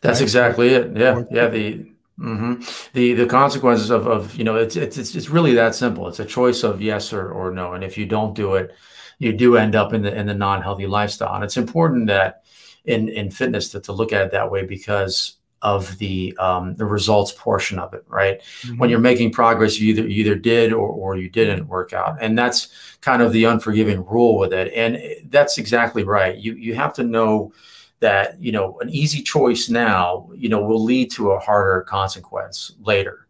That's 0.00 0.20
right? 0.20 0.22
exactly 0.22 0.70
it. 0.70 0.96
Yeah. 0.96 1.22
Yeah. 1.30 1.48
The 1.48 1.86
Mm-hmm. 2.18 2.62
The 2.92 3.14
the 3.14 3.24
consequences 3.24 3.88
of, 3.88 4.06
of 4.06 4.34
you 4.34 4.44
know 4.44 4.56
it's, 4.56 4.76
it's 4.76 4.98
it's 4.98 5.30
really 5.30 5.54
that 5.54 5.74
simple. 5.74 6.06
It's 6.06 6.20
a 6.20 6.24
choice 6.26 6.62
of 6.64 6.82
yes 6.82 7.14
or, 7.14 7.32
or 7.32 7.50
no, 7.50 7.72
and 7.72 7.82
if 7.82 7.96
you 7.96 8.04
don't 8.04 8.34
do 8.34 8.56
it, 8.56 8.74
you 9.18 9.32
do 9.32 9.56
end 9.56 9.74
up 9.74 9.94
in 9.94 10.02
the 10.02 10.14
in 10.14 10.26
the 10.26 10.34
non 10.34 10.60
healthy 10.60 10.86
lifestyle. 10.86 11.34
And 11.34 11.42
it's 11.42 11.56
important 11.56 12.08
that 12.08 12.42
in 12.84 13.08
in 13.08 13.30
fitness 13.30 13.70
to, 13.70 13.80
to 13.80 13.92
look 13.94 14.12
at 14.12 14.20
it 14.20 14.32
that 14.32 14.50
way 14.50 14.66
because 14.66 15.36
of 15.62 15.96
the 15.98 16.36
um, 16.38 16.74
the 16.74 16.86
results 16.86 17.32
portion 17.32 17.78
of 17.78 17.92
it, 17.94 18.04
right? 18.08 18.40
Mm-hmm. 18.40 18.78
When 18.78 18.90
you're 18.90 18.98
making 18.98 19.32
progress, 19.32 19.78
you 19.78 19.90
either 19.90 20.02
you 20.02 20.24
either 20.24 20.34
did 20.34 20.72
or, 20.72 20.88
or 20.88 21.16
you 21.16 21.28
didn't 21.28 21.68
work 21.68 21.92
out, 21.92 22.16
and 22.20 22.38
that's 22.38 22.68
kind 23.00 23.22
of 23.22 23.32
the 23.32 23.44
unforgiving 23.44 24.04
rule 24.06 24.38
with 24.38 24.52
it. 24.52 24.72
And 24.74 24.98
that's 25.30 25.58
exactly 25.58 26.04
right. 26.04 26.36
You 26.36 26.54
you 26.54 26.74
have 26.74 26.94
to 26.94 27.02
know 27.02 27.52
that 28.00 28.40
you 28.40 28.52
know 28.52 28.78
an 28.80 28.88
easy 28.88 29.22
choice 29.22 29.68
now 29.68 30.28
you 30.34 30.48
know 30.48 30.62
will 30.62 30.82
lead 30.82 31.10
to 31.12 31.32
a 31.32 31.38
harder 31.38 31.82
consequence 31.82 32.72
later 32.82 33.26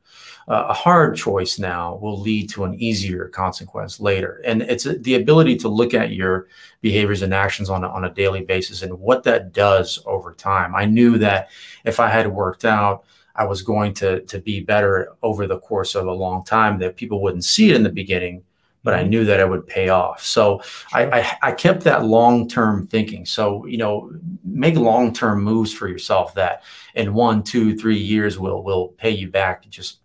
uh, 0.51 0.67
a 0.69 0.73
hard 0.73 1.17
choice 1.17 1.61
now 1.61 1.95
will 2.03 2.19
lead 2.19 2.51
to 2.51 2.65
an 2.65 2.75
easier 2.75 3.29
consequence 3.29 4.01
later 4.01 4.43
and 4.45 4.63
it's 4.63 4.85
the 4.85 5.15
ability 5.15 5.57
to 5.57 5.69
look 5.69 5.95
at 5.95 6.11
your 6.11 6.49
behaviors 6.81 7.23
and 7.23 7.33
actions 7.33 7.71
on 7.71 7.85
a, 7.85 7.89
on 7.89 8.05
a 8.05 8.15
daily 8.15 8.43
basis 8.43 8.83
and 8.83 8.93
what 8.99 9.23
that 9.23 9.53
does 9.53 10.03
over 10.07 10.35
time 10.35 10.75
i 10.75 10.85
knew 10.85 11.19
that 11.19 11.49
if 11.85 12.01
i 12.01 12.09
had 12.09 12.27
worked 12.27 12.65
out 12.65 13.05
i 13.37 13.45
was 13.45 13.63
going 13.63 13.95
to 13.95 14.21
to 14.23 14.41
be 14.41 14.61
better 14.61 15.13
over 15.23 15.47
the 15.47 15.61
course 15.61 15.95
of 15.95 16.09
a 16.09 16.13
long 16.13 16.45
time 16.45 16.81
that 16.81 16.97
people 16.97 17.23
wouldn't 17.23 17.45
see 17.45 17.71
it 17.71 17.77
in 17.77 17.85
the 17.85 17.89
beginning 17.89 18.43
but 18.83 18.95
I 18.95 19.01
mm-hmm. 19.01 19.11
knew 19.11 19.25
that 19.27 19.41
it 19.41 19.47
would 19.47 19.67
pay 19.67 19.91
off. 19.91 20.25
So 20.25 20.63
I, 20.95 21.21
I, 21.21 21.37
I 21.43 21.53
kept 21.53 21.85
that 21.85 22.07
long 22.07 22.49
term 22.49 22.87
thinking. 22.87 23.27
So, 23.27 23.67
you 23.67 23.77
know, 23.77 24.11
make 24.43 24.77
long 24.77 25.13
term 25.13 25.43
moves 25.43 25.71
for 25.71 25.87
yourself 25.87 26.33
that 26.35 26.63
in 26.95 27.13
one, 27.13 27.43
two, 27.43 27.77
three 27.77 27.99
years 27.99 28.39
will 28.39 28.63
will 28.63 28.89
pay 28.89 29.11
you 29.11 29.29
back 29.29 29.69
just 29.69 29.99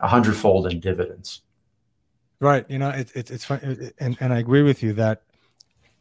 a 0.00 0.08
hundredfold 0.08 0.66
in 0.66 0.80
dividends. 0.80 1.42
Right. 2.40 2.64
You 2.68 2.78
know, 2.78 2.90
it, 2.90 3.10
it, 3.14 3.30
it's 3.30 3.44
fun. 3.44 3.92
And, 3.98 4.16
and 4.20 4.32
I 4.32 4.38
agree 4.38 4.62
with 4.62 4.82
you 4.82 4.92
that 4.94 5.22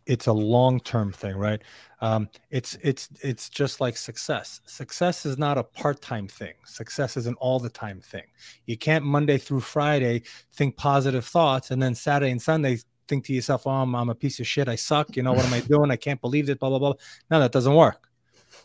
it's 0.06 0.28
a 0.28 0.34
long 0.34 0.80
term 0.80 1.12
thing, 1.12 1.36
right? 1.36 1.62
Um, 2.00 2.30
it's 2.50 2.78
it's 2.82 3.10
it's 3.22 3.50
just 3.50 3.82
like 3.82 3.98
success. 3.98 4.62
Success 4.66 5.26
is 5.26 5.38
not 5.38 5.58
a 5.58 5.64
part 5.64 6.02
time 6.02 6.28
thing. 6.28 6.54
Success 6.66 7.18
is 7.18 7.28
an 7.28 7.36
all 7.36 7.60
the 7.60 7.70
time 7.70 8.00
thing. 8.02 8.24
You 8.66 8.78
can't 8.78 9.04
Monday 9.04 9.38
through 9.38 9.62
Friday 9.62 10.24
think 10.54 10.78
positive 10.78 11.26
thoughts 11.26 11.72
and 11.72 11.82
then 11.82 11.94
Saturday 11.94 12.32
and 12.32 12.42
Sunday 12.42 12.78
think 13.08 13.26
to 13.26 13.34
yourself, 13.34 13.68
"Oh, 13.68 13.72
I'm, 13.72 13.96
I'm 13.96 14.10
a 14.10 14.16
piece 14.16 14.40
of 14.40 14.48
shit. 14.48 14.68
I 14.68 14.76
suck. 14.76 15.16
You 15.16 15.24
know 15.24 15.34
what 15.34 15.46
am 15.46 15.54
I 15.54 15.60
doing? 15.68 15.92
I 15.92 15.96
can't 15.96 16.22
believe 16.22 16.50
it." 16.50 16.60
Blah 16.60 16.70
blah 16.70 16.80
blah. 16.80 16.94
No, 17.30 17.40
that 17.40 17.52
doesn't 17.52 17.74
work. 17.74 18.07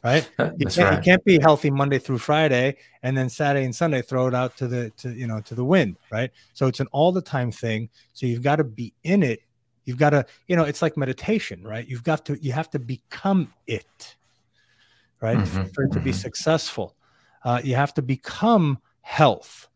Right? 0.04 0.28
You 0.38 0.66
can't, 0.66 0.76
right. 0.78 0.96
you 0.96 1.02
can't 1.02 1.24
be 1.24 1.38
healthy 1.40 1.70
Monday 1.70 1.98
through 2.00 2.18
Friday 2.18 2.76
and 3.04 3.16
then 3.16 3.28
Saturday 3.28 3.64
and 3.64 3.74
Sunday 3.74 4.02
throw 4.02 4.26
it 4.26 4.34
out 4.34 4.56
to 4.56 4.66
the 4.66 4.90
to 4.96 5.12
you 5.12 5.28
know 5.28 5.40
to 5.42 5.54
the 5.54 5.64
wind. 5.64 5.96
Right? 6.10 6.30
So 6.54 6.66
it's 6.66 6.80
an 6.80 6.88
all 6.90 7.12
the 7.12 7.22
time 7.22 7.52
thing. 7.52 7.88
So 8.12 8.26
you've 8.26 8.42
got 8.42 8.56
to 8.56 8.64
be 8.64 8.92
in 9.04 9.22
it 9.22 9.42
You've 9.84 9.98
got 9.98 10.10
to, 10.10 10.24
you 10.46 10.56
know, 10.56 10.64
it's 10.64 10.82
like 10.82 10.96
meditation, 10.96 11.62
right? 11.64 11.86
You've 11.86 12.04
got 12.04 12.24
to, 12.26 12.38
you 12.42 12.52
have 12.52 12.70
to 12.70 12.78
become 12.78 13.52
it, 13.66 14.16
right? 15.20 15.36
Mm-hmm, 15.36 15.64
For 15.74 15.84
it 15.84 15.92
to 15.92 16.00
be 16.00 16.10
mm-hmm. 16.10 16.18
successful, 16.18 16.94
uh, 17.44 17.60
you 17.64 17.74
have 17.74 17.92
to 17.94 18.02
become 18.02 18.78
health. 19.00 19.68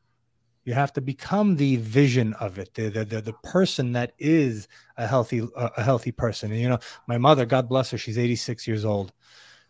You 0.64 0.74
have 0.74 0.92
to 0.94 1.00
become 1.00 1.56
the 1.56 1.76
vision 1.76 2.34
of 2.34 2.58
it, 2.58 2.74
the, 2.74 2.88
the, 2.88 3.04
the, 3.04 3.20
the 3.20 3.32
person 3.32 3.92
that 3.92 4.12
is 4.18 4.68
a 4.96 5.06
healthy, 5.06 5.42
uh, 5.56 5.70
a 5.76 5.82
healthy 5.82 6.12
person. 6.12 6.52
And, 6.52 6.60
you 6.60 6.68
know, 6.68 6.78
my 7.06 7.18
mother, 7.18 7.46
God 7.46 7.68
bless 7.68 7.90
her, 7.90 7.98
she's 7.98 8.18
86 8.18 8.66
years 8.66 8.84
old, 8.84 9.12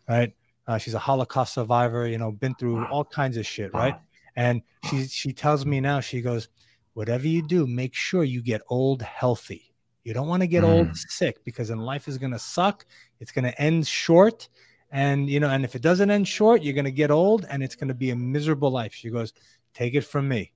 right? 0.07 0.33
Uh, 0.67 0.77
she's 0.77 0.93
a 0.93 0.99
Holocaust 0.99 1.53
survivor, 1.53 2.07
you 2.07 2.17
know, 2.17 2.31
been 2.31 2.53
through 2.55 2.85
all 2.87 3.05
kinds 3.05 3.37
of 3.37 3.45
shit, 3.45 3.73
right? 3.73 3.95
And 4.35 4.61
she, 4.89 5.05
she 5.07 5.33
tells 5.33 5.65
me 5.65 5.79
now, 5.79 5.99
she 5.99 6.21
goes, 6.21 6.49
whatever 6.93 7.27
you 7.27 7.41
do, 7.41 7.65
make 7.65 7.93
sure 7.93 8.23
you 8.23 8.41
get 8.41 8.61
old 8.69 9.01
healthy 9.01 9.67
you 10.07 10.13
don't 10.13 10.29
want 10.29 10.41
to 10.41 10.47
get 10.47 10.63
mm. 10.63 10.69
old 10.69 10.95
sick 10.95 11.43
because 11.43 11.67
then 11.67 11.79
life 11.79 12.07
is 12.07 12.17
going 12.17 12.31
to 12.31 12.39
suck. 12.39 12.85
It's 13.19 13.33
going 13.33 13.43
to 13.43 13.61
end 13.61 13.85
short. 13.85 14.47
And, 14.89 15.29
you 15.29 15.41
know, 15.41 15.49
and 15.49 15.65
if 15.65 15.75
it 15.75 15.81
doesn't 15.81 16.09
end 16.09 16.29
short, 16.29 16.63
you're 16.63 16.75
going 16.75 16.85
to 16.85 16.91
get 16.91 17.11
old 17.11 17.45
and 17.49 17.61
it's 17.61 17.75
going 17.75 17.89
to 17.89 17.93
be 17.93 18.11
a 18.11 18.15
miserable 18.15 18.71
life. 18.71 18.93
She 18.93 19.09
goes, 19.09 19.33
Take 19.73 19.95
it 19.95 20.05
from 20.05 20.29
me. 20.29 20.53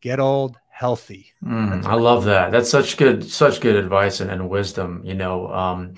Get 0.00 0.18
old 0.18 0.56
healthy. 0.80 1.34
Mm, 1.44 1.84
I 1.84 1.94
love 1.94 2.24
that. 2.24 2.50
That's 2.52 2.70
such 2.70 2.96
good, 2.96 3.22
such 3.30 3.60
good 3.60 3.76
advice 3.76 4.20
and, 4.20 4.30
and 4.30 4.48
wisdom, 4.48 5.02
you 5.04 5.12
know, 5.12 5.52
um, 5.52 5.92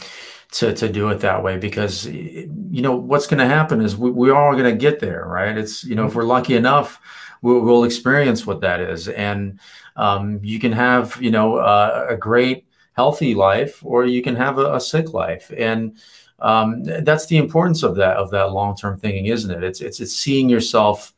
to, 0.55 0.75
to 0.75 0.89
do 0.89 1.09
it 1.11 1.21
that 1.21 1.45
way 1.45 1.57
because, 1.57 2.05
you 2.07 2.83
know, 2.83 2.97
what's 2.97 3.29
going 3.29 3.39
to 3.39 3.47
happen 3.47 3.81
is 3.81 3.97
we, 3.97 4.11
we're 4.11 4.35
all 4.35 4.55
going 4.55 4.65
to 4.65 4.77
get 4.77 4.99
there, 4.99 5.25
right? 5.25 5.57
It's, 5.57 5.85
you 5.85 5.95
know, 5.95 6.07
if 6.07 6.17
we're 6.17 6.25
lucky 6.25 6.57
enough, 6.57 7.01
we'll, 7.43 7.61
we'll 7.61 7.85
experience 7.85 8.45
what 8.45 8.61
that 8.63 8.81
is. 8.81 9.07
And 9.07 9.61
um, 9.95 10.41
you 10.43 10.59
can 10.59 10.73
have, 10.73 11.17
you 11.23 11.31
know, 11.31 11.59
uh, 11.59 12.07
a 12.09 12.17
great, 12.17 12.67
healthy 12.95 13.37
life 13.37 13.85
or 13.85 14.05
you 14.05 14.21
can 14.21 14.35
have 14.35 14.59
a, 14.59 14.75
a 14.75 14.81
sick 14.81 15.15
life 15.15 15.53
and 15.57 15.97
um, 16.41 16.83
that's 16.83 17.27
the 17.27 17.39
importance 17.39 17.83
of 17.83 17.95
that 17.95 18.17
of 18.19 18.31
that 18.33 18.53
long-term 18.53 18.99
thinking 18.99 19.27
isn't 19.27 19.51
it 19.51 19.65
it's 19.65 19.81
it's, 19.81 19.99
it's 19.99 20.13
seeing 20.13 20.51
yourself 20.51 21.15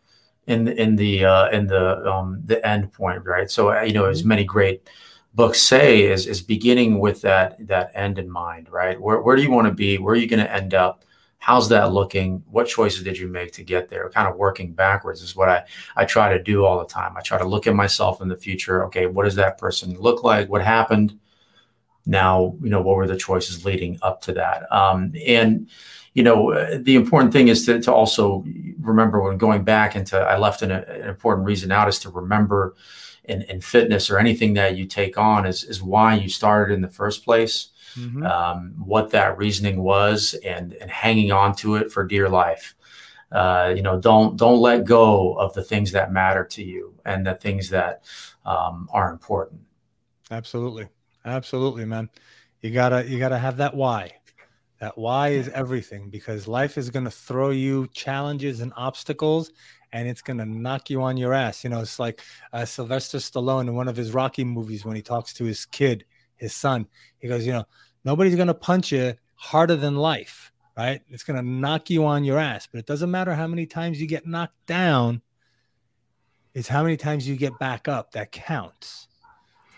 in 0.46 0.68
in 0.68 0.96
the 0.96 1.24
uh, 1.24 1.48
in 1.50 1.66
the 1.66 2.04
um, 2.10 2.40
the 2.44 2.64
end 2.66 2.92
point 2.92 3.24
right? 3.24 3.50
So 3.50 3.70
uh, 3.70 3.82
you 3.82 3.92
know 3.92 4.06
as 4.06 4.20
mm-hmm. 4.20 4.28
many 4.28 4.44
great 4.44 4.88
books 5.34 5.60
say 5.60 6.02
is 6.02 6.26
is 6.26 6.42
beginning 6.42 7.00
with 7.00 7.22
that 7.22 7.66
that 7.66 7.90
end 7.94 8.18
in 8.18 8.30
mind 8.30 8.68
right? 8.70 9.00
Where, 9.00 9.20
where 9.20 9.36
do 9.36 9.42
you 9.42 9.50
want 9.50 9.66
to 9.68 9.74
be? 9.74 9.98
Where 9.98 10.14
are 10.14 10.18
you 10.18 10.28
going 10.28 10.44
to 10.44 10.52
end 10.52 10.74
up? 10.74 11.04
How's 11.38 11.68
that 11.68 11.92
looking? 11.92 12.42
What 12.50 12.66
choices 12.66 13.02
did 13.02 13.18
you 13.18 13.28
make 13.28 13.52
to 13.52 13.64
get 13.64 13.88
there? 13.88 14.08
Kind 14.08 14.28
of 14.28 14.36
working 14.36 14.72
backwards 14.72 15.22
is 15.22 15.36
what 15.36 15.48
i 15.48 15.64
i 15.96 16.04
try 16.04 16.32
to 16.32 16.42
do 16.42 16.64
all 16.64 16.78
the 16.78 16.86
time. 16.86 17.16
I 17.16 17.20
try 17.20 17.38
to 17.38 17.48
look 17.48 17.66
at 17.66 17.74
myself 17.74 18.20
in 18.20 18.28
the 18.28 18.36
future. 18.36 18.84
Okay 18.86 19.06
what 19.06 19.24
does 19.24 19.36
that 19.36 19.58
person 19.58 19.98
look 19.98 20.22
like? 20.22 20.48
What 20.48 20.62
happened? 20.62 21.18
Now 22.06 22.54
you 22.62 22.70
know 22.70 22.82
what 22.82 22.96
were 22.96 23.06
the 23.06 23.16
choices 23.16 23.64
leading 23.64 23.98
up 24.02 24.20
to 24.22 24.32
that? 24.34 24.70
Um, 24.72 25.14
and 25.26 25.68
you 26.14 26.22
know 26.22 26.78
the 26.78 26.96
important 26.96 27.32
thing 27.32 27.48
is 27.48 27.66
to, 27.66 27.80
to 27.80 27.92
also 27.92 28.44
remember 28.80 29.20
when 29.20 29.36
going 29.36 29.62
back 29.62 29.94
into 29.96 30.18
i 30.18 30.36
left 30.36 30.62
an, 30.62 30.70
an 30.70 31.08
important 31.08 31.46
reason 31.46 31.70
out 31.70 31.88
is 31.88 31.98
to 31.98 32.10
remember 32.10 32.74
in, 33.24 33.42
in 33.42 33.60
fitness 33.60 34.10
or 34.10 34.18
anything 34.18 34.54
that 34.54 34.76
you 34.76 34.84
take 34.84 35.16
on 35.16 35.46
is, 35.46 35.64
is 35.64 35.82
why 35.82 36.14
you 36.14 36.28
started 36.28 36.74
in 36.74 36.82
the 36.82 36.88
first 36.88 37.24
place 37.24 37.68
mm-hmm. 37.94 38.24
um, 38.24 38.74
what 38.78 39.10
that 39.10 39.36
reasoning 39.38 39.82
was 39.82 40.34
and 40.44 40.72
and 40.74 40.90
hanging 40.90 41.32
on 41.32 41.54
to 41.54 41.76
it 41.76 41.90
for 41.92 42.04
dear 42.04 42.28
life 42.28 42.74
uh, 43.32 43.72
you 43.74 43.82
know 43.82 43.98
don't 44.00 44.36
don't 44.36 44.60
let 44.60 44.84
go 44.84 45.34
of 45.34 45.52
the 45.54 45.62
things 45.62 45.92
that 45.92 46.12
matter 46.12 46.44
to 46.44 46.62
you 46.62 46.94
and 47.04 47.26
the 47.26 47.34
things 47.34 47.68
that 47.70 48.04
um, 48.44 48.88
are 48.92 49.10
important 49.10 49.60
absolutely 50.30 50.88
Absolutely, 51.24 51.84
man. 51.84 52.10
You 52.60 52.70
gotta 52.70 53.08
you 53.08 53.18
gotta 53.18 53.38
have 53.38 53.56
that 53.58 53.74
why. 53.74 54.12
That 54.84 54.98
why 54.98 55.28
is 55.30 55.48
everything 55.48 56.10
because 56.10 56.46
life 56.46 56.76
is 56.76 56.90
gonna 56.90 57.10
throw 57.10 57.48
you 57.48 57.88
challenges 57.94 58.60
and 58.60 58.70
obstacles, 58.76 59.50
and 59.94 60.06
it's 60.06 60.20
gonna 60.20 60.44
knock 60.44 60.90
you 60.90 61.00
on 61.00 61.16
your 61.16 61.32
ass. 61.32 61.64
You 61.64 61.70
know, 61.70 61.80
it's 61.80 61.98
like 61.98 62.20
uh, 62.52 62.66
Sylvester 62.66 63.16
Stallone 63.16 63.66
in 63.66 63.74
one 63.74 63.88
of 63.88 63.96
his 63.96 64.12
Rocky 64.12 64.44
movies 64.44 64.84
when 64.84 64.94
he 64.94 65.00
talks 65.00 65.32
to 65.32 65.44
his 65.44 65.64
kid, 65.64 66.04
his 66.36 66.54
son. 66.54 66.86
He 67.18 67.28
goes, 67.28 67.46
you 67.46 67.54
know, 67.54 67.64
nobody's 68.04 68.36
gonna 68.36 68.52
punch 68.52 68.92
you 68.92 69.14
harder 69.36 69.74
than 69.74 69.96
life, 69.96 70.52
right? 70.76 71.00
It's 71.08 71.24
gonna 71.24 71.40
knock 71.40 71.88
you 71.88 72.04
on 72.04 72.22
your 72.22 72.38
ass, 72.38 72.68
but 72.70 72.78
it 72.78 72.84
doesn't 72.84 73.10
matter 73.10 73.34
how 73.34 73.46
many 73.46 73.64
times 73.64 73.98
you 73.98 74.06
get 74.06 74.26
knocked 74.26 74.66
down. 74.66 75.22
It's 76.52 76.68
how 76.68 76.82
many 76.82 76.98
times 76.98 77.26
you 77.26 77.36
get 77.36 77.58
back 77.58 77.88
up 77.88 78.12
that 78.12 78.32
counts, 78.32 79.08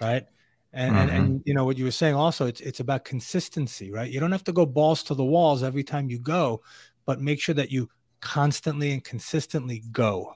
right? 0.01 0.27
And, 0.77 0.95
mm-hmm. 0.95 1.01
and, 1.01 1.11
and 1.11 1.43
you 1.47 1.55
know 1.55 1.65
what 1.65 1.79
you 1.79 1.87
were 1.87 1.91
saying 1.91 2.15
also 2.15 2.47
it's 2.47 2.61
it's 2.61 2.81
about 2.81 3.07
consistency 3.07 3.91
right? 3.91 4.11
You 4.11 4.21
don't 4.21 4.31
have 4.31 4.45
to 4.45 4.53
go 4.53 4.67
balls 4.67 5.03
to 5.05 5.15
the 5.15 5.25
walls 5.25 5.63
every 5.63 5.83
time 5.83 6.11
you 6.11 6.19
go 6.19 6.61
but 7.07 7.19
make 7.19 7.41
sure 7.41 7.55
that 7.55 7.73
you 7.73 7.89
constantly 8.21 8.93
and 8.93 9.03
consistently 9.03 9.83
go 9.91 10.35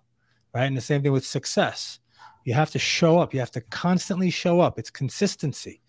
right? 0.55 0.64
And 0.64 0.76
the 0.76 0.80
same 0.80 1.03
thing 1.03 1.12
with 1.12 1.26
success. 1.26 2.01
You 2.45 2.55
have 2.55 2.70
to 2.70 2.78
show 2.78 3.18
up. 3.18 3.34
You 3.34 3.41
have 3.41 3.51
to 3.51 3.61
constantly 3.61 4.30
show 4.30 4.61
up. 4.61 4.78
It's 4.78 4.91
consistency 4.91 5.82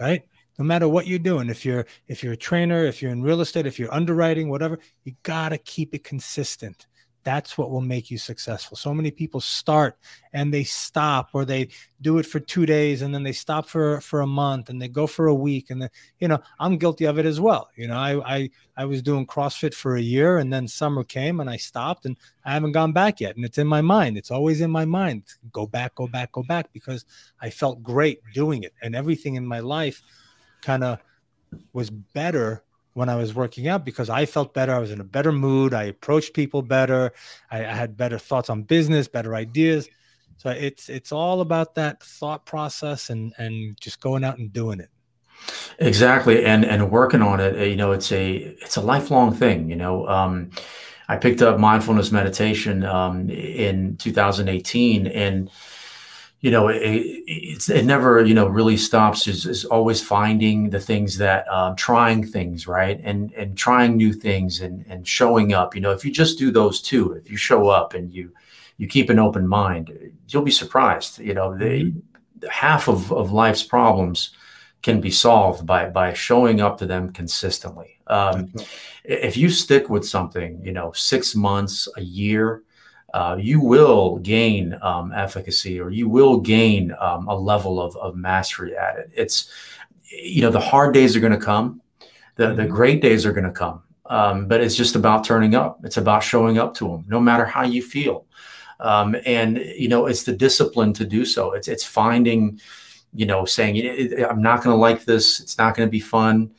right? 0.00 0.22
No 0.56 0.64
matter 0.64 0.88
what 0.88 1.08
you're 1.08 1.18
doing 1.18 1.50
if 1.50 1.64
you're 1.64 1.84
if 2.06 2.22
you're 2.22 2.34
a 2.34 2.36
trainer 2.36 2.84
if 2.84 3.02
you're 3.02 3.10
in 3.10 3.22
real 3.22 3.40
estate 3.40 3.66
if 3.66 3.76
you're 3.76 3.92
underwriting 3.92 4.48
whatever 4.48 4.78
you 5.02 5.14
got 5.24 5.48
to 5.48 5.58
keep 5.58 5.96
it 5.96 6.04
consistent 6.04 6.86
that's 7.26 7.58
what 7.58 7.72
will 7.72 7.80
make 7.80 8.08
you 8.08 8.18
successful. 8.18 8.76
So 8.76 8.94
many 8.94 9.10
people 9.10 9.40
start 9.40 9.98
and 10.32 10.54
they 10.54 10.62
stop 10.62 11.30
or 11.32 11.44
they 11.44 11.70
do 12.00 12.18
it 12.18 12.24
for 12.24 12.38
2 12.38 12.66
days 12.66 13.02
and 13.02 13.12
then 13.12 13.24
they 13.24 13.32
stop 13.32 13.66
for 13.66 14.00
for 14.00 14.20
a 14.20 14.26
month 14.28 14.68
and 14.68 14.80
they 14.80 14.86
go 14.86 15.08
for 15.08 15.26
a 15.26 15.34
week 15.34 15.70
and 15.70 15.82
then 15.82 15.90
you 16.20 16.28
know, 16.28 16.38
I'm 16.60 16.78
guilty 16.78 17.04
of 17.04 17.18
it 17.18 17.26
as 17.26 17.40
well. 17.40 17.68
You 17.74 17.88
know, 17.88 17.96
I 17.96 18.36
I 18.36 18.50
I 18.76 18.84
was 18.84 19.02
doing 19.02 19.26
CrossFit 19.26 19.74
for 19.74 19.96
a 19.96 20.00
year 20.00 20.38
and 20.38 20.52
then 20.52 20.68
summer 20.68 21.02
came 21.02 21.40
and 21.40 21.50
I 21.50 21.56
stopped 21.56 22.06
and 22.06 22.16
I 22.44 22.52
haven't 22.54 22.72
gone 22.72 22.92
back 22.92 23.20
yet 23.20 23.34
and 23.34 23.44
it's 23.44 23.58
in 23.58 23.66
my 23.66 23.80
mind. 23.80 24.16
It's 24.16 24.30
always 24.30 24.60
in 24.60 24.70
my 24.70 24.84
mind. 24.84 25.24
Go 25.50 25.66
back, 25.66 25.96
go 25.96 26.06
back, 26.06 26.30
go 26.30 26.44
back 26.44 26.72
because 26.72 27.04
I 27.40 27.50
felt 27.50 27.82
great 27.82 28.20
doing 28.34 28.62
it 28.62 28.72
and 28.82 28.94
everything 28.94 29.34
in 29.34 29.44
my 29.44 29.58
life 29.58 30.00
kind 30.62 30.84
of 30.84 31.00
was 31.72 31.90
better 31.90 32.62
when 32.96 33.10
I 33.10 33.16
was 33.16 33.34
working 33.34 33.68
out 33.68 33.84
because 33.84 34.08
I 34.08 34.24
felt 34.24 34.54
better. 34.54 34.74
I 34.74 34.78
was 34.78 34.90
in 34.90 35.02
a 35.02 35.04
better 35.04 35.30
mood. 35.30 35.74
I 35.74 35.84
approached 35.84 36.32
people 36.32 36.62
better. 36.62 37.12
I, 37.50 37.58
I, 37.58 37.74
had 37.74 37.94
better 37.94 38.18
thoughts 38.18 38.48
on 38.48 38.62
business, 38.62 39.06
better 39.06 39.34
ideas. 39.34 39.86
So 40.38 40.48
it's 40.48 40.88
it's 40.88 41.12
all 41.12 41.42
about 41.42 41.74
that 41.74 42.02
thought 42.02 42.46
process 42.46 43.10
and 43.10 43.34
and 43.36 43.78
just 43.78 44.00
going 44.00 44.24
out 44.24 44.38
and 44.38 44.50
doing 44.50 44.80
it. 44.80 44.88
Exactly, 45.78 46.46
and 46.46 46.64
and 46.64 46.90
working 46.90 47.20
on 47.20 47.38
it. 47.38 47.68
You 47.68 47.76
know, 47.76 47.92
it's 47.92 48.10
a 48.12 48.34
it's 48.62 48.76
a 48.76 48.80
lifelong 48.80 49.34
thing. 49.34 49.68
You 49.68 49.76
know, 49.76 50.08
um, 50.08 50.50
I 51.06 51.16
picked 51.16 51.42
up 51.42 51.58
mindfulness 51.58 52.10
meditation 52.12 52.82
um, 52.82 53.28
in 53.28 53.98
2018, 53.98 55.06
and 55.06 55.50
you 56.40 56.50
know, 56.50 56.68
it, 56.68 56.80
it's, 56.82 57.68
it 57.70 57.84
never, 57.84 58.24
you 58.24 58.34
know, 58.34 58.46
really 58.46 58.76
stops 58.76 59.26
is, 59.26 59.46
is 59.46 59.64
always 59.64 60.02
finding 60.02 60.70
the 60.70 60.78
things 60.78 61.16
that, 61.18 61.48
um, 61.48 61.74
trying 61.76 62.24
things, 62.24 62.66
right. 62.66 63.00
And, 63.02 63.32
and 63.32 63.56
trying 63.56 63.96
new 63.96 64.12
things 64.12 64.60
and, 64.60 64.84
and 64.86 65.08
showing 65.08 65.54
up, 65.54 65.74
you 65.74 65.80
know, 65.80 65.92
if 65.92 66.04
you 66.04 66.12
just 66.12 66.38
do 66.38 66.50
those 66.50 66.82
two, 66.82 67.12
if 67.12 67.30
you 67.30 67.36
show 67.36 67.68
up 67.68 67.94
and 67.94 68.12
you, 68.12 68.32
you 68.76 68.86
keep 68.86 69.08
an 69.08 69.18
open 69.18 69.48
mind, 69.48 69.90
you'll 70.28 70.42
be 70.42 70.50
surprised. 70.50 71.18
You 71.18 71.32
know, 71.32 71.56
the 71.56 71.64
mm-hmm. 71.64 72.48
half 72.48 72.88
of, 72.88 73.10
of 73.12 73.32
life's 73.32 73.62
problems 73.62 74.30
can 74.82 75.00
be 75.00 75.10
solved 75.10 75.66
by, 75.66 75.88
by 75.88 76.12
showing 76.12 76.60
up 76.60 76.76
to 76.78 76.86
them 76.86 77.10
consistently. 77.12 77.98
Um, 78.08 78.52
if 79.04 79.36
you 79.36 79.48
stick 79.48 79.88
with 79.88 80.06
something, 80.06 80.60
you 80.62 80.72
know, 80.72 80.92
six 80.92 81.34
months, 81.34 81.88
a 81.96 82.02
year, 82.02 82.62
uh, 83.16 83.34
you 83.40 83.62
will 83.62 84.18
gain 84.18 84.78
um, 84.82 85.10
efficacy 85.14 85.80
or 85.80 85.88
you 85.88 86.06
will 86.06 86.38
gain 86.38 86.94
um, 87.00 87.26
a 87.28 87.34
level 87.34 87.80
of, 87.80 87.96
of 87.96 88.14
mastery 88.14 88.76
at 88.76 88.98
it. 88.98 89.10
It's, 89.14 89.50
you 90.10 90.42
know, 90.42 90.50
the 90.50 90.60
hard 90.60 90.92
days 90.92 91.16
are 91.16 91.20
going 91.20 91.32
to 91.32 91.38
come, 91.38 91.80
the, 92.34 92.48
the 92.48 92.64
mm-hmm. 92.64 92.74
great 92.74 93.00
days 93.00 93.24
are 93.24 93.32
going 93.32 93.46
to 93.46 93.50
come. 93.50 93.82
Um, 94.04 94.46
but 94.48 94.60
it's 94.60 94.76
just 94.76 94.96
about 94.96 95.24
turning 95.24 95.54
up. 95.54 95.80
It's 95.82 95.96
about 95.96 96.24
showing 96.24 96.58
up 96.58 96.74
to 96.74 96.88
them, 96.88 97.06
no 97.08 97.18
matter 97.18 97.46
how 97.46 97.62
you 97.64 97.80
feel. 97.80 98.26
Um, 98.80 99.16
and 99.24 99.56
you 99.56 99.88
know, 99.88 100.04
it's 100.04 100.24
the 100.24 100.36
discipline 100.36 100.92
to 100.92 101.06
do 101.06 101.24
so. 101.24 101.54
It's 101.54 101.68
it's 101.68 101.84
finding, 101.84 102.60
you 103.14 103.24
know, 103.24 103.46
saying 103.46 103.74
I'm 104.28 104.42
not 104.42 104.62
going 104.62 104.74
to 104.74 104.78
like 104.78 105.06
this. 105.06 105.40
It's 105.40 105.56
not 105.56 105.74
going 105.74 105.88
to 105.88 105.90
be 105.90 106.00
fun. 106.00 106.50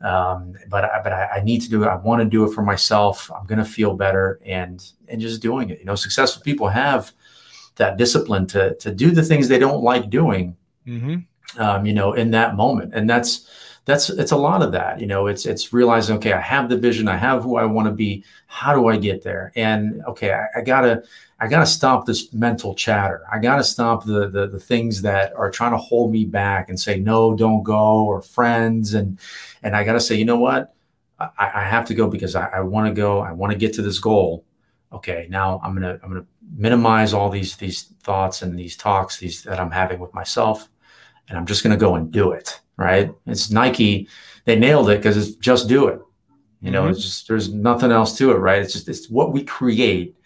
Um, 0.00 0.54
but 0.68 0.84
I, 0.84 1.00
but 1.02 1.12
I, 1.12 1.26
I, 1.36 1.40
need 1.42 1.60
to 1.62 1.70
do 1.70 1.82
it. 1.82 1.88
I 1.88 1.96
want 1.96 2.22
to 2.22 2.24
do 2.24 2.44
it 2.44 2.54
for 2.54 2.62
myself. 2.62 3.30
I'm 3.34 3.46
going 3.46 3.58
to 3.58 3.64
feel 3.64 3.94
better 3.94 4.38
and 4.46 4.84
and 5.08 5.20
just 5.20 5.42
doing 5.42 5.70
it. 5.70 5.80
You 5.80 5.86
know, 5.86 5.96
successful 5.96 6.40
people 6.42 6.68
have 6.68 7.12
that 7.74 7.96
discipline 7.96 8.46
to 8.48 8.76
to 8.76 8.92
do 8.92 9.10
the 9.10 9.24
things 9.24 9.48
they 9.48 9.58
don't 9.58 9.82
like 9.82 10.08
doing. 10.08 10.56
Mm-hmm. 10.86 11.60
Um, 11.60 11.84
you 11.84 11.94
know, 11.94 12.12
in 12.12 12.30
that 12.30 12.54
moment, 12.54 12.94
and 12.94 13.10
that's 13.10 13.50
that's 13.86 14.10
it's 14.10 14.32
a 14.32 14.36
lot 14.36 14.62
of 14.62 14.70
that. 14.72 15.00
You 15.00 15.06
know, 15.06 15.26
it's 15.26 15.46
it's 15.46 15.72
realizing 15.72 16.16
okay, 16.18 16.32
I 16.32 16.40
have 16.40 16.68
the 16.68 16.76
vision, 16.76 17.08
I 17.08 17.16
have 17.16 17.42
who 17.42 17.56
I 17.56 17.64
want 17.64 17.88
to 17.88 17.92
be. 17.92 18.22
How 18.46 18.74
do 18.74 18.86
I 18.86 18.98
get 18.98 19.24
there? 19.24 19.50
And 19.56 20.02
okay, 20.06 20.32
I, 20.32 20.60
I 20.60 20.62
gotta 20.62 21.02
I 21.40 21.46
got 21.46 21.60
to 21.60 21.66
stop 21.66 22.04
this 22.04 22.32
mental 22.32 22.74
chatter. 22.74 23.22
I 23.30 23.38
got 23.38 23.56
to 23.56 23.64
stop 23.64 24.04
the, 24.04 24.28
the, 24.28 24.48
the 24.48 24.58
things 24.58 25.02
that 25.02 25.32
are 25.34 25.50
trying 25.50 25.70
to 25.70 25.76
hold 25.76 26.10
me 26.10 26.24
back 26.24 26.68
and 26.68 26.78
say 26.78 26.98
no, 26.98 27.36
don't 27.36 27.62
go, 27.62 28.04
or 28.04 28.22
friends, 28.22 28.94
and 28.94 29.18
and 29.62 29.76
I 29.76 29.84
got 29.84 29.92
to 29.92 30.00
say, 30.00 30.16
you 30.16 30.24
know 30.24 30.38
what, 30.38 30.74
I, 31.18 31.30
I 31.38 31.64
have 31.64 31.84
to 31.86 31.94
go 31.94 32.08
because 32.08 32.34
I, 32.34 32.46
I 32.46 32.60
want 32.60 32.88
to 32.88 32.94
go. 32.94 33.20
I 33.20 33.32
want 33.32 33.52
to 33.52 33.58
get 33.58 33.72
to 33.74 33.82
this 33.82 33.98
goal. 33.98 34.44
Okay, 34.92 35.26
now 35.30 35.60
I'm 35.62 35.74
gonna 35.74 35.98
I'm 36.02 36.08
gonna 36.08 36.26
minimize 36.56 37.12
all 37.12 37.28
these 37.30 37.56
these 37.56 37.82
thoughts 38.02 38.42
and 38.42 38.58
these 38.58 38.76
talks 38.76 39.18
these 39.18 39.42
that 39.42 39.60
I'm 39.60 39.70
having 39.70 40.00
with 40.00 40.14
myself, 40.14 40.68
and 41.28 41.36
I'm 41.38 41.46
just 41.46 41.62
gonna 41.62 41.76
go 41.76 41.94
and 41.94 42.10
do 42.10 42.32
it. 42.32 42.60
Right? 42.76 43.12
It's 43.26 43.50
Nike. 43.50 44.08
They 44.44 44.58
nailed 44.58 44.88
it 44.90 44.98
because 44.98 45.16
it's 45.16 45.36
just 45.36 45.68
do 45.68 45.88
it. 45.88 46.00
You 46.60 46.70
know, 46.70 46.82
mm-hmm. 46.82 46.92
it's 46.92 47.02
just 47.02 47.28
there's 47.28 47.52
nothing 47.52 47.92
else 47.92 48.16
to 48.18 48.30
it, 48.32 48.36
right? 48.36 48.62
It's 48.62 48.72
just 48.72 48.88
it's 48.88 49.10
what 49.10 49.32
we 49.32 49.44
create 49.44 50.16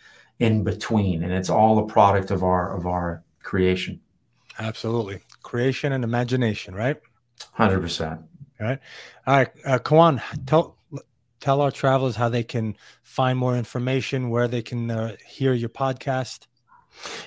in 0.42 0.64
between 0.64 1.22
and 1.22 1.32
it's 1.32 1.48
all 1.48 1.78
a 1.78 1.86
product 1.86 2.32
of 2.32 2.42
our 2.42 2.76
of 2.76 2.86
our 2.86 3.22
creation. 3.42 4.00
Absolutely. 4.58 5.20
Creation 5.42 5.92
and 5.92 6.04
imagination 6.04 6.74
right? 6.74 7.00
100% 7.58 8.10
all 8.10 8.18
right. 8.60 8.78
All 9.26 9.36
right 9.36 9.48
uh, 9.64 9.78
Kawan, 9.78 10.20
tell 10.46 10.76
tell 11.40 11.60
our 11.60 11.70
travelers 11.70 12.16
how 12.16 12.28
they 12.28 12.42
can 12.42 12.76
find 13.02 13.38
more 13.38 13.56
information 13.56 14.30
where 14.30 14.48
they 14.48 14.62
can 14.62 14.90
uh, 14.90 15.14
hear 15.26 15.52
your 15.52 15.68
podcast. 15.68 16.46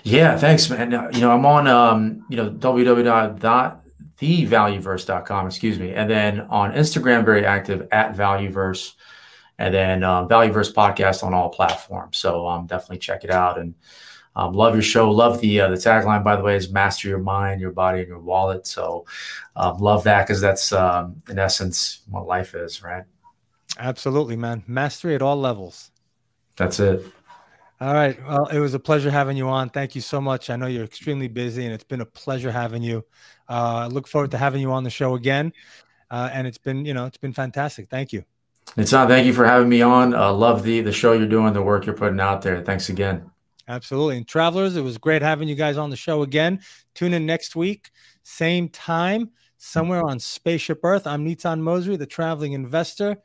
Yeah 0.03 0.37
thanks 0.37 0.69
man. 0.69 0.91
You 0.91 1.21
know 1.21 1.31
i'm 1.31 1.45
on 1.45 1.67
um 1.67 2.25
you 2.29 2.35
know 2.37 2.49
www.thevalueverse.com 2.51 5.47
excuse 5.47 5.79
me 5.79 5.93
and 5.93 6.09
then 6.09 6.41
on 6.41 6.73
instagram 6.73 7.23
very 7.25 7.45
active 7.45 7.87
at 7.91 8.15
valueverse 8.15 8.93
and 9.57 9.73
then 9.73 10.03
um, 10.03 10.27
Valueverse 10.27 10.73
podcast 10.73 11.23
on 11.23 11.33
all 11.33 11.49
platforms. 11.49 12.17
So 12.17 12.47
um, 12.47 12.67
definitely 12.67 12.99
check 12.99 13.23
it 13.23 13.31
out 13.31 13.57
and 13.57 13.75
um, 14.35 14.53
love 14.53 14.73
your 14.73 14.83
show. 14.83 15.09
Love 15.09 15.39
the 15.39 15.61
uh, 15.61 15.69
the 15.69 15.75
tagline, 15.75 16.23
by 16.23 16.35
the 16.35 16.43
way, 16.43 16.55
is 16.55 16.69
master 16.71 17.07
your 17.07 17.19
mind, 17.19 17.61
your 17.61 17.71
body, 17.71 17.99
and 17.99 18.07
your 18.07 18.19
wallet. 18.19 18.67
So 18.67 19.05
um, 19.55 19.77
love 19.77 20.03
that 20.03 20.27
because 20.27 20.41
that's 20.41 20.73
um, 20.73 21.21
in 21.29 21.39
essence 21.39 22.01
what 22.09 22.27
life 22.27 22.53
is, 22.53 22.83
right? 22.83 23.03
Absolutely, 23.79 24.35
man. 24.35 24.63
Mastery 24.67 25.15
at 25.15 25.21
all 25.21 25.37
levels. 25.37 25.91
That's 26.57 26.79
it. 26.79 27.05
All 27.81 27.93
right. 27.93 28.17
Well, 28.25 28.47
it 28.47 28.59
was 28.59 28.73
a 28.73 28.79
pleasure 28.79 29.11
having 29.11 29.35
you 29.35 29.49
on. 29.49 29.69
Thank 29.69 29.95
you 29.95 30.01
so 30.01 30.21
much. 30.21 30.49
I 30.49 30.55
know 30.55 30.67
you're 30.67 30.85
extremely 30.85 31.27
busy, 31.27 31.65
and 31.65 31.73
it's 31.73 31.83
been 31.83 32.01
a 32.01 32.05
pleasure 32.05 32.51
having 32.51 32.81
you. 32.81 33.05
Uh, 33.49 33.83
I 33.83 33.87
look 33.87 34.07
forward 34.07 34.31
to 34.31 34.37
having 34.37 34.61
you 34.61 34.71
on 34.71 34.83
the 34.83 34.89
show 34.89 35.15
again. 35.15 35.51
Uh, 36.09 36.29
and 36.31 36.47
it's 36.47 36.57
been, 36.57 36.85
you 36.85 36.93
know, 36.93 37.05
it's 37.05 37.17
been 37.17 37.33
fantastic. 37.33 37.89
Thank 37.89 38.13
you. 38.13 38.23
It's. 38.77 38.91
Thank 38.91 39.25
you 39.25 39.33
for 39.33 39.45
having 39.45 39.69
me 39.69 39.81
on. 39.81 40.13
Uh, 40.13 40.33
love 40.33 40.63
the 40.63 40.81
the 40.81 40.91
show 40.91 41.13
you're 41.13 41.27
doing, 41.27 41.53
the 41.53 41.61
work 41.61 41.85
you're 41.85 41.95
putting 41.95 42.19
out 42.19 42.41
there. 42.41 42.61
Thanks 42.61 42.89
again. 42.89 43.29
Absolutely. 43.67 44.17
And 44.17 44.27
travelers, 44.27 44.75
it 44.75 44.81
was 44.81 44.97
great 44.97 45.21
having 45.21 45.47
you 45.47 45.55
guys 45.55 45.77
on 45.77 45.89
the 45.89 45.95
show 45.95 46.21
again. 46.21 46.61
Tune 46.93 47.13
in 47.13 47.25
next 47.25 47.55
week, 47.55 47.89
same 48.23 48.69
time, 48.69 49.31
somewhere 49.57 50.05
on 50.05 50.19
Spaceship 50.19 50.81
Earth. 50.83 51.07
I'm 51.07 51.25
Nitan 51.25 51.61
Mosery, 51.61 51.97
the 51.97 52.05
traveling 52.05 52.53
investor, 52.53 53.17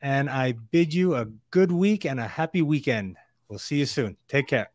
and 0.00 0.30
I 0.30 0.52
bid 0.52 0.94
you 0.94 1.16
a 1.16 1.26
good 1.50 1.70
week 1.70 2.06
and 2.06 2.18
a 2.18 2.26
happy 2.26 2.62
weekend. 2.62 3.16
We'll 3.48 3.58
see 3.58 3.76
you 3.76 3.86
soon. 3.86 4.16
Take 4.26 4.46
care. 4.46 4.73